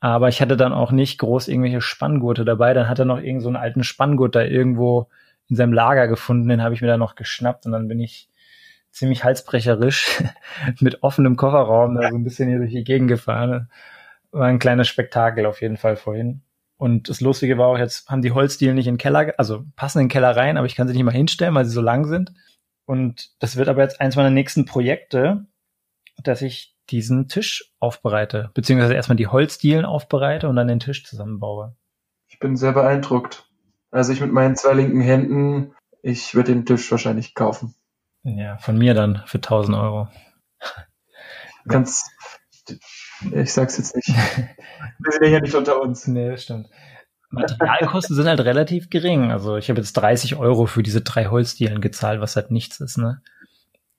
Aber 0.00 0.28
ich 0.28 0.42
hatte 0.42 0.56
dann 0.56 0.74
auch 0.74 0.92
nicht 0.92 1.18
groß 1.18 1.48
irgendwelche 1.48 1.80
Spanngurte 1.80 2.44
dabei. 2.44 2.74
Dann 2.74 2.88
hat 2.88 2.98
er 2.98 3.06
noch 3.06 3.16
irgendeinen 3.16 3.40
so 3.40 3.48
einen 3.48 3.56
alten 3.56 3.84
Spanngurt 3.84 4.34
da 4.34 4.42
irgendwo 4.42 5.08
in 5.48 5.56
seinem 5.56 5.72
Lager 5.72 6.08
gefunden. 6.08 6.48
Den 6.48 6.62
habe 6.62 6.74
ich 6.74 6.82
mir 6.82 6.88
dann 6.88 7.00
noch 7.00 7.14
geschnappt 7.14 7.66
und 7.66 7.72
dann 7.72 7.88
bin 7.88 8.00
ich 8.00 8.28
ziemlich 8.90 9.24
halsbrecherisch 9.24 10.22
mit 10.80 11.02
offenem 11.02 11.36
Kofferraum 11.36 11.94
da 11.94 12.10
so 12.10 12.16
ein 12.16 12.24
bisschen 12.24 12.48
hier 12.48 12.58
durch 12.58 12.72
die 12.72 12.84
Gegend 12.84 13.08
gefahren. 13.08 13.70
War 14.30 14.46
ein 14.46 14.58
kleines 14.58 14.88
Spektakel 14.88 15.46
auf 15.46 15.62
jeden 15.62 15.76
Fall 15.76 15.96
vorhin. 15.96 16.42
Und 16.84 17.08
das 17.08 17.22
Lustige 17.22 17.56
war 17.56 17.68
auch, 17.68 17.78
jetzt 17.78 18.10
haben 18.10 18.20
die 18.20 18.32
Holzdielen 18.32 18.74
nicht 18.74 18.86
in 18.86 18.96
den 18.96 18.98
Keller, 18.98 19.32
also 19.38 19.64
passen 19.74 20.00
in 20.00 20.04
den 20.04 20.10
Keller 20.10 20.36
rein, 20.36 20.58
aber 20.58 20.66
ich 20.66 20.74
kann 20.74 20.86
sie 20.86 20.92
nicht 20.92 21.02
mal 21.02 21.14
hinstellen, 21.14 21.54
weil 21.54 21.64
sie 21.64 21.70
so 21.70 21.80
lang 21.80 22.04
sind. 22.04 22.34
Und 22.84 23.30
das 23.38 23.56
wird 23.56 23.70
aber 23.70 23.80
jetzt 23.80 24.02
eins 24.02 24.16
meiner 24.16 24.28
nächsten 24.28 24.66
Projekte, 24.66 25.46
dass 26.22 26.42
ich 26.42 26.76
diesen 26.90 27.26
Tisch 27.26 27.72
aufbereite, 27.80 28.50
beziehungsweise 28.52 28.92
erstmal 28.92 29.16
die 29.16 29.28
Holzdielen 29.28 29.86
aufbereite 29.86 30.46
und 30.46 30.56
dann 30.56 30.68
den 30.68 30.78
Tisch 30.78 31.06
zusammenbaue. 31.06 31.74
Ich 32.28 32.38
bin 32.38 32.54
sehr 32.54 32.72
beeindruckt. 32.72 33.48
Also 33.90 34.12
ich 34.12 34.20
mit 34.20 34.34
meinen 34.34 34.54
zwei 34.54 34.74
linken 34.74 35.00
Händen, 35.00 35.72
ich 36.02 36.34
würde 36.34 36.52
den 36.52 36.66
Tisch 36.66 36.90
wahrscheinlich 36.90 37.34
kaufen. 37.34 37.74
Ja, 38.24 38.58
von 38.58 38.76
mir 38.76 38.92
dann 38.92 39.22
für 39.24 39.38
1000 39.38 39.74
Euro. 39.74 40.08
Ganz, 41.66 42.04
ich 43.32 43.52
sag's 43.52 43.78
jetzt 43.78 43.96
nicht. 43.96 44.08
Wir 44.98 45.12
sind 45.12 45.24
ja 45.24 45.40
nicht 45.40 45.54
unter 45.54 45.80
uns. 45.80 46.06
Nee, 46.06 46.30
das 46.30 46.44
stimmt. 46.44 46.68
Materialkosten 47.30 48.14
sind 48.14 48.28
halt 48.28 48.40
relativ 48.40 48.90
gering. 48.90 49.30
Also 49.30 49.56
ich 49.56 49.68
habe 49.68 49.80
jetzt 49.80 49.94
30 49.94 50.36
Euro 50.36 50.66
für 50.66 50.82
diese 50.82 51.00
drei 51.00 51.26
Holzdielen 51.26 51.80
gezahlt, 51.80 52.20
was 52.20 52.36
halt 52.36 52.50
nichts 52.50 52.80
ist, 52.80 52.96
ne? 52.96 53.22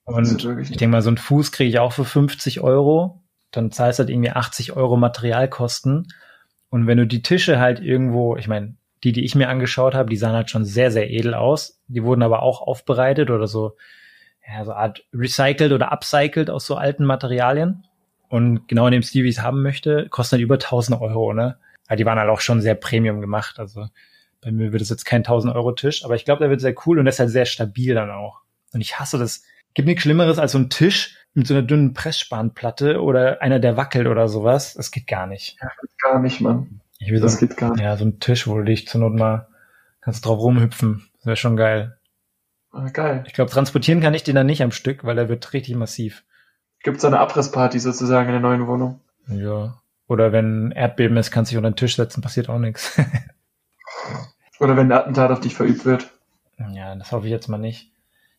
Und 0.04 0.44
ich 0.44 0.76
denke 0.76 0.88
mal, 0.88 1.02
so 1.02 1.10
ein 1.10 1.18
Fuß 1.18 1.50
kriege 1.50 1.68
ich 1.68 1.78
auch 1.80 1.92
für 1.92 2.04
50 2.04 2.60
Euro. 2.60 3.24
Dann 3.50 3.72
zahlst 3.72 3.98
du 3.98 4.02
halt 4.02 4.10
irgendwie 4.10 4.30
80 4.30 4.72
Euro 4.74 4.96
Materialkosten. 4.96 6.06
Und 6.70 6.86
wenn 6.86 6.98
du 6.98 7.06
die 7.06 7.22
Tische 7.22 7.58
halt 7.58 7.80
irgendwo, 7.80 8.36
ich 8.36 8.46
meine, 8.46 8.76
die, 9.02 9.12
die 9.12 9.24
ich 9.24 9.34
mir 9.34 9.48
angeschaut 9.48 9.94
habe, 9.94 10.08
die 10.08 10.16
sahen 10.16 10.34
halt 10.34 10.50
schon 10.50 10.64
sehr, 10.64 10.90
sehr 10.90 11.10
edel 11.10 11.34
aus. 11.34 11.80
Die 11.88 12.04
wurden 12.04 12.22
aber 12.22 12.42
auch 12.42 12.60
aufbereitet 12.62 13.30
oder 13.30 13.48
so, 13.48 13.76
ja, 14.46 14.64
so 14.64 14.72
Art 14.72 15.04
recycelt 15.12 15.72
oder 15.72 15.90
upcycled 15.92 16.50
aus 16.50 16.66
so 16.66 16.76
alten 16.76 17.04
Materialien. 17.04 17.84
Und 18.28 18.68
genau 18.68 18.86
in 18.86 18.92
dem 18.92 19.02
Stil, 19.02 19.24
wie 19.24 19.28
ich 19.28 19.38
es 19.38 19.42
haben 19.42 19.62
möchte, 19.62 20.08
kosten 20.08 20.34
halt 20.34 20.42
über 20.42 20.54
1000 20.54 21.00
Euro, 21.00 21.32
ne? 21.32 21.58
Aber 21.86 21.96
die 21.96 22.04
waren 22.06 22.18
halt 22.18 22.30
auch 22.30 22.40
schon 22.40 22.60
sehr 22.60 22.74
Premium 22.74 23.20
gemacht. 23.20 23.58
Also 23.58 23.86
bei 24.40 24.50
mir 24.50 24.72
wird 24.72 24.82
es 24.82 24.90
jetzt 24.90 25.04
kein 25.04 25.20
1000 25.20 25.54
Euro 25.54 25.72
Tisch, 25.72 26.04
aber 26.04 26.16
ich 26.16 26.24
glaube, 26.24 26.40
der 26.40 26.50
wird 26.50 26.60
sehr 26.60 26.74
cool 26.86 26.98
und 26.98 27.04
der 27.04 27.12
ist 27.12 27.20
halt 27.20 27.30
sehr 27.30 27.46
stabil 27.46 27.94
dann 27.94 28.10
auch. 28.10 28.42
Und 28.72 28.80
ich 28.80 28.98
hasse 28.98 29.18
das, 29.18 29.42
Gibt 29.76 29.88
nichts 29.88 30.04
Schlimmeres 30.04 30.38
als 30.38 30.52
so 30.52 30.58
ein 30.58 30.70
Tisch 30.70 31.18
mit 31.34 31.46
so 31.46 31.52
einer 31.52 31.62
dünnen 31.62 31.92
Pressspanplatte 31.92 33.02
oder 33.02 33.42
einer, 33.42 33.60
der 33.60 33.76
wackelt 33.76 34.06
oder 34.06 34.26
sowas. 34.26 34.72
Das 34.72 34.90
geht 34.90 35.06
gar 35.06 35.26
nicht. 35.26 35.58
Ja, 35.60 35.70
gar 36.02 36.18
nicht, 36.18 36.40
Mann. 36.40 36.80
Ich 36.98 37.10
will 37.10 37.20
das 37.20 37.34
so, 37.34 37.46
geht 37.46 37.58
gar 37.58 37.72
nicht. 37.72 37.82
Ja, 37.82 37.94
so 37.98 38.06
ein 38.06 38.18
Tisch, 38.18 38.46
wo 38.46 38.56
du 38.56 38.64
dich 38.64 38.88
zur 38.88 39.02
Not 39.02 39.12
mal 39.12 39.48
kannst 40.00 40.24
drauf 40.24 40.38
rumhüpfen. 40.38 41.06
Das 41.18 41.26
wäre 41.26 41.36
schon 41.36 41.58
geil. 41.58 41.98
Ah, 42.72 42.88
geil. 42.88 43.22
Ich 43.26 43.34
glaube, 43.34 43.50
transportieren 43.50 44.00
kann 44.00 44.14
ich 44.14 44.22
den 44.22 44.34
dann 44.34 44.46
nicht 44.46 44.62
am 44.62 44.70
Stück, 44.70 45.04
weil 45.04 45.18
er 45.18 45.28
wird 45.28 45.52
richtig 45.52 45.74
massiv. 45.76 46.24
Gibt 46.86 46.98
es 46.98 47.04
eine 47.04 47.18
Abrissparty 47.18 47.80
sozusagen 47.80 48.28
in 48.28 48.34
der 48.34 48.40
neuen 48.40 48.68
Wohnung? 48.68 49.00
Ja. 49.26 49.74
Oder 50.06 50.30
wenn 50.30 50.70
Erdbeben 50.70 51.16
ist, 51.16 51.32
kannst 51.32 51.50
du 51.50 51.54
dich 51.54 51.58
unter 51.58 51.72
den 51.72 51.76
Tisch 51.76 51.96
setzen, 51.96 52.20
passiert 52.20 52.48
auch 52.48 52.60
nichts. 52.60 52.96
Oder 54.60 54.76
wenn 54.76 54.92
ein 54.92 54.96
Attentat 54.96 55.32
auf 55.32 55.40
dich 55.40 55.56
verübt 55.56 55.84
wird. 55.84 56.08
Ja, 56.70 56.94
das 56.94 57.10
hoffe 57.10 57.26
ich 57.26 57.32
jetzt 57.32 57.48
mal 57.48 57.58
nicht. 57.58 57.90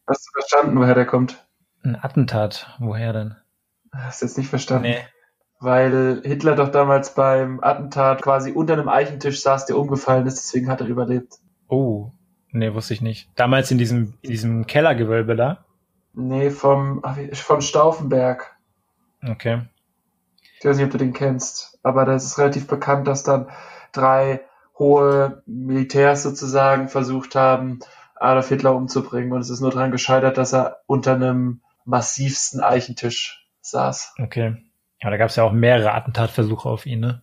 Hast 0.08 0.26
du 0.28 0.32
verstanden, 0.32 0.80
woher 0.80 0.96
der 0.96 1.06
kommt? 1.06 1.46
Ein 1.84 1.98
Attentat. 2.02 2.74
Woher 2.80 3.12
denn? 3.12 3.36
Hast 3.92 4.22
du 4.22 4.28
jetzt 4.28 4.38
nicht 4.38 4.50
verstanden? 4.50 4.92
Nee. 4.92 5.02
Weil 5.60 6.22
Hitler 6.24 6.56
doch 6.56 6.70
damals 6.70 7.16
beim 7.16 7.62
Attentat 7.62 8.22
quasi 8.22 8.54
unter 8.54 8.76
einem 8.76 8.88
Eichentisch 8.88 9.42
saß, 9.42 9.66
der 9.66 9.78
umgefallen 9.78 10.26
ist, 10.26 10.38
deswegen 10.38 10.70
hat 10.70 10.80
er 10.80 10.88
überlebt. 10.88 11.34
Oh, 11.68 12.14
nee, 12.52 12.74
wusste 12.74 12.94
ich 12.94 13.02
nicht. 13.02 13.30
Damals 13.36 13.72
in 13.72 13.78
diesem, 13.78 14.14
in 14.22 14.30
diesem 14.30 14.68
Kellergewölbe 14.68 15.36
da? 15.36 15.66
Nee, 16.20 16.50
vom, 16.50 17.04
von 17.34 17.62
Stauffenberg. 17.62 18.58
Okay. 19.24 19.62
Ich 20.58 20.66
weiß 20.66 20.78
nicht, 20.78 20.86
ob 20.88 20.92
du 20.92 20.98
den 20.98 21.14
kennst, 21.14 21.78
aber 21.84 22.06
da 22.06 22.16
ist 22.16 22.24
es 22.24 22.40
relativ 22.40 22.66
bekannt, 22.66 23.08
dass 23.08 23.22
dann 23.22 23.52
drei 23.92 24.42
hohe 24.80 25.44
Militärs 25.46 26.24
sozusagen 26.24 26.88
versucht 26.88 27.36
haben, 27.36 27.82
Adolf 28.16 28.50
Hitler 28.50 28.74
umzubringen. 28.74 29.32
Und 29.32 29.42
es 29.42 29.52
ist 29.52 29.60
nur 29.60 29.70
daran 29.70 29.92
gescheitert, 29.92 30.40
dass 30.40 30.56
er 30.56 30.78
unter 30.88 31.14
einem 31.14 31.62
massivsten 31.86 32.62
Eichentisch 32.62 33.48
saß. 33.62 34.16
Okay. 34.20 34.58
Ja, 35.00 35.12
da 35.12 35.18
gab 35.18 35.30
es 35.30 35.36
ja 35.36 35.44
auch 35.44 35.52
mehrere 35.52 35.94
Attentatversuche 35.94 36.68
auf 36.68 36.88
ihn, 36.88 37.00
ne? 37.00 37.22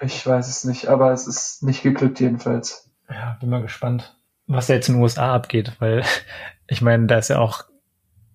Ich 0.00 0.26
weiß 0.26 0.48
es 0.48 0.64
nicht, 0.64 0.88
aber 0.88 1.12
es 1.12 1.28
ist 1.28 1.62
nicht 1.62 1.84
geglückt 1.84 2.18
jedenfalls. 2.18 2.90
Ja, 3.08 3.36
bin 3.38 3.50
mal 3.50 3.62
gespannt, 3.62 4.18
was 4.48 4.66
da 4.66 4.74
jetzt 4.74 4.88
in 4.88 4.96
den 4.96 5.02
USA 5.02 5.32
abgeht, 5.32 5.76
weil 5.78 6.02
ich 6.66 6.82
meine, 6.82 7.06
da 7.06 7.18
ist 7.18 7.28
ja 7.28 7.38
auch 7.38 7.66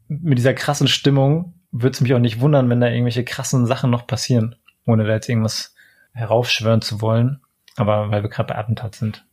mit 0.07 0.37
dieser 0.37 0.53
krassen 0.53 0.87
Stimmung, 0.87 1.53
würde 1.71 1.93
es 1.93 2.01
mich 2.01 2.13
auch 2.13 2.19
nicht 2.19 2.39
wundern, 2.39 2.69
wenn 2.69 2.81
da 2.81 2.87
irgendwelche 2.87 3.23
krassen 3.23 3.65
Sachen 3.65 3.89
noch 3.89 4.07
passieren, 4.07 4.55
ohne 4.85 5.05
da 5.05 5.13
jetzt 5.13 5.29
irgendwas 5.29 5.75
heraufschwören 6.13 6.81
zu 6.81 7.01
wollen. 7.01 7.41
Aber 7.75 8.09
weil 8.09 8.23
wir 8.23 8.29
gerade 8.29 8.53
bei 8.53 8.59
Attentat 8.59 8.95
sind. 8.95 9.25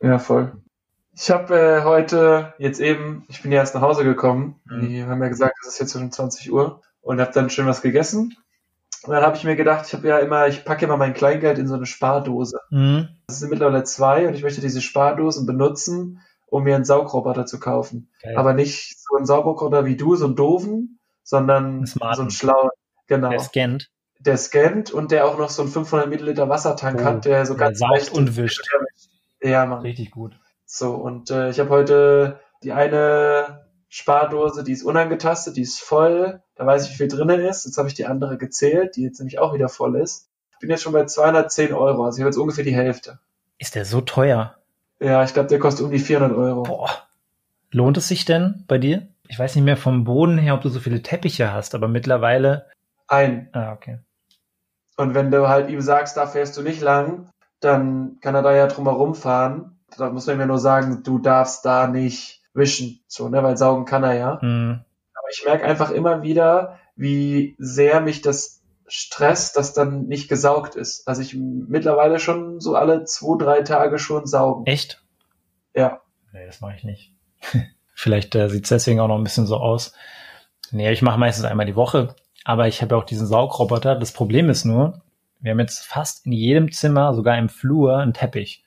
Ja, 0.00 0.18
voll. 0.18 0.52
Ich 1.14 1.30
habe 1.30 1.54
äh, 1.54 1.82
heute 1.82 2.54
jetzt 2.58 2.80
eben, 2.80 3.24
ich 3.28 3.42
bin 3.42 3.52
ja 3.52 3.58
erst 3.58 3.74
nach 3.74 3.82
Hause 3.82 4.04
gekommen. 4.04 4.60
Mhm. 4.64 4.88
Die 4.88 5.04
haben 5.04 5.22
ja 5.22 5.28
gesagt, 5.28 5.54
es 5.62 5.68
ist 5.68 5.78
jetzt 5.78 5.92
schon 5.92 6.12
20 6.12 6.52
Uhr 6.52 6.82
und 7.00 7.20
habe 7.20 7.32
dann 7.32 7.50
schön 7.50 7.66
was 7.66 7.82
gegessen. 7.82 8.36
Und 9.02 9.12
dann 9.12 9.22
habe 9.22 9.36
ich 9.36 9.44
mir 9.44 9.56
gedacht, 9.56 9.86
ich 9.86 9.94
habe 9.94 10.08
ja 10.08 10.18
immer, 10.18 10.48
ich 10.48 10.64
packe 10.64 10.84
immer 10.84 10.96
mein 10.96 11.14
Kleingeld 11.14 11.58
in 11.58 11.68
so 11.68 11.74
eine 11.74 11.86
Spardose. 11.86 12.58
Mhm. 12.70 13.08
Das 13.28 13.38
sind 13.38 13.50
mittlerweile 13.50 13.84
zwei 13.84 14.26
und 14.26 14.34
ich 14.34 14.42
möchte 14.42 14.60
diese 14.60 14.80
Spardosen 14.80 15.46
benutzen, 15.46 16.20
um 16.46 16.64
mir 16.64 16.74
einen 16.74 16.84
Saugroboter 16.84 17.46
zu 17.46 17.58
kaufen. 17.58 18.10
Okay. 18.22 18.34
Aber 18.36 18.54
nicht 18.54 18.98
so 19.00 19.16
einen 19.16 19.26
Saugroboter 19.26 19.84
wie 19.84 19.96
du, 19.96 20.16
so 20.16 20.26
einen 20.26 20.36
doofen, 20.36 20.98
sondern 21.22 21.86
so 21.86 22.00
einen 22.00 22.30
schlauen. 22.30 22.70
Genau. 23.06 23.30
Der 23.30 23.40
scannt. 23.40 23.90
Der 24.20 24.36
scannt 24.36 24.90
und 24.90 25.10
der 25.10 25.26
auch 25.26 25.38
noch 25.38 25.50
so 25.50 25.62
einen 25.62 25.70
500 25.70 26.08
Milliliter 26.08 26.48
Wassertank 26.48 27.00
oh, 27.00 27.04
hat, 27.04 27.24
der 27.24 27.44
so 27.46 27.54
ganz 27.56 27.78
saugt 27.78 28.12
und 28.12 28.36
wischt. 28.36 28.66
Ja, 29.42 29.66
Mann. 29.66 29.82
Richtig 29.82 30.12
gut. 30.12 30.32
So, 30.64 30.94
und 30.94 31.30
äh, 31.30 31.50
ich 31.50 31.60
habe 31.60 31.68
heute 31.68 32.40
die 32.62 32.72
eine 32.72 33.66
Spardose, 33.88 34.64
die 34.64 34.72
ist 34.72 34.82
unangetastet, 34.82 35.56
die 35.56 35.60
ist 35.60 35.78
voll. 35.78 36.42
Da 36.54 36.66
weiß 36.66 36.86
ich, 36.86 36.92
wie 36.92 36.96
viel 36.96 37.08
drinnen 37.08 37.40
ist. 37.40 37.66
Jetzt 37.66 37.76
habe 37.78 37.86
ich 37.86 37.94
die 37.94 38.06
andere 38.06 38.38
gezählt, 38.38 38.96
die 38.96 39.02
jetzt 39.02 39.18
nämlich 39.18 39.38
auch 39.38 39.54
wieder 39.54 39.68
voll 39.68 39.96
ist. 39.96 40.28
Ich 40.52 40.58
bin 40.58 40.70
jetzt 40.70 40.82
schon 40.82 40.94
bei 40.94 41.04
210 41.04 41.74
Euro, 41.74 42.04
also 42.04 42.16
ich 42.16 42.22
habe 42.22 42.30
jetzt 42.30 42.38
ungefähr 42.38 42.64
die 42.64 42.74
Hälfte. 42.74 43.18
Ist 43.58 43.74
der 43.74 43.84
so 43.84 44.00
teuer? 44.00 44.56
Ja, 45.00 45.22
ich 45.22 45.32
glaube, 45.34 45.48
der 45.48 45.58
kostet 45.58 45.84
um 45.84 45.90
die 45.90 45.98
400 45.98 46.36
Euro. 46.36 46.62
Boah. 46.62 46.90
Lohnt 47.70 47.96
es 47.96 48.08
sich 48.08 48.24
denn 48.24 48.64
bei 48.68 48.78
dir? 48.78 49.08
Ich 49.28 49.38
weiß 49.38 49.54
nicht 49.54 49.64
mehr 49.64 49.76
vom 49.76 50.04
Boden 50.04 50.38
her, 50.38 50.54
ob 50.54 50.62
du 50.62 50.68
so 50.68 50.80
viele 50.80 51.02
Teppiche 51.02 51.52
hast, 51.52 51.74
aber 51.74 51.88
mittlerweile. 51.88 52.66
Ein. 53.08 53.48
Ah, 53.52 53.72
okay. 53.72 53.98
Und 54.96 55.14
wenn 55.14 55.30
du 55.30 55.48
halt 55.48 55.68
ihm 55.68 55.80
sagst, 55.80 56.16
da 56.16 56.26
fährst 56.26 56.56
du 56.56 56.62
nicht 56.62 56.80
lang, 56.80 57.28
dann 57.60 58.18
kann 58.20 58.34
er 58.34 58.42
da 58.42 58.54
ja 58.54 58.66
drum 58.66 58.86
herum 58.86 59.14
fahren. 59.14 59.78
Da 59.96 60.10
muss 60.10 60.26
man 60.26 60.38
mir 60.38 60.46
nur 60.46 60.58
sagen, 60.58 61.02
du 61.02 61.18
darfst 61.18 61.64
da 61.64 61.86
nicht 61.86 62.42
wischen, 62.54 63.00
so, 63.06 63.28
ne, 63.28 63.42
weil 63.42 63.56
saugen 63.56 63.84
kann 63.84 64.04
er 64.04 64.14
ja. 64.14 64.40
Hm. 64.40 64.80
Aber 65.14 65.28
ich 65.30 65.44
merke 65.44 65.64
einfach 65.64 65.90
immer 65.90 66.22
wieder, 66.22 66.78
wie 66.94 67.54
sehr 67.58 68.00
mich 68.00 68.22
das 68.22 68.55
stresst, 68.88 69.56
dass 69.56 69.72
dann 69.72 70.06
nicht 70.06 70.28
gesaugt 70.28 70.74
ist. 70.74 71.06
Also 71.08 71.22
ich 71.22 71.34
mittlerweile 71.34 72.18
schon 72.18 72.60
so 72.60 72.74
alle 72.76 73.04
zwei, 73.04 73.36
drei 73.38 73.62
Tage 73.62 73.98
schon 73.98 74.26
saugen. 74.26 74.66
Echt? 74.66 75.02
Ja. 75.74 76.00
Nee, 76.32 76.46
das 76.46 76.60
mache 76.60 76.76
ich 76.76 76.84
nicht. 76.84 77.12
Vielleicht 77.94 78.34
äh, 78.34 78.48
sieht 78.48 78.64
es 78.64 78.68
deswegen 78.68 79.00
auch 79.00 79.08
noch 79.08 79.16
ein 79.16 79.24
bisschen 79.24 79.46
so 79.46 79.56
aus. 79.56 79.92
Nee, 80.70 80.92
ich 80.92 81.02
mache 81.02 81.18
meistens 81.18 81.44
einmal 81.44 81.66
die 81.66 81.76
Woche, 81.76 82.14
aber 82.44 82.68
ich 82.68 82.82
habe 82.82 82.94
ja 82.94 83.00
auch 83.00 83.06
diesen 83.06 83.26
Saugroboter. 83.26 83.96
Das 83.96 84.12
Problem 84.12 84.50
ist 84.50 84.64
nur, 84.64 85.02
wir 85.40 85.52
haben 85.52 85.60
jetzt 85.60 85.84
fast 85.84 86.26
in 86.26 86.32
jedem 86.32 86.72
Zimmer, 86.72 87.14
sogar 87.14 87.38
im 87.38 87.48
Flur, 87.48 87.98
einen 87.98 88.14
Teppich. 88.14 88.64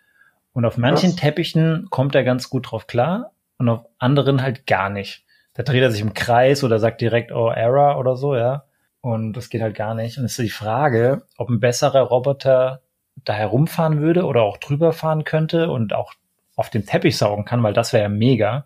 Und 0.54 0.66
auf 0.66 0.78
manchen 0.78 1.12
Was? 1.12 1.16
Teppichen 1.16 1.88
kommt 1.90 2.16
er 2.16 2.24
ganz 2.24 2.50
gut 2.50 2.72
drauf 2.72 2.88
klar 2.88 3.32
und 3.58 3.70
auf 3.70 3.86
anderen 3.98 4.42
halt 4.42 4.66
gar 4.66 4.90
nicht. 4.90 5.26
Da 5.54 5.64
dreht 5.64 5.82
er 5.82 5.92
sich 5.92 6.02
im 6.02 6.14
Kreis 6.14 6.64
oder 6.64 6.80
sagt 6.80 7.02
direkt, 7.02 7.32
oh, 7.32 7.50
Error 7.50 8.00
oder 8.00 8.16
so, 8.16 8.36
ja. 8.36 8.64
Und 9.02 9.34
das 9.34 9.50
geht 9.50 9.62
halt 9.62 9.76
gar 9.76 9.96
nicht. 9.96 10.18
Und 10.18 10.26
es 10.26 10.38
ist 10.38 10.46
die 10.46 10.50
Frage, 10.50 11.24
ob 11.38 11.50
ein 11.50 11.60
besserer 11.60 12.02
Roboter 12.02 12.82
da 13.24 13.34
herumfahren 13.34 14.02
würde 14.02 14.26
oder 14.26 14.44
auch 14.44 14.58
drüber 14.58 14.94
fahren 14.94 15.24
könnte 15.24 15.70
und 15.70 15.94
auch 15.94 16.14
auf 16.56 16.70
dem 16.70 16.86
Teppich 16.86 17.18
saugen 17.18 17.46
kann, 17.46 17.64
weil 17.64 17.74
das 17.74 17.94
wäre 17.94 18.04
ja 18.04 18.10
mega. 18.10 18.66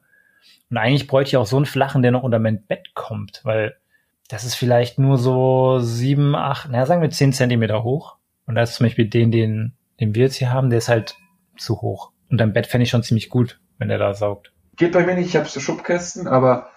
Und 0.69 0.77
eigentlich 0.77 1.07
bräuchte 1.07 1.29
ich 1.29 1.37
auch 1.37 1.45
so 1.45 1.57
einen 1.57 1.65
flachen, 1.65 2.01
der 2.01 2.11
noch 2.11 2.23
unter 2.23 2.39
mein 2.39 2.65
Bett 2.65 2.95
kommt, 2.95 3.41
weil 3.43 3.75
das 4.27 4.43
ist 4.43 4.55
vielleicht 4.55 4.97
nur 4.97 5.17
so 5.17 5.79
sieben, 5.79 6.35
acht, 6.35 6.69
naja, 6.69 6.85
sagen 6.85 7.01
wir 7.01 7.09
zehn 7.11 7.33
Zentimeter 7.33 7.83
hoch. 7.83 8.15
Und 8.47 8.55
da 8.55 8.63
ist 8.63 8.75
zum 8.75 8.85
Beispiel 8.85 9.07
den, 9.07 9.31
den, 9.31 9.73
den 9.99 10.15
wir 10.15 10.23
jetzt 10.23 10.35
hier 10.35 10.51
haben, 10.51 10.69
der 10.69 10.79
ist 10.79 10.89
halt 10.89 11.15
zu 11.57 11.81
hoch. 11.81 12.11
Und 12.31 12.39
dein 12.39 12.53
Bett 12.53 12.65
fände 12.65 12.83
ich 12.83 12.89
schon 12.89 13.03
ziemlich 13.03 13.29
gut, 13.29 13.59
wenn 13.77 13.89
der 13.89 13.99
da 13.99 14.13
saugt. 14.13 14.51
Geht 14.75 14.93
bei 14.93 15.05
mir 15.05 15.13
nicht, 15.13 15.27
ich 15.27 15.35
habe 15.35 15.47
so 15.47 15.59
Schubkästen, 15.59 16.27
aber 16.27 16.69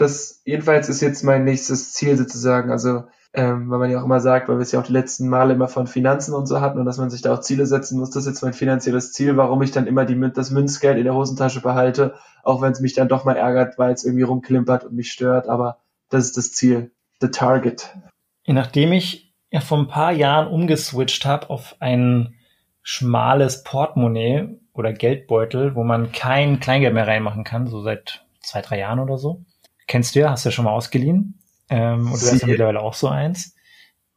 das 0.00 0.40
jedenfalls 0.44 0.88
ist 0.88 1.00
jetzt 1.00 1.22
mein 1.22 1.44
nächstes 1.44 1.92
Ziel 1.92 2.16
sozusagen. 2.16 2.70
Also, 2.70 3.04
ähm, 3.32 3.70
weil 3.70 3.78
man 3.78 3.90
ja 3.90 4.00
auch 4.00 4.04
immer 4.04 4.20
sagt, 4.20 4.48
weil 4.48 4.56
wir 4.56 4.62
es 4.62 4.72
ja 4.72 4.80
auch 4.80 4.86
die 4.86 4.92
letzten 4.92 5.28
Male 5.28 5.54
immer 5.54 5.68
von 5.68 5.86
Finanzen 5.86 6.34
und 6.34 6.46
so 6.46 6.60
hatten 6.60 6.78
und 6.78 6.86
dass 6.86 6.98
man 6.98 7.10
sich 7.10 7.22
da 7.22 7.34
auch 7.34 7.40
Ziele 7.40 7.66
setzen 7.66 7.98
muss, 7.98 8.10
das 8.10 8.24
ist 8.24 8.32
jetzt 8.32 8.42
mein 8.42 8.54
finanzielles 8.54 9.12
Ziel, 9.12 9.36
warum 9.36 9.62
ich 9.62 9.70
dann 9.70 9.86
immer 9.86 10.04
die, 10.04 10.18
das 10.32 10.50
Münzgeld 10.50 10.98
in 10.98 11.04
der 11.04 11.14
Hosentasche 11.14 11.60
behalte, 11.60 12.14
auch 12.42 12.60
wenn 12.60 12.72
es 12.72 12.80
mich 12.80 12.94
dann 12.94 13.08
doch 13.08 13.24
mal 13.24 13.36
ärgert, 13.36 13.78
weil 13.78 13.92
es 13.92 14.04
irgendwie 14.04 14.24
rumklimpert 14.24 14.84
und 14.84 14.94
mich 14.94 15.12
stört, 15.12 15.48
aber 15.48 15.78
das 16.08 16.24
ist 16.24 16.36
das 16.36 16.52
Ziel, 16.52 16.90
the 17.20 17.28
target. 17.28 17.94
Nachdem 18.46 18.92
ich 18.92 19.32
ja 19.50 19.60
vor 19.60 19.78
ein 19.78 19.88
paar 19.88 20.12
Jahren 20.12 20.48
umgeswitcht 20.48 21.24
habe 21.24 21.50
auf 21.50 21.76
ein 21.78 22.34
schmales 22.82 23.62
Portemonnaie 23.62 24.58
oder 24.72 24.92
Geldbeutel, 24.92 25.76
wo 25.76 25.84
man 25.84 26.10
kein 26.10 26.58
Kleingeld 26.58 26.94
mehr 26.94 27.06
reinmachen 27.06 27.44
kann, 27.44 27.68
so 27.68 27.82
seit 27.82 28.24
zwei, 28.40 28.60
drei 28.62 28.78
Jahren 28.78 28.98
oder 28.98 29.18
so. 29.18 29.44
Kennst 29.90 30.14
du 30.14 30.20
ja, 30.20 30.30
hast 30.30 30.44
du 30.44 30.50
ja 30.50 30.52
schon 30.52 30.66
mal 30.66 30.70
ausgeliehen. 30.70 31.42
Ähm, 31.68 32.12
und 32.12 32.22
du 32.22 32.26
hast 32.26 32.30
ja 32.30 32.38
Sie- 32.38 32.46
mittlerweile 32.46 32.78
auch 32.80 32.94
so 32.94 33.08
eins. 33.08 33.56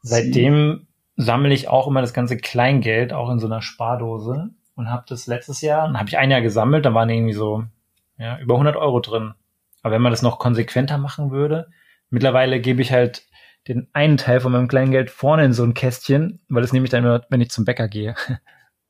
Seitdem 0.04 0.86
sammle 1.16 1.52
ich 1.52 1.68
auch 1.68 1.88
immer 1.88 2.02
das 2.02 2.14
ganze 2.14 2.38
Kleingeld, 2.38 3.12
auch 3.12 3.32
in 3.32 3.40
so 3.40 3.48
einer 3.48 3.64
Spardose. 3.64 4.52
Und 4.76 4.92
habe 4.92 5.06
das 5.08 5.26
letztes 5.26 5.62
Jahr, 5.62 5.88
dann 5.88 5.98
habe 5.98 6.10
ich 6.10 6.18
ein 6.20 6.30
Jahr 6.30 6.42
gesammelt, 6.42 6.86
da 6.86 6.94
waren 6.94 7.10
irgendwie 7.10 7.34
so 7.34 7.64
ja, 8.20 8.38
über 8.38 8.54
100 8.54 8.76
Euro 8.76 9.00
drin. 9.00 9.34
Aber 9.82 9.96
wenn 9.96 10.02
man 10.04 10.12
das 10.12 10.22
noch 10.22 10.38
konsequenter 10.38 11.00
machen 11.00 11.32
würde, 11.32 11.72
mittlerweile 12.12 12.60
gebe 12.60 12.84
ich 12.84 12.92
halt 12.92 13.26
den 13.68 13.88
einen 13.94 14.18
Teil 14.18 14.42
von 14.42 14.52
meinem 14.52 14.68
Kleingeld 14.68 15.10
vorne 15.10 15.44
in 15.44 15.54
so 15.54 15.64
ein 15.64 15.74
Kästchen, 15.74 16.40
weil 16.50 16.62
das 16.62 16.72
nehme 16.72 16.84
ich 16.86 16.92
dann 16.92 17.04
immer, 17.04 17.24
wenn 17.30 17.42
ich 17.42 17.50
zum 17.50 17.66
Bäcker 17.66 17.88
gehe. 17.88 18.14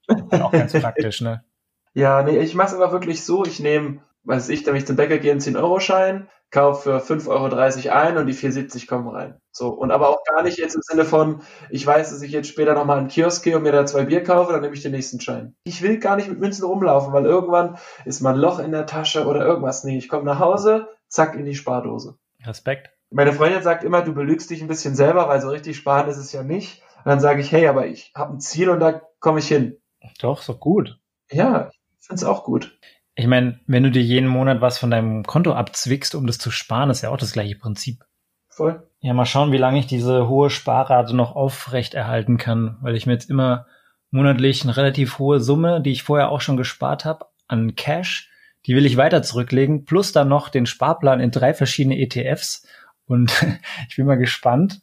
auch 0.31 0.51
ganz 0.51 0.73
praktisch, 0.73 1.21
ne? 1.21 1.45
Ja, 1.95 2.23
nee, 2.23 2.39
ich 2.39 2.55
mache 2.55 2.69
es 2.69 2.73
aber 2.73 2.91
wirklich 2.91 3.23
so, 3.23 3.45
ich 3.45 3.59
nehme, 3.59 4.01
weiß 4.23 4.49
ich, 4.49 4.65
wenn 4.65 4.75
ich 4.75 4.85
zum 4.85 4.95
Bäcker 4.95 5.17
gehe, 5.17 5.31
einen 5.31 5.41
10-Euro-Schein, 5.41 6.29
kaufe 6.53 7.01
für 7.01 7.13
5,30 7.13 7.27
Euro 7.29 7.97
ein 7.97 8.17
und 8.17 8.27
die 8.27 8.33
4,70 8.33 8.87
kommen 8.87 9.07
rein. 9.07 9.41
So, 9.51 9.69
und 9.69 9.91
aber 9.91 10.09
auch 10.09 10.23
gar 10.23 10.43
nicht 10.43 10.59
jetzt 10.59 10.75
im 10.75 10.81
Sinne 10.83 11.03
von, 11.03 11.41
ich 11.69 11.85
weiß, 11.85 12.11
dass 12.11 12.21
ich 12.21 12.31
jetzt 12.31 12.47
später 12.47 12.75
nochmal 12.75 12.99
in 12.99 13.05
den 13.05 13.09
Kiosk 13.09 13.43
gehe 13.43 13.57
und 13.57 13.63
mir 13.63 13.71
da 13.71 13.85
zwei 13.85 14.05
Bier 14.05 14.23
kaufe, 14.23 14.53
dann 14.53 14.61
nehme 14.61 14.75
ich 14.75 14.83
den 14.83 14.91
nächsten 14.91 15.19
Schein. 15.19 15.55
Ich 15.63 15.81
will 15.81 15.97
gar 15.97 16.15
nicht 16.15 16.29
mit 16.29 16.39
Münzen 16.39 16.65
rumlaufen, 16.65 17.11
weil 17.11 17.25
irgendwann 17.25 17.77
ist 18.05 18.21
mal 18.21 18.35
ein 18.35 18.39
Loch 18.39 18.59
in 18.59 18.71
der 18.71 18.85
Tasche 18.85 19.25
oder 19.25 19.43
irgendwas. 19.45 19.83
Nee, 19.83 19.97
ich 19.97 20.07
komme 20.07 20.25
nach 20.25 20.39
Hause, 20.39 20.89
zack, 21.07 21.35
in 21.35 21.45
die 21.45 21.55
Spardose. 21.55 22.17
Respekt. 22.45 22.91
Meine 23.09 23.33
Freundin 23.33 23.63
sagt 23.63 23.83
immer, 23.83 24.01
du 24.01 24.13
belügst 24.13 24.49
dich 24.49 24.61
ein 24.61 24.67
bisschen 24.67 24.95
selber, 24.95 25.27
weil 25.27 25.41
so 25.41 25.49
richtig 25.49 25.75
sparen 25.75 26.09
ist 26.09 26.17
es 26.17 26.31
ja 26.31 26.43
nicht. 26.43 26.83
Und 26.97 27.09
dann 27.09 27.19
sage 27.19 27.41
ich, 27.41 27.51
hey, 27.51 27.67
aber 27.67 27.87
ich 27.87 28.11
habe 28.15 28.33
ein 28.33 28.39
Ziel 28.39 28.69
und 28.69 28.79
da 28.79 29.01
komme 29.19 29.39
ich 29.39 29.47
hin. 29.47 29.77
Doch, 30.19 30.41
so 30.41 30.55
gut. 30.55 30.99
Ja, 31.31 31.69
ich 31.99 32.07
finde 32.07 32.15
es 32.15 32.23
auch 32.23 32.43
gut. 32.43 32.77
Ich 33.15 33.27
meine, 33.27 33.59
wenn 33.67 33.83
du 33.83 33.91
dir 33.91 34.01
jeden 34.01 34.27
Monat 34.27 34.61
was 34.61 34.77
von 34.77 34.89
deinem 34.89 35.23
Konto 35.23 35.53
abzwickst, 35.53 36.15
um 36.15 36.25
das 36.25 36.39
zu 36.39 36.49
sparen, 36.49 36.89
ist 36.89 37.01
ja 37.01 37.09
auch 37.09 37.17
das 37.17 37.33
gleiche 37.33 37.55
Prinzip. 37.55 38.03
Voll. 38.49 38.87
Ja, 38.99 39.13
mal 39.13 39.25
schauen, 39.25 39.51
wie 39.51 39.57
lange 39.57 39.79
ich 39.79 39.87
diese 39.87 40.27
hohe 40.27 40.49
Sparrate 40.49 41.15
noch 41.15 41.35
aufrecht 41.35 41.93
erhalten 41.93 42.37
kann, 42.37 42.77
weil 42.81 42.95
ich 42.95 43.05
mir 43.05 43.13
jetzt 43.13 43.29
immer 43.29 43.65
monatlich 44.11 44.63
eine 44.63 44.77
relativ 44.77 45.19
hohe 45.19 45.39
Summe, 45.39 45.81
die 45.81 45.91
ich 45.91 46.03
vorher 46.03 46.29
auch 46.29 46.41
schon 46.41 46.57
gespart 46.57 47.03
habe, 47.03 47.25
an 47.47 47.75
Cash, 47.75 48.29
die 48.65 48.75
will 48.75 48.85
ich 48.85 48.95
weiter 48.95 49.23
zurücklegen, 49.23 49.85
plus 49.85 50.11
dann 50.11 50.29
noch 50.29 50.49
den 50.49 50.65
Sparplan 50.65 51.19
in 51.19 51.31
drei 51.31 51.53
verschiedene 51.53 51.99
ETFs. 51.99 52.65
Und 53.05 53.31
ich 53.89 53.95
bin 53.95 54.05
mal 54.05 54.17
gespannt, 54.17 54.81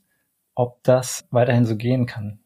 ob 0.54 0.82
das 0.82 1.26
weiterhin 1.30 1.64
so 1.64 1.76
gehen 1.76 2.06
kann. 2.06 2.39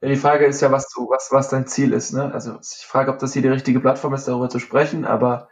Ja, 0.00 0.08
die 0.08 0.16
Frage 0.16 0.46
ist 0.46 0.60
ja, 0.60 0.70
was 0.70 0.88
du, 0.94 1.08
was, 1.10 1.28
was 1.32 1.48
dein 1.48 1.66
Ziel 1.66 1.92
ist, 1.92 2.12
ne? 2.12 2.32
Also 2.32 2.58
ich 2.60 2.86
frage, 2.86 3.12
ob 3.12 3.18
das 3.18 3.32
hier 3.32 3.42
die 3.42 3.48
richtige 3.48 3.80
Plattform 3.80 4.14
ist, 4.14 4.28
darüber 4.28 4.48
zu 4.48 4.60
sprechen, 4.60 5.04
aber 5.04 5.48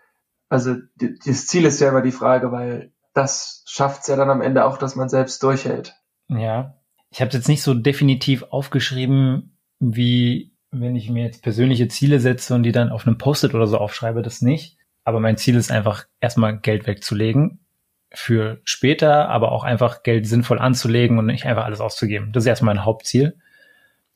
also 0.49 0.77
die, 0.97 1.19
das 1.25 1.47
Ziel 1.47 1.65
ist 1.65 1.81
ja 1.81 1.89
immer 1.89 2.03
die 2.03 2.13
Frage, 2.13 2.53
weil 2.53 2.93
das 3.15 3.65
schafft 3.67 4.03
es 4.03 4.07
ja 4.07 4.17
dann 4.17 4.31
am 4.31 4.43
Ende 4.43 4.65
auch, 4.65 4.79
dass 4.79 4.95
man 4.95 5.09
selbst 5.09 5.43
durchhält. 5.43 5.95
Ja, 6.29 6.75
ich 7.11 7.21
habe 7.21 7.33
jetzt 7.33 7.49
nicht 7.49 7.63
so 7.63 7.75
definitiv 7.75 8.45
aufgeschrieben, 8.51 9.57
wie 9.81 10.53
wenn 10.71 10.97
ich 10.97 11.11
mir 11.11 11.25
jetzt 11.25 11.43
persönliche 11.43 11.89
Ziele 11.89 12.21
setze 12.21 12.55
und 12.55 12.63
die 12.63 12.73
dann 12.73 12.91
auf 12.91 13.07
einem 13.07 13.19
Post-it 13.19 13.55
oder 13.55 13.67
so 13.67 13.79
aufschreibe, 13.79 14.23
das 14.23 14.43
nicht. 14.43 14.77
Aber 15.05 15.21
mein 15.21 15.37
Ziel 15.37 15.57
ist 15.57 15.71
einfach 15.71 16.07
erstmal 16.21 16.59
Geld 16.59 16.87
wegzulegen 16.87 17.61
für 18.13 18.61
später, 18.65 19.29
aber 19.29 19.53
auch 19.53 19.65
einfach 19.65 20.03
Geld 20.03 20.27
sinnvoll 20.27 20.59
anzulegen 20.59 21.19
und 21.19 21.27
nicht 21.27 21.47
einfach 21.47 21.65
alles 21.65 21.81
auszugeben. 21.81 22.33
Das 22.33 22.45
ist 22.45 22.49
erstmal 22.49 22.75
mein 22.75 22.85
Hauptziel. 22.85 23.39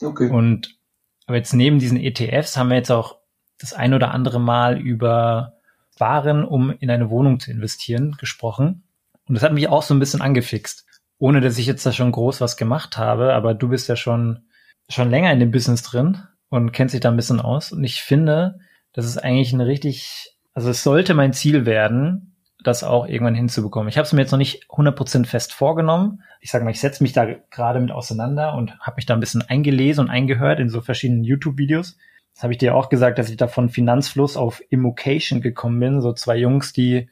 Okay. 0.02 0.30
Und 0.30 0.78
aber 1.26 1.36
jetzt 1.36 1.52
neben 1.52 1.78
diesen 1.78 1.98
ETFs 1.98 2.56
haben 2.56 2.70
wir 2.70 2.76
jetzt 2.76 2.90
auch 2.90 3.18
das 3.58 3.72
ein 3.72 3.94
oder 3.94 4.12
andere 4.12 4.40
Mal 4.40 4.80
über 4.80 5.54
Sparen, 5.94 6.44
um 6.44 6.70
in 6.70 6.90
eine 6.90 7.10
Wohnung 7.10 7.40
zu 7.40 7.50
investieren, 7.50 8.16
gesprochen. 8.18 8.84
Und 9.28 9.34
das 9.34 9.44
hat 9.44 9.52
mich 9.52 9.68
auch 9.68 9.82
so 9.82 9.94
ein 9.94 10.00
bisschen 10.00 10.22
angefixt. 10.22 10.86
Ohne 11.18 11.42
dass 11.42 11.58
ich 11.58 11.66
jetzt 11.66 11.84
da 11.84 11.92
schon 11.92 12.10
groß 12.10 12.40
was 12.40 12.56
gemacht 12.56 12.96
habe, 12.96 13.34
aber 13.34 13.52
du 13.52 13.68
bist 13.68 13.88
ja 13.88 13.96
schon, 13.96 14.46
schon 14.88 15.10
länger 15.10 15.30
in 15.30 15.40
dem 15.40 15.50
Business 15.50 15.82
drin 15.82 16.22
und 16.48 16.72
kennst 16.72 16.94
dich 16.94 17.02
da 17.02 17.10
ein 17.10 17.16
bisschen 17.16 17.38
aus. 17.38 17.70
Und 17.70 17.84
ich 17.84 18.00
finde, 18.00 18.58
das 18.94 19.04
ist 19.04 19.18
eigentlich 19.18 19.52
ein 19.52 19.60
richtig, 19.60 20.34
also 20.54 20.70
es 20.70 20.82
sollte 20.82 21.12
mein 21.12 21.34
Ziel 21.34 21.66
werden, 21.66 22.29
das 22.62 22.85
auch 22.85 23.07
irgendwann 23.07 23.35
hinzubekommen. 23.35 23.88
Ich 23.88 23.96
habe 23.96 24.07
es 24.07 24.12
mir 24.12 24.20
jetzt 24.20 24.33
noch 24.33 24.38
nicht 24.38 24.66
100% 24.68 25.27
fest 25.27 25.53
vorgenommen. 25.53 26.23
Ich 26.40 26.51
sage 26.51 26.64
mal, 26.64 26.70
ich 26.70 26.81
setze 26.81 27.03
mich 27.03 27.12
da 27.12 27.27
gerade 27.51 27.81
mit 27.81 27.90
auseinander 27.90 28.55
und 28.55 28.79
habe 28.81 28.96
mich 28.96 29.07
da 29.07 29.14
ein 29.14 29.20
bisschen 29.20 29.42
eingelesen 29.42 30.05
und 30.05 30.11
eingehört 30.11 30.61
in 30.61 30.68
so 30.68 30.81
verschiedenen 30.81 31.25
YouTube-Videos. 31.25 31.96
Das 32.35 32.42
habe 32.42 32.53
ich 32.53 32.59
dir 32.59 32.75
auch 32.75 32.88
gesagt, 32.88 33.18
dass 33.18 33.31
ich 33.31 33.37
da 33.37 33.49
von 33.49 33.68
Finanzfluss 33.68 34.37
auf 34.37 34.62
Immocation 34.70 35.40
gekommen 35.40 35.81
bin. 35.81 36.01
So 36.01 36.12
zwei 36.12 36.37
Jungs, 36.37 36.73
die 36.73 37.09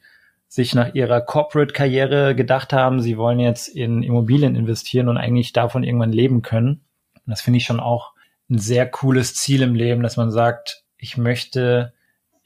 sich 0.47 0.73
nach 0.73 0.95
ihrer 0.95 1.21
Corporate-Karriere 1.21 2.35
gedacht 2.35 2.73
haben, 2.73 2.99
sie 3.01 3.17
wollen 3.17 3.39
jetzt 3.39 3.67
in 3.67 4.01
Immobilien 4.01 4.55
investieren 4.55 5.07
und 5.07 5.17
eigentlich 5.17 5.53
davon 5.53 5.83
irgendwann 5.83 6.11
leben 6.11 6.41
können. 6.41 6.81
Und 7.13 7.27
das 7.27 7.41
finde 7.41 7.57
ich 7.57 7.65
schon 7.65 7.79
auch 7.79 8.13
ein 8.49 8.57
sehr 8.57 8.87
cooles 8.87 9.35
Ziel 9.35 9.61
im 9.61 9.75
Leben, 9.75 10.01
dass 10.01 10.17
man 10.17 10.31
sagt, 10.31 10.83
ich 10.97 11.17
möchte 11.17 11.93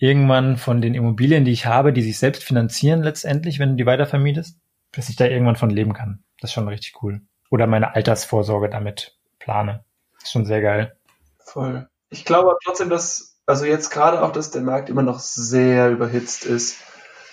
irgendwann 0.04 0.58
von 0.58 0.82
den 0.82 0.96
Immobilien, 0.96 1.46
die 1.46 1.54
ich 1.54 1.66
habe, 1.66 1.94
die 1.94 2.02
sich 2.02 2.20
selbst 2.20 2.44
finanzieren 2.44 3.04
letztendlich, 3.04 3.58
wenn 3.58 3.70
du 3.70 3.76
die 3.78 3.86
weitervermietest, 3.86 4.60
dass 4.92 5.08
ich 5.08 5.16
da 5.16 5.26
irgendwann 5.26 5.56
von 5.56 5.70
leben 5.70 5.94
kann. 5.94 6.26
Das 6.42 6.50
ist 6.50 6.54
schon 6.56 6.68
richtig 6.68 7.02
cool. 7.02 7.22
Oder 7.50 7.68
meine 7.68 7.96
Altersvorsorge 7.96 8.70
damit 8.70 9.18
plane. 9.40 9.86
Das 10.16 10.26
ist 10.26 10.32
schon 10.34 10.46
sehr 10.46 10.62
geil. 10.62 10.98
Voll. 11.40 11.88
Ich 12.10 12.26
glaube 12.26 12.50
aber 12.50 12.58
trotzdem, 12.66 12.90
dass 12.90 13.40
also 13.46 13.64
jetzt 13.64 13.92
gerade 13.92 14.22
auch, 14.22 14.34
dass 14.34 14.52
der 14.52 14.62
Markt 14.62 14.90
immer 14.90 15.04
noch 15.04 15.20
sehr 15.20 15.90
überhitzt 15.90 16.46
ist 16.46 16.82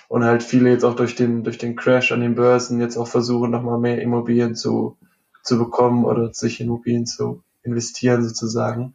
und 0.07 0.25
halt 0.25 0.45
viele 0.45 0.71
jetzt 0.71 0.85
auch 0.85 0.95
durch 0.95 1.17
den, 1.17 1.43
durch 1.43 1.59
den 1.59 1.75
Crash 1.75 2.13
an 2.13 2.21
den 2.21 2.37
Börsen 2.37 2.81
jetzt 2.81 2.97
auch 2.97 3.09
versuchen, 3.09 3.51
nochmal 3.51 3.79
mehr 3.79 4.01
Immobilien 4.01 4.55
zu, 4.55 4.97
zu 5.43 5.59
bekommen 5.59 6.05
oder 6.05 6.33
sich 6.33 6.61
in 6.61 6.67
Immobilien 6.69 7.07
zu 7.07 7.43
investieren 7.65 8.23
sozusagen. 8.23 8.95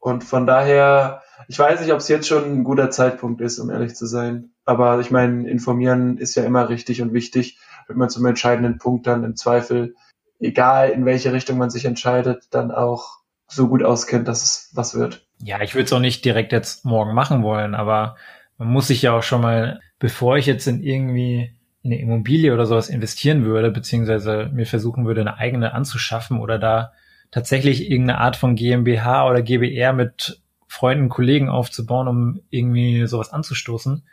Und 0.00 0.22
von 0.22 0.46
daher, 0.46 1.22
ich 1.48 1.58
weiß 1.58 1.80
nicht, 1.80 1.92
ob 1.92 1.98
es 1.98 2.08
jetzt 2.08 2.28
schon 2.28 2.44
ein 2.44 2.64
guter 2.64 2.90
Zeitpunkt 2.90 3.40
ist, 3.40 3.58
um 3.58 3.70
ehrlich 3.70 3.94
zu 3.94 4.06
sein. 4.06 4.50
Aber 4.64 5.00
ich 5.00 5.10
meine, 5.10 5.48
informieren 5.48 6.18
ist 6.18 6.34
ja 6.34 6.44
immer 6.44 6.68
richtig 6.68 7.02
und 7.02 7.12
wichtig, 7.12 7.58
wenn 7.86 7.98
man 7.98 8.10
zum 8.10 8.24
entscheidenden 8.26 8.78
Punkt 8.78 9.06
dann 9.06 9.24
im 9.24 9.36
Zweifel, 9.36 9.94
egal 10.40 10.90
in 10.90 11.04
welche 11.04 11.32
Richtung 11.32 11.58
man 11.58 11.70
sich 11.70 11.84
entscheidet, 11.84 12.44
dann 12.50 12.70
auch 12.70 13.18
so 13.46 13.68
gut 13.68 13.82
auskennt, 13.82 14.26
dass 14.26 14.42
es 14.42 14.70
was 14.74 14.94
wird. 14.94 15.26
Ja, 15.42 15.60
ich 15.60 15.74
würde 15.74 15.84
es 15.84 15.92
auch 15.92 16.00
nicht 16.00 16.24
direkt 16.24 16.52
jetzt 16.52 16.84
morgen 16.84 17.14
machen 17.14 17.42
wollen, 17.42 17.74
aber 17.74 18.16
man 18.56 18.68
muss 18.68 18.88
sich 18.88 19.02
ja 19.02 19.16
auch 19.16 19.22
schon 19.22 19.42
mal, 19.42 19.80
bevor 19.98 20.36
ich 20.36 20.46
jetzt 20.46 20.66
in 20.66 20.82
irgendwie 20.82 21.54
in 21.82 21.92
eine 21.92 22.00
Immobilie 22.00 22.54
oder 22.54 22.64
sowas 22.64 22.88
investieren 22.88 23.44
würde, 23.44 23.70
beziehungsweise 23.70 24.50
mir 24.52 24.64
versuchen 24.64 25.04
würde, 25.04 25.20
eine 25.20 25.36
eigene 25.36 25.74
anzuschaffen 25.74 26.40
oder 26.40 26.58
da 26.58 26.92
tatsächlich 27.30 27.90
irgendeine 27.90 28.20
Art 28.20 28.36
von 28.36 28.54
GmbH 28.54 29.28
oder 29.28 29.42
GBR 29.42 29.92
mit 29.92 30.40
Freunden, 30.74 31.08
Kollegen 31.08 31.48
aufzubauen, 31.48 32.08
um 32.08 32.40
irgendwie 32.50 33.06
sowas 33.06 33.32
anzustoßen, 33.32 34.06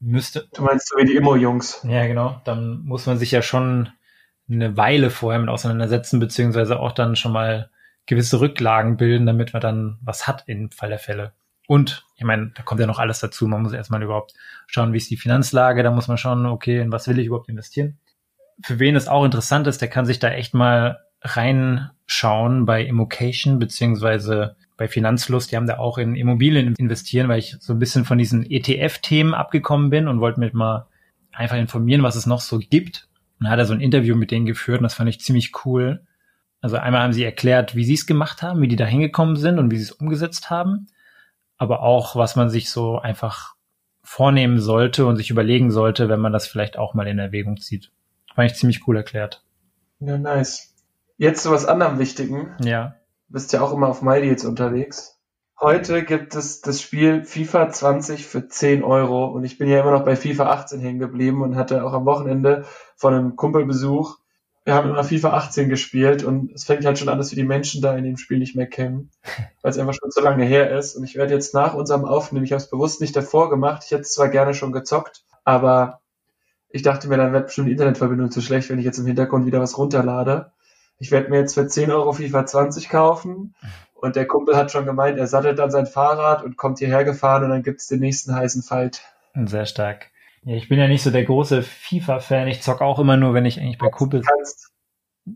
müsste. 0.00 0.48
Du 0.54 0.62
meinst 0.62 0.88
so 0.88 0.96
wie 0.96 1.04
die 1.04 1.16
Immo-Jungs. 1.16 1.84
Ja, 1.88 2.06
genau. 2.06 2.40
Dann 2.44 2.82
muss 2.84 3.06
man 3.06 3.18
sich 3.18 3.30
ja 3.30 3.42
schon 3.42 3.90
eine 4.48 4.76
Weile 4.76 5.10
vorher 5.10 5.40
mit 5.40 5.48
auseinandersetzen, 5.48 6.20
beziehungsweise 6.20 6.78
auch 6.78 6.92
dann 6.92 7.16
schon 7.16 7.32
mal 7.32 7.70
gewisse 8.06 8.40
Rücklagen 8.40 8.96
bilden, 8.96 9.26
damit 9.26 9.52
man 9.52 9.62
dann 9.62 9.98
was 10.02 10.26
hat 10.26 10.44
im 10.46 10.70
Fall 10.70 10.90
der 10.90 10.98
Fälle. 10.98 11.32
Und 11.66 12.04
ich 12.16 12.24
meine, 12.24 12.52
da 12.54 12.62
kommt 12.62 12.80
ja 12.80 12.86
noch 12.86 12.98
alles 12.98 13.20
dazu. 13.20 13.46
Man 13.46 13.62
muss 13.62 13.72
erstmal 13.72 14.02
überhaupt 14.02 14.34
schauen, 14.66 14.92
wie 14.92 14.98
ist 14.98 15.10
die 15.10 15.16
Finanzlage. 15.16 15.82
Da 15.82 15.90
muss 15.90 16.08
man 16.08 16.18
schauen, 16.18 16.46
okay, 16.46 16.80
in 16.80 16.92
was 16.92 17.08
will 17.08 17.18
ich 17.18 17.26
überhaupt 17.26 17.48
investieren. 17.48 17.98
Für 18.62 18.78
wen 18.78 18.96
es 18.96 19.08
auch 19.08 19.24
interessant 19.24 19.66
ist, 19.66 19.80
der 19.80 19.88
kann 19.88 20.06
sich 20.06 20.18
da 20.18 20.28
echt 20.30 20.54
mal 20.54 20.98
reinschauen 21.22 22.66
bei 22.66 22.84
Immocation 22.84 23.58
beziehungsweise 23.58 24.56
bei 24.76 24.88
Finanzlust. 24.88 25.52
Die 25.52 25.56
haben 25.56 25.66
da 25.66 25.78
auch 25.78 25.98
in 25.98 26.14
Immobilien 26.14 26.74
investieren, 26.76 27.28
weil 27.28 27.38
ich 27.38 27.56
so 27.60 27.72
ein 27.72 27.78
bisschen 27.78 28.04
von 28.04 28.18
diesen 28.18 28.48
ETF-Themen 28.48 29.34
abgekommen 29.34 29.90
bin 29.90 30.08
und 30.08 30.20
wollte 30.20 30.40
mich 30.40 30.52
mal 30.52 30.86
einfach 31.32 31.56
informieren, 31.56 32.02
was 32.02 32.16
es 32.16 32.26
noch 32.26 32.40
so 32.40 32.58
gibt. 32.58 33.08
Und 33.40 33.48
hat 33.48 33.58
er 33.58 33.66
so 33.66 33.74
ein 33.74 33.80
Interview 33.80 34.14
mit 34.14 34.30
denen 34.30 34.46
geführt 34.46 34.78
und 34.78 34.84
das 34.84 34.94
fand 34.94 35.08
ich 35.08 35.20
ziemlich 35.20 35.52
cool. 35.64 36.04
Also 36.60 36.76
einmal 36.76 37.02
haben 37.02 37.12
sie 37.12 37.24
erklärt, 37.24 37.74
wie 37.74 37.84
sie 37.84 37.94
es 37.94 38.06
gemacht 38.06 38.40
haben, 38.42 38.62
wie 38.62 38.68
die 38.68 38.76
da 38.76 38.84
hingekommen 38.84 39.34
sind 39.34 39.58
und 39.58 39.72
wie 39.72 39.76
sie 39.76 39.82
es 39.82 39.92
umgesetzt 39.92 40.48
haben, 40.48 40.86
aber 41.58 41.82
auch, 41.82 42.14
was 42.14 42.36
man 42.36 42.50
sich 42.50 42.70
so 42.70 43.00
einfach 43.00 43.56
vornehmen 44.04 44.60
sollte 44.60 45.06
und 45.06 45.16
sich 45.16 45.30
überlegen 45.30 45.72
sollte, 45.72 46.08
wenn 46.08 46.20
man 46.20 46.32
das 46.32 46.46
vielleicht 46.46 46.78
auch 46.78 46.94
mal 46.94 47.08
in 47.08 47.18
Erwägung 47.18 47.56
zieht. 47.56 47.90
Fand 48.34 48.50
ich 48.50 48.56
ziemlich 48.56 48.86
cool 48.86 48.96
erklärt. 48.96 49.44
Ja, 49.98 50.18
nice. 50.18 50.74
Jetzt 51.18 51.42
zu 51.42 51.50
was 51.50 51.66
anderem 51.66 51.98
Wichtigen. 51.98 52.54
Ja. 52.62 52.96
Du 53.32 53.38
bist 53.38 53.54
ja 53.54 53.62
auch 53.62 53.72
immer 53.72 53.88
auf 53.88 54.02
MyDeals 54.02 54.44
unterwegs. 54.44 55.18
Heute 55.58 56.04
gibt 56.04 56.34
es 56.34 56.60
das 56.60 56.82
Spiel 56.82 57.24
FIFA 57.24 57.70
20 57.70 58.26
für 58.26 58.46
10 58.46 58.84
Euro 58.84 59.24
und 59.24 59.42
ich 59.44 59.56
bin 59.56 59.70
ja 59.70 59.80
immer 59.80 59.92
noch 59.92 60.04
bei 60.04 60.16
FIFA 60.16 60.50
18 60.50 60.80
hängen 60.80 60.98
geblieben 60.98 61.40
und 61.40 61.56
hatte 61.56 61.82
auch 61.82 61.94
am 61.94 62.04
Wochenende 62.04 62.66
von 62.94 63.14
einem 63.14 63.36
Kumpelbesuch 63.36 64.18
wir 64.64 64.74
haben 64.74 64.90
immer 64.90 65.02
FIFA 65.02 65.32
18 65.32 65.68
gespielt 65.68 66.22
und 66.24 66.52
es 66.52 66.64
fängt 66.64 66.84
halt 66.84 66.98
schon 66.98 67.08
an, 67.08 67.18
dass 67.18 67.30
wir 67.30 67.36
die 67.36 67.48
Menschen 67.48 67.82
da 67.82 67.96
in 67.96 68.04
dem 68.04 68.16
Spiel 68.16 68.38
nicht 68.38 68.54
mehr 68.54 68.66
kennen, 68.66 69.10
weil 69.62 69.70
es 69.70 69.78
einfach 69.78 69.94
schon 69.94 70.10
so 70.10 70.20
lange 70.20 70.44
her 70.44 70.76
ist. 70.76 70.94
Und 70.94 71.04
ich 71.04 71.16
werde 71.16 71.34
jetzt 71.34 71.54
nach 71.54 71.74
unserem 71.74 72.04
Aufnehmen, 72.04 72.44
ich 72.44 72.52
habe 72.52 72.62
es 72.62 72.70
bewusst 72.70 73.00
nicht 73.00 73.16
davor 73.16 73.50
gemacht, 73.50 73.82
ich 73.84 73.90
hätte 73.90 74.02
es 74.02 74.12
zwar 74.12 74.28
gerne 74.28 74.54
schon 74.54 74.72
gezockt, 74.72 75.24
aber 75.42 76.00
ich 76.68 76.82
dachte 76.82 77.08
mir, 77.08 77.16
dann 77.16 77.32
wird 77.32 77.46
bestimmt 77.46 77.68
die 77.68 77.72
Internetverbindung 77.72 78.30
zu 78.30 78.40
schlecht, 78.40 78.70
wenn 78.70 78.78
ich 78.78 78.84
jetzt 78.84 78.98
im 78.98 79.06
Hintergrund 79.06 79.46
wieder 79.46 79.60
was 79.60 79.78
runterlade. 79.78 80.52
Ich 80.98 81.10
werde 81.10 81.30
mir 81.30 81.40
jetzt 81.40 81.54
für 81.54 81.66
10 81.66 81.90
Euro 81.90 82.12
FIFA 82.12 82.46
20 82.46 82.88
kaufen 82.88 83.54
und 83.94 84.16
der 84.16 84.26
Kumpel 84.26 84.56
hat 84.56 84.70
schon 84.70 84.84
gemeint, 84.84 85.18
er 85.18 85.26
sattelt 85.26 85.58
dann 85.58 85.70
sein 85.70 85.86
Fahrrad 85.86 86.42
und 86.42 86.56
kommt 86.56 86.78
hierher 86.78 87.04
gefahren 87.04 87.44
und 87.44 87.50
dann 87.50 87.62
gibt's 87.62 87.86
den 87.86 88.00
nächsten 88.00 88.34
heißen 88.34 88.62
Fight. 88.62 89.02
Sehr 89.34 89.66
stark. 89.66 90.10
Ja, 90.44 90.56
ich 90.56 90.68
bin 90.68 90.78
ja 90.78 90.88
nicht 90.88 91.02
so 91.02 91.10
der 91.10 91.24
große 91.24 91.62
FIFA-Fan. 91.62 92.48
Ich 92.48 92.62
zock 92.62 92.80
auch 92.80 92.98
immer 92.98 93.16
nur, 93.16 93.32
wenn 93.32 93.46
ich 93.46 93.60
eigentlich 93.60 93.78
bei 93.78 93.88
Kumpels. 93.90 94.26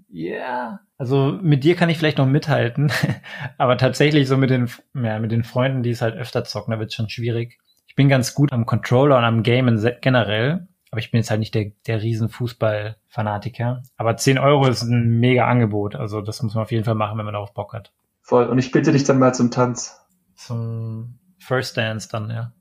Ja, 0.08 0.34
yeah. 0.34 0.80
also 0.98 1.38
mit 1.40 1.62
dir 1.62 1.76
kann 1.76 1.88
ich 1.88 1.98
vielleicht 1.98 2.18
noch 2.18 2.26
mithalten, 2.26 2.90
aber 3.58 3.78
tatsächlich 3.78 4.26
so 4.26 4.36
mit 4.36 4.50
den, 4.50 4.68
ja, 4.94 5.20
mit 5.20 5.30
den 5.30 5.44
Freunden, 5.44 5.84
die 5.84 5.90
es 5.90 6.02
halt 6.02 6.16
öfter 6.16 6.42
zocken, 6.42 6.72
da 6.72 6.80
wird 6.80 6.92
schon 6.92 7.08
schwierig. 7.08 7.60
Ich 7.86 7.94
bin 7.94 8.08
ganz 8.08 8.34
gut 8.34 8.52
am 8.52 8.66
Controller 8.66 9.16
und 9.16 9.22
am 9.22 9.44
Game 9.44 9.80
generell, 10.00 10.66
aber 10.96 11.00
ich 11.00 11.10
bin 11.10 11.18
jetzt 11.18 11.30
halt 11.30 11.40
nicht 11.40 11.54
der, 11.54 11.72
der 11.86 12.02
riesen 12.02 12.28
Fußball-Fanatiker. 12.28 13.82
Aber 13.96 14.16
10 14.16 14.38
Euro 14.38 14.66
ist 14.66 14.82
ein 14.82 15.20
mega 15.20 15.46
Angebot, 15.46 15.94
also 15.94 16.20
das 16.20 16.42
muss 16.42 16.54
man 16.54 16.64
auf 16.64 16.72
jeden 16.72 16.84
Fall 16.84 16.94
machen, 16.94 17.18
wenn 17.18 17.24
man 17.24 17.34
darauf 17.34 17.54
Bock 17.54 17.74
hat. 17.74 17.92
Voll, 18.22 18.46
und 18.46 18.58
ich 18.58 18.72
bitte 18.72 18.92
dich 18.92 19.04
dann 19.04 19.18
mal 19.18 19.34
zum 19.34 19.50
Tanz. 19.50 20.00
Zum 20.34 21.18
First 21.38 21.76
Dance 21.76 22.08
dann, 22.10 22.30
ja 22.30 22.52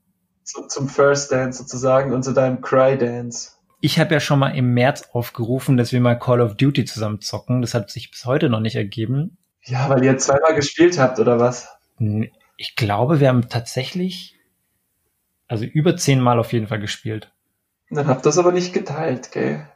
zu, 0.46 0.66
zum 0.68 0.88
First 0.88 1.32
Dance 1.32 1.58
sozusagen 1.58 2.12
und 2.12 2.22
zu 2.22 2.32
deinem 2.32 2.60
Cry 2.62 2.96
Dance. 2.96 3.52
Ich 3.80 3.98
habe 3.98 4.14
ja 4.14 4.20
schon 4.20 4.38
mal 4.38 4.50
im 4.50 4.72
März 4.72 5.10
aufgerufen, 5.12 5.76
dass 5.76 5.92
wir 5.92 6.00
mal 6.00 6.18
Call 6.18 6.40
of 6.40 6.56
Duty 6.56 6.84
zusammen 6.84 7.20
zocken. 7.20 7.60
Das 7.60 7.74
hat 7.74 7.90
sich 7.90 8.10
bis 8.10 8.24
heute 8.24 8.48
noch 8.48 8.60
nicht 8.60 8.76
ergeben. 8.76 9.36
Ja, 9.62 9.88
weil 9.90 10.02
ihr 10.04 10.16
zweimal 10.16 10.54
gespielt 10.54 10.98
habt, 10.98 11.18
oder 11.18 11.38
was? 11.38 11.68
Ich 12.56 12.76
glaube, 12.76 13.20
wir 13.20 13.28
haben 13.28 13.48
tatsächlich, 13.48 14.38
also 15.48 15.64
über 15.64 15.96
zehnmal 15.96 16.38
auf 16.38 16.52
jeden 16.52 16.68
Fall 16.68 16.80
gespielt. 16.80 17.32
Dann 17.90 18.06
habt 18.06 18.20
ihr 18.20 18.28
das 18.30 18.38
aber 18.38 18.52
nicht 18.52 18.72
geteilt, 18.72 19.32
gell? 19.32 19.66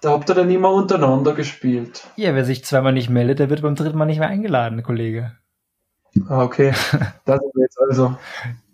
Da 0.00 0.10
habt 0.10 0.30
ihr 0.30 0.34
dann 0.34 0.50
immer 0.50 0.72
untereinander 0.72 1.34
gespielt. 1.34 2.06
Ja, 2.16 2.34
wer 2.34 2.44
sich 2.44 2.64
zweimal 2.64 2.92
nicht 2.92 3.10
meldet, 3.10 3.40
der 3.40 3.50
wird 3.50 3.62
beim 3.62 3.74
dritten 3.74 3.98
Mal 3.98 4.06
nicht 4.06 4.20
mehr 4.20 4.28
eingeladen, 4.28 4.82
Kollege. 4.82 5.32
Ah, 6.28 6.42
okay. 6.42 6.72
Da 7.24 7.38
sind 7.38 7.54
wir 7.54 7.62
jetzt 7.62 7.78
also. 7.80 8.16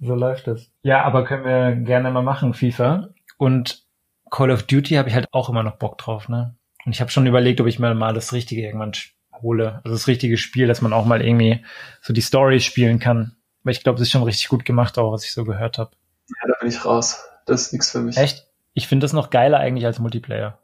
So 0.00 0.14
läuft 0.14 0.48
es. 0.48 0.70
Ja, 0.83 1.02
aber 1.02 1.24
können 1.24 1.44
wir 1.44 1.76
gerne 1.76 2.11
mal 2.11 2.22
machen, 2.22 2.54
FIFA. 2.54 3.09
Und 3.38 3.85
Call 4.30 4.50
of 4.50 4.64
Duty 4.64 4.94
habe 4.94 5.09
ich 5.09 5.14
halt 5.14 5.28
auch 5.33 5.48
immer 5.48 5.62
noch 5.62 5.76
Bock 5.76 5.98
drauf, 5.98 6.28
ne? 6.28 6.54
Und 6.85 6.92
ich 6.92 7.00
habe 7.00 7.11
schon 7.11 7.26
überlegt, 7.26 7.61
ob 7.61 7.66
ich 7.66 7.78
mir 7.78 7.94
mal 7.94 8.14
das 8.14 8.33
Richtige 8.33 8.62
irgendwann 8.62 8.92
hole. 9.33 9.80
Also 9.85 9.96
das 9.96 10.07
richtige 10.07 10.37
Spiel, 10.37 10.66
dass 10.66 10.83
man 10.83 10.92
auch 10.92 11.07
mal 11.07 11.22
irgendwie 11.22 11.64
so 12.02 12.12
die 12.12 12.20
Story 12.20 12.61
spielen 12.61 12.98
kann. 12.98 13.37
Weil 13.62 13.72
ich 13.72 13.83
glaube, 13.83 13.98
das 13.98 14.09
ist 14.09 14.12
schon 14.12 14.22
richtig 14.22 14.48
gut 14.48 14.64
gemacht, 14.64 14.98
auch 14.98 15.12
was 15.12 15.24
ich 15.24 15.33
so 15.33 15.44
gehört 15.44 15.78
habe. 15.78 15.90
Ja, 16.28 16.48
da 16.48 16.54
bin 16.61 16.68
ich 16.68 16.85
raus. 16.85 17.24
Das 17.46 17.62
ist 17.62 17.72
nichts 17.72 17.90
für 17.90 18.00
mich. 18.00 18.16
Echt? 18.16 18.46
Ich 18.74 18.88
finde 18.88 19.04
das 19.04 19.12
noch 19.12 19.30
geiler 19.30 19.58
eigentlich 19.58 19.87
als 19.87 20.00
Multiplayer. 20.00 20.58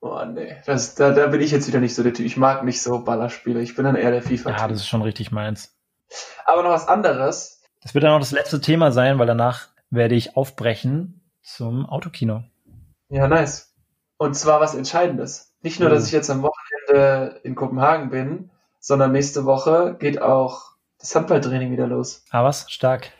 Oh 0.00 0.22
nee, 0.24 0.56
das, 0.66 0.94
da, 0.94 1.12
da 1.12 1.28
bin 1.28 1.40
ich 1.40 1.50
jetzt 1.50 1.68
wieder 1.68 1.80
nicht 1.80 1.94
so 1.94 2.02
der 2.02 2.12
Typ. 2.12 2.26
Ich 2.26 2.36
mag 2.36 2.64
nicht 2.64 2.82
so 2.82 3.04
Ballerspiele. 3.04 3.60
Ich 3.60 3.74
bin 3.74 3.84
dann 3.84 3.96
eher 3.96 4.10
der 4.10 4.22
FIFA. 4.22 4.50
-Typ. 4.50 4.58
Ja, 4.58 4.68
das 4.68 4.78
ist 4.78 4.88
schon 4.88 5.02
richtig 5.02 5.30
meins. 5.30 5.74
Aber 6.44 6.62
noch 6.62 6.70
was 6.70 6.88
anderes. 6.88 7.62
Das 7.82 7.94
wird 7.94 8.04
dann 8.04 8.12
auch 8.12 8.18
das 8.18 8.32
letzte 8.32 8.60
Thema 8.60 8.92
sein, 8.92 9.18
weil 9.18 9.26
danach 9.26 9.68
werde 9.90 10.14
ich 10.14 10.36
aufbrechen 10.36 11.22
zum 11.42 11.86
Autokino. 11.86 12.44
Ja, 13.08 13.28
nice. 13.28 13.74
Und 14.16 14.34
zwar 14.34 14.60
was 14.60 14.74
Entscheidendes. 14.74 15.54
Nicht 15.62 15.80
nur, 15.80 15.88
dass 15.88 16.02
mhm. 16.02 16.06
ich 16.06 16.12
jetzt 16.12 16.30
am 16.30 16.42
Wochenende 16.42 17.40
in 17.42 17.54
Kopenhagen 17.54 18.10
bin, 18.10 18.50
sondern 18.80 19.12
nächste 19.12 19.44
Woche 19.44 19.96
geht 19.98 20.20
auch 20.20 20.72
das 20.98 21.14
Handballtraining 21.14 21.72
wieder 21.72 21.86
los. 21.86 22.24
Ah, 22.30 22.44
was? 22.44 22.70
Stark. 22.70 23.10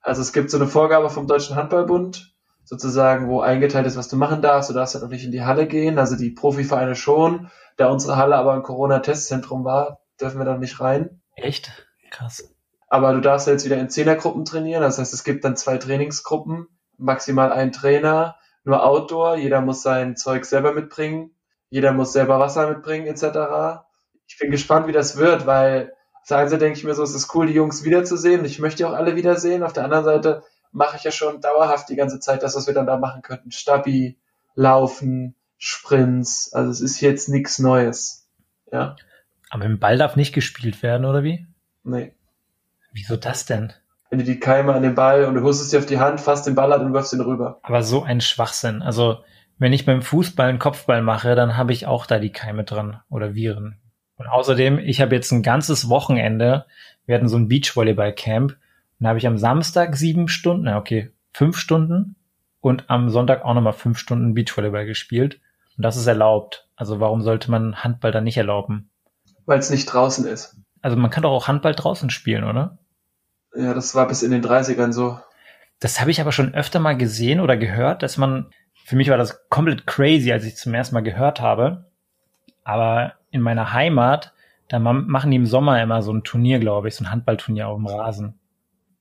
Also 0.00 0.22
es 0.22 0.32
gibt 0.32 0.50
so 0.50 0.58
eine 0.58 0.66
Vorgabe 0.66 1.10
vom 1.10 1.26
Deutschen 1.26 1.56
Handballbund, 1.56 2.35
sozusagen, 2.66 3.28
wo 3.28 3.40
eingeteilt 3.40 3.86
ist, 3.86 3.96
was 3.96 4.08
du 4.08 4.16
machen 4.16 4.42
darfst. 4.42 4.68
Du 4.68 4.74
darfst 4.74 4.94
halt 4.94 5.04
noch 5.04 5.10
nicht 5.10 5.24
in 5.24 5.30
die 5.30 5.44
Halle 5.44 5.66
gehen, 5.66 5.98
also 5.98 6.16
die 6.16 6.30
Profivereine 6.30 6.96
schon. 6.96 7.48
Da 7.76 7.88
unsere 7.88 8.16
Halle 8.16 8.36
aber 8.36 8.54
ein 8.54 8.62
Corona-Testzentrum 8.62 9.64
war, 9.64 10.00
dürfen 10.20 10.38
wir 10.38 10.44
dann 10.44 10.60
nicht 10.60 10.80
rein. 10.80 11.22
Echt? 11.36 11.86
Krass. 12.10 12.52
Aber 12.88 13.12
du 13.12 13.20
darfst 13.20 13.46
jetzt 13.46 13.64
wieder 13.64 13.78
in 13.78 13.88
Zehnergruppen 13.88 14.44
trainieren. 14.44 14.82
Das 14.82 14.98
heißt, 14.98 15.14
es 15.14 15.24
gibt 15.24 15.44
dann 15.44 15.56
zwei 15.56 15.78
Trainingsgruppen, 15.78 16.66
maximal 16.98 17.52
ein 17.52 17.72
Trainer, 17.72 18.36
nur 18.64 18.84
Outdoor. 18.84 19.36
Jeder 19.36 19.60
muss 19.60 19.82
sein 19.82 20.16
Zeug 20.16 20.44
selber 20.44 20.72
mitbringen. 20.72 21.30
Jeder 21.68 21.92
muss 21.92 22.12
selber 22.12 22.40
Wasser 22.40 22.68
mitbringen, 22.68 23.06
etc. 23.06 23.84
Ich 24.26 24.38
bin 24.38 24.50
gespannt, 24.50 24.88
wie 24.88 24.92
das 24.92 25.16
wird, 25.16 25.46
weil 25.46 25.92
auf 26.20 26.28
der 26.28 26.38
einen 26.38 26.48
Seite 26.48 26.64
denke 26.64 26.78
ich 26.78 26.84
mir 26.84 26.94
so, 26.94 27.04
es 27.04 27.14
ist 27.14 27.32
cool, 27.34 27.46
die 27.46 27.52
Jungs 27.52 27.84
wiederzusehen. 27.84 28.44
Ich 28.44 28.58
möchte 28.58 28.88
auch 28.88 28.92
alle 28.92 29.14
wiedersehen. 29.14 29.62
Auf 29.62 29.72
der 29.72 29.84
anderen 29.84 30.04
Seite 30.04 30.42
mache 30.72 30.96
ich 30.96 31.04
ja 31.04 31.10
schon 31.10 31.40
dauerhaft 31.40 31.88
die 31.88 31.96
ganze 31.96 32.20
Zeit 32.20 32.42
das, 32.42 32.56
was 32.56 32.66
wir 32.66 32.74
dann 32.74 32.86
da 32.86 32.96
machen 32.96 33.22
könnten. 33.22 33.50
Stabi, 33.50 34.18
Laufen, 34.54 35.34
Sprints. 35.58 36.52
Also 36.52 36.70
es 36.70 36.80
ist 36.80 37.00
jetzt 37.00 37.28
nichts 37.28 37.58
Neues. 37.58 38.28
Ja. 38.70 38.96
Aber 39.50 39.64
im 39.64 39.78
Ball 39.78 39.98
darf 39.98 40.16
nicht 40.16 40.34
gespielt 40.34 40.82
werden, 40.82 41.04
oder 41.04 41.22
wie? 41.22 41.46
Nee. 41.84 42.12
Wieso 42.92 43.16
das 43.16 43.46
denn? 43.46 43.72
Wenn 44.10 44.18
du 44.20 44.24
die 44.24 44.40
Keime 44.40 44.72
an 44.74 44.82
den 44.82 44.94
Ball 44.94 45.24
und 45.24 45.34
du 45.34 45.42
hustest 45.42 45.72
dir 45.72 45.78
auf 45.78 45.86
die 45.86 45.98
Hand, 45.98 46.20
fasst 46.20 46.46
den 46.46 46.54
Ball 46.54 46.72
an 46.72 46.84
und 46.84 46.92
wirfst 46.92 47.12
ihn 47.12 47.20
rüber. 47.20 47.60
Aber 47.62 47.82
so 47.82 48.02
ein 48.02 48.20
Schwachsinn. 48.20 48.82
Also, 48.82 49.18
wenn 49.58 49.72
ich 49.72 49.84
beim 49.84 50.02
Fußball 50.02 50.48
einen 50.48 50.58
Kopfball 50.58 51.02
mache, 51.02 51.34
dann 51.34 51.56
habe 51.56 51.72
ich 51.72 51.86
auch 51.86 52.06
da 52.06 52.18
die 52.18 52.32
Keime 52.32 52.64
dran 52.64 53.00
oder 53.08 53.34
Viren. 53.34 53.78
Und 54.16 54.26
außerdem, 54.26 54.78
ich 54.78 55.00
habe 55.00 55.14
jetzt 55.14 55.30
ein 55.32 55.42
ganzes 55.42 55.88
Wochenende, 55.88 56.66
wir 57.04 57.14
hatten 57.14 57.28
so 57.28 57.36
ein 57.36 57.48
Beachvolleyball-Camp 57.48 58.56
Dann 58.98 59.08
habe 59.08 59.18
ich 59.18 59.26
am 59.26 59.38
Samstag 59.38 59.96
sieben 59.96 60.28
Stunden, 60.28 60.64
na 60.64 60.78
okay, 60.78 61.12
fünf 61.32 61.58
Stunden 61.58 62.16
und 62.60 62.88
am 62.88 63.10
Sonntag 63.10 63.44
auch 63.44 63.54
nochmal 63.54 63.72
fünf 63.72 63.98
Stunden 63.98 64.34
Beachvolleyball 64.34 64.86
gespielt. 64.86 65.40
Und 65.76 65.84
das 65.84 65.96
ist 65.96 66.06
erlaubt. 66.06 66.68
Also 66.76 67.00
warum 67.00 67.22
sollte 67.22 67.50
man 67.50 67.84
Handball 67.84 68.12
dann 68.12 68.24
nicht 68.24 68.38
erlauben? 68.38 68.90
Weil 69.44 69.58
es 69.58 69.70
nicht 69.70 69.86
draußen 69.86 70.26
ist. 70.26 70.56
Also 70.80 70.96
man 70.96 71.10
kann 71.10 71.22
doch 71.22 71.32
auch 71.32 71.48
Handball 71.48 71.74
draußen 71.74 72.10
spielen, 72.10 72.44
oder? 72.44 72.78
Ja, 73.54 73.74
das 73.74 73.94
war 73.94 74.08
bis 74.08 74.22
in 74.22 74.30
den 74.30 74.44
30ern 74.44 74.92
so. 74.92 75.18
Das 75.80 76.00
habe 76.00 76.10
ich 76.10 76.20
aber 76.20 76.32
schon 76.32 76.54
öfter 76.54 76.80
mal 76.80 76.96
gesehen 76.96 77.40
oder 77.40 77.56
gehört, 77.56 78.02
dass 78.02 78.16
man, 78.16 78.50
für 78.84 78.96
mich 78.96 79.10
war 79.10 79.18
das 79.18 79.48
komplett 79.48 79.86
crazy, 79.86 80.32
als 80.32 80.44
ich 80.44 80.56
zum 80.56 80.74
ersten 80.74 80.94
Mal 80.94 81.02
gehört 81.02 81.40
habe. 81.40 81.86
Aber 82.64 83.12
in 83.30 83.40
meiner 83.42 83.72
Heimat, 83.72 84.32
da 84.68 84.78
machen 84.78 85.30
die 85.30 85.36
im 85.36 85.46
Sommer 85.46 85.82
immer 85.82 86.02
so 86.02 86.12
ein 86.12 86.24
Turnier, 86.24 86.58
glaube 86.58 86.88
ich, 86.88 86.96
so 86.96 87.04
ein 87.04 87.10
Handballturnier 87.10 87.68
auf 87.68 87.76
dem 87.76 87.86
Rasen. 87.86 88.38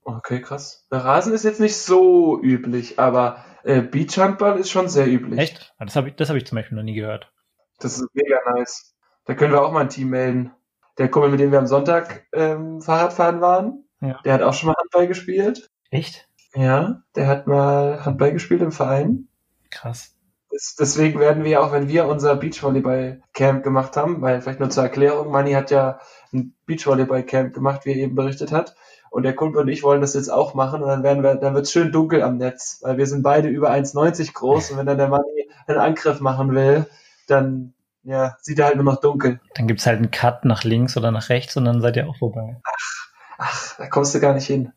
Okay, 0.06 0.40
krass. 0.40 0.86
Der 0.92 1.04
Rasen 1.04 1.34
ist 1.34 1.44
jetzt 1.44 1.60
nicht 1.60 1.76
so 1.78 2.40
üblich, 2.42 3.00
aber 3.00 3.44
äh, 3.64 3.82
Beachhandball 3.82 4.60
ist 4.60 4.70
schon 4.70 4.88
sehr 4.88 5.08
üblich. 5.08 5.40
Echt? 5.40 5.74
Ah, 5.80 5.86
das 5.86 5.96
habe 5.96 6.10
ich, 6.10 6.16
das 6.16 6.30
hab 6.30 6.36
ich 6.36 6.46
zum 6.46 6.56
Beispiel 6.58 6.78
noch 6.78 6.84
nie 6.84 6.94
gehört. 6.94 7.34
Das 7.80 7.98
ist 7.98 8.08
mega 8.14 8.38
nice. 8.54 8.96
Da 9.26 9.34
können 9.34 9.52
wir 9.52 9.64
auch 9.64 9.72
mal 9.72 9.82
ein 9.82 9.90
Team 9.90 10.10
melden. 10.10 10.52
Der 11.00 11.10
Kumpel, 11.10 11.32
mit 11.32 11.40
dem 11.40 11.52
wir 11.52 11.60
am 11.60 11.66
Sonntag 11.66 12.28
ähm, 12.34 12.82
Fahrradfahren 12.82 13.42
waren, 13.42 13.86
ja. 14.00 14.20
der 14.24 14.34
hat 14.34 14.44
auch 14.44 14.54
schon 14.54 14.68
mal 14.68 14.76
Handball 14.80 15.08
gespielt. 15.08 15.72
Echt? 15.90 16.30
Ja, 16.54 17.02
der 17.16 17.28
hat 17.28 17.48
mal 17.48 18.06
Handball 18.06 18.32
gespielt 18.32 18.62
im 18.62 18.72
Verein. 18.72 19.28
Krass. 19.72 20.16
Das, 20.52 20.76
deswegen 20.80 21.20
werden 21.20 21.44
wir 21.44 21.62
auch, 21.62 21.74
wenn 21.74 21.90
wir 21.90 22.06
unser 22.06 22.36
Beachvolleyball-Camp 22.36 23.64
gemacht 23.64 23.98
haben, 23.98 24.22
weil 24.22 24.40
vielleicht 24.40 24.60
nur 24.60 24.70
zur 24.70 24.84
Erklärung, 24.84 25.32
Manni 25.32 25.52
hat 25.52 25.72
ja 25.72 26.00
ein 26.32 26.56
Beachvolleyball-Camp 26.66 27.54
gemacht, 27.54 27.86
wie 27.86 27.92
er 27.92 27.98
eben 27.98 28.16
berichtet 28.16 28.52
hat. 28.52 28.76
Und 29.16 29.24
der 29.24 29.34
Kumpel 29.34 29.62
und 29.62 29.70
ich 29.70 29.82
wollen 29.82 30.02
das 30.02 30.14
jetzt 30.14 30.28
auch 30.28 30.56
machen 30.56 30.84
und 30.84 30.90
dann 30.90 31.02
werden 31.02 31.24
wir, 31.24 31.36
dann 31.36 31.54
wird 31.54 31.68
es 31.68 31.72
schön 31.72 31.94
dunkel 31.94 32.22
am 32.22 32.36
Netz, 32.36 32.82
weil 32.82 32.98
wir 32.98 33.08
sind 33.08 33.24
beide 33.24 33.48
über 33.48 33.72
1,90 33.72 34.34
groß 34.34 34.72
und 34.72 34.78
wenn 34.78 34.86
dann 34.86 34.98
der 34.98 35.08
Manni 35.08 35.50
einen 35.68 35.78
Angriff 35.78 36.20
machen 36.20 36.54
will, 36.54 36.86
dann 37.26 37.74
ja, 38.04 38.36
sieht 38.42 38.60
er 38.60 38.66
halt 38.66 38.76
nur 38.76 38.84
noch 38.84 39.00
dunkel. 39.00 39.40
Dann 39.54 39.68
gibt's 39.68 39.86
halt 39.86 40.00
einen 40.00 40.12
Cut 40.12 40.44
nach 40.44 40.66
links 40.66 40.98
oder 40.98 41.12
nach 41.12 41.30
rechts 41.30 41.56
und 41.56 41.64
dann 41.64 41.80
seid 41.80 41.96
ihr 41.96 42.10
auch 42.10 42.18
vorbei. 42.18 42.58
Ach, 42.66 43.14
ach 43.38 43.78
da 43.78 43.88
kommst 43.88 44.14
du 44.14 44.20
gar 44.20 44.34
nicht 44.34 44.48
hin. 44.48 44.74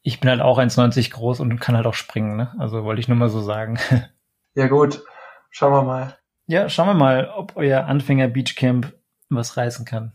Ich 0.00 0.20
bin 0.20 0.30
halt 0.30 0.40
auch 0.40 0.58
1,90 0.58 1.12
groß 1.12 1.40
und 1.40 1.58
kann 1.60 1.76
halt 1.76 1.84
auch 1.84 1.92
springen, 1.92 2.34
ne? 2.38 2.54
Also 2.58 2.82
wollte 2.82 3.00
ich 3.00 3.08
nur 3.08 3.18
mal 3.18 3.28
so 3.28 3.42
sagen. 3.42 3.78
Ja 4.54 4.68
gut, 4.68 5.04
schauen 5.50 5.72
wir 5.74 5.82
mal. 5.82 6.16
Ja, 6.46 6.70
schauen 6.70 6.86
wir 6.86 6.94
mal, 6.94 7.28
ob 7.28 7.56
euer 7.56 7.84
Anfänger 7.84 8.28
Beachcamp 8.28 8.94
was 9.28 9.58
reißen 9.58 9.84
kann. 9.84 10.14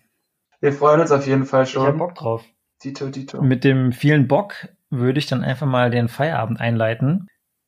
Wir 0.62 0.74
freuen 0.74 0.99
uns 0.99 1.12
auf 1.12 1.28
jeden 1.28 1.45
Fall 1.45 1.68
schon. 1.68 1.84
Ich 1.84 1.89
hab 1.89 1.97
Bock 1.99 2.16
drauf. 2.16 2.43
Dito, 2.84 3.09
Dito. 3.09 3.41
Mit 3.41 3.63
dem 3.63 3.91
vielen 3.91 4.27
Bock 4.27 4.69
würde 4.89 5.19
ich 5.19 5.27
dann 5.27 5.43
einfach 5.43 5.67
mal 5.67 5.91
den 5.91 6.07
Feierabend 6.07 6.59
einleiten. 6.59 7.27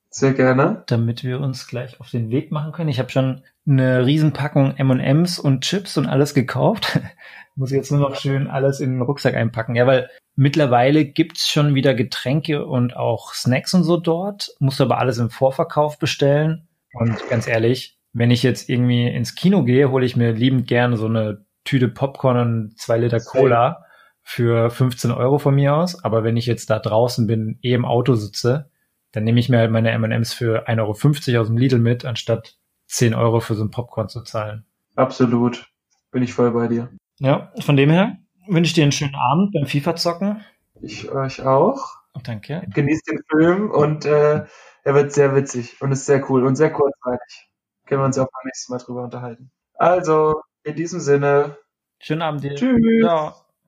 Sehr 0.09 0.33
gerne. 0.33 0.83
Damit 0.87 1.23
wir 1.23 1.39
uns 1.39 1.67
gleich 1.67 1.99
auf 1.99 2.11
den 2.11 2.29
Weg 2.29 2.51
machen 2.51 2.71
können. 2.71 2.89
Ich 2.89 2.99
habe 2.99 3.09
schon 3.09 3.41
eine 3.65 4.05
Riesenpackung 4.05 4.75
M&M's 4.77 5.39
und 5.39 5.61
Chips 5.61 5.97
und 5.97 6.07
alles 6.07 6.33
gekauft. 6.33 6.99
Muss 7.55 7.71
jetzt 7.71 7.91
nur 7.91 7.99
noch 7.99 8.15
schön 8.15 8.47
alles 8.47 8.79
in 8.79 8.91
den 8.91 9.01
Rucksack 9.01 9.35
einpacken. 9.35 9.75
Ja, 9.75 9.87
weil 9.87 10.09
mittlerweile 10.35 11.05
gibt's 11.05 11.49
schon 11.49 11.73
wieder 11.73 11.93
Getränke 11.93 12.65
und 12.65 12.95
auch 12.95 13.33
Snacks 13.33 13.73
und 13.73 13.83
so 13.83 13.97
dort. 13.97 14.55
Musst 14.59 14.81
aber 14.81 14.99
alles 14.99 15.17
im 15.17 15.29
Vorverkauf 15.29 15.97
bestellen. 15.97 16.67
Und 16.93 17.17
ganz 17.29 17.47
ehrlich, 17.47 17.97
wenn 18.11 18.31
ich 18.31 18.43
jetzt 18.43 18.69
irgendwie 18.69 19.07
ins 19.07 19.33
Kino 19.33 19.63
gehe, 19.63 19.89
hole 19.89 20.05
ich 20.05 20.15
mir 20.15 20.31
liebend 20.33 20.67
gerne 20.67 20.97
so 20.97 21.07
eine 21.07 21.45
Tüte 21.63 21.87
Popcorn 21.87 22.37
und 22.37 22.79
zwei 22.79 22.97
Liter 22.97 23.19
Cola 23.19 23.82
für 24.23 24.69
15 24.69 25.11
Euro 25.11 25.37
von 25.37 25.53
mir 25.53 25.75
aus. 25.75 26.03
Aber 26.03 26.23
wenn 26.23 26.37
ich 26.37 26.45
jetzt 26.45 26.69
da 26.69 26.79
draußen 26.79 27.27
bin, 27.27 27.59
eh 27.61 27.73
im 27.73 27.85
Auto 27.85 28.15
sitze, 28.15 28.69
dann 29.11 29.23
nehme 29.25 29.39
ich 29.39 29.49
mir 29.49 29.59
halt 29.59 29.71
meine 29.71 29.91
M&M's 29.91 30.33
für 30.33 30.67
1,50 30.67 31.33
Euro 31.33 31.41
aus 31.41 31.47
dem 31.47 31.57
Lidl 31.57 31.79
mit, 31.79 32.05
anstatt 32.05 32.57
10 32.87 33.13
Euro 33.13 33.39
für 33.39 33.55
so 33.55 33.63
ein 33.63 33.71
Popcorn 33.71 34.09
zu 34.09 34.21
zahlen. 34.23 34.65
Absolut. 34.95 35.67
Bin 36.11 36.23
ich 36.23 36.33
voll 36.33 36.51
bei 36.51 36.67
dir. 36.67 36.89
Ja, 37.19 37.51
von 37.59 37.75
dem 37.75 37.89
her 37.89 38.17
wünsche 38.47 38.69
ich 38.69 38.73
dir 38.73 38.83
einen 38.83 38.91
schönen 38.91 39.15
Abend 39.15 39.53
beim 39.53 39.65
FIFA 39.65 39.95
zocken. 39.95 40.43
Ich 40.81 41.11
euch 41.11 41.41
auch. 41.41 41.95
Danke. 42.23 42.63
Genießt 42.73 43.07
den 43.07 43.19
Film 43.29 43.71
und 43.71 44.05
äh, 44.05 44.45
er 44.83 44.95
wird 44.95 45.13
sehr 45.13 45.35
witzig 45.35 45.81
und 45.81 45.91
ist 45.91 46.05
sehr 46.05 46.29
cool 46.29 46.45
und 46.45 46.55
sehr 46.55 46.71
kurzweilig. 46.71 47.49
Können 47.85 48.01
wir 48.01 48.05
uns 48.05 48.17
auch 48.17 48.27
beim 48.31 48.45
nächsten 48.45 48.73
Mal 48.73 48.79
drüber 48.79 49.03
unterhalten. 49.03 49.51
Also, 49.75 50.41
in 50.63 50.75
diesem 50.75 50.99
Sinne. 50.99 51.57
Schönen 51.99 52.21
Abend 52.21 52.43
dir. 52.43 52.55
Tschüss. 52.55 53.01
Ciao. 53.01 53.42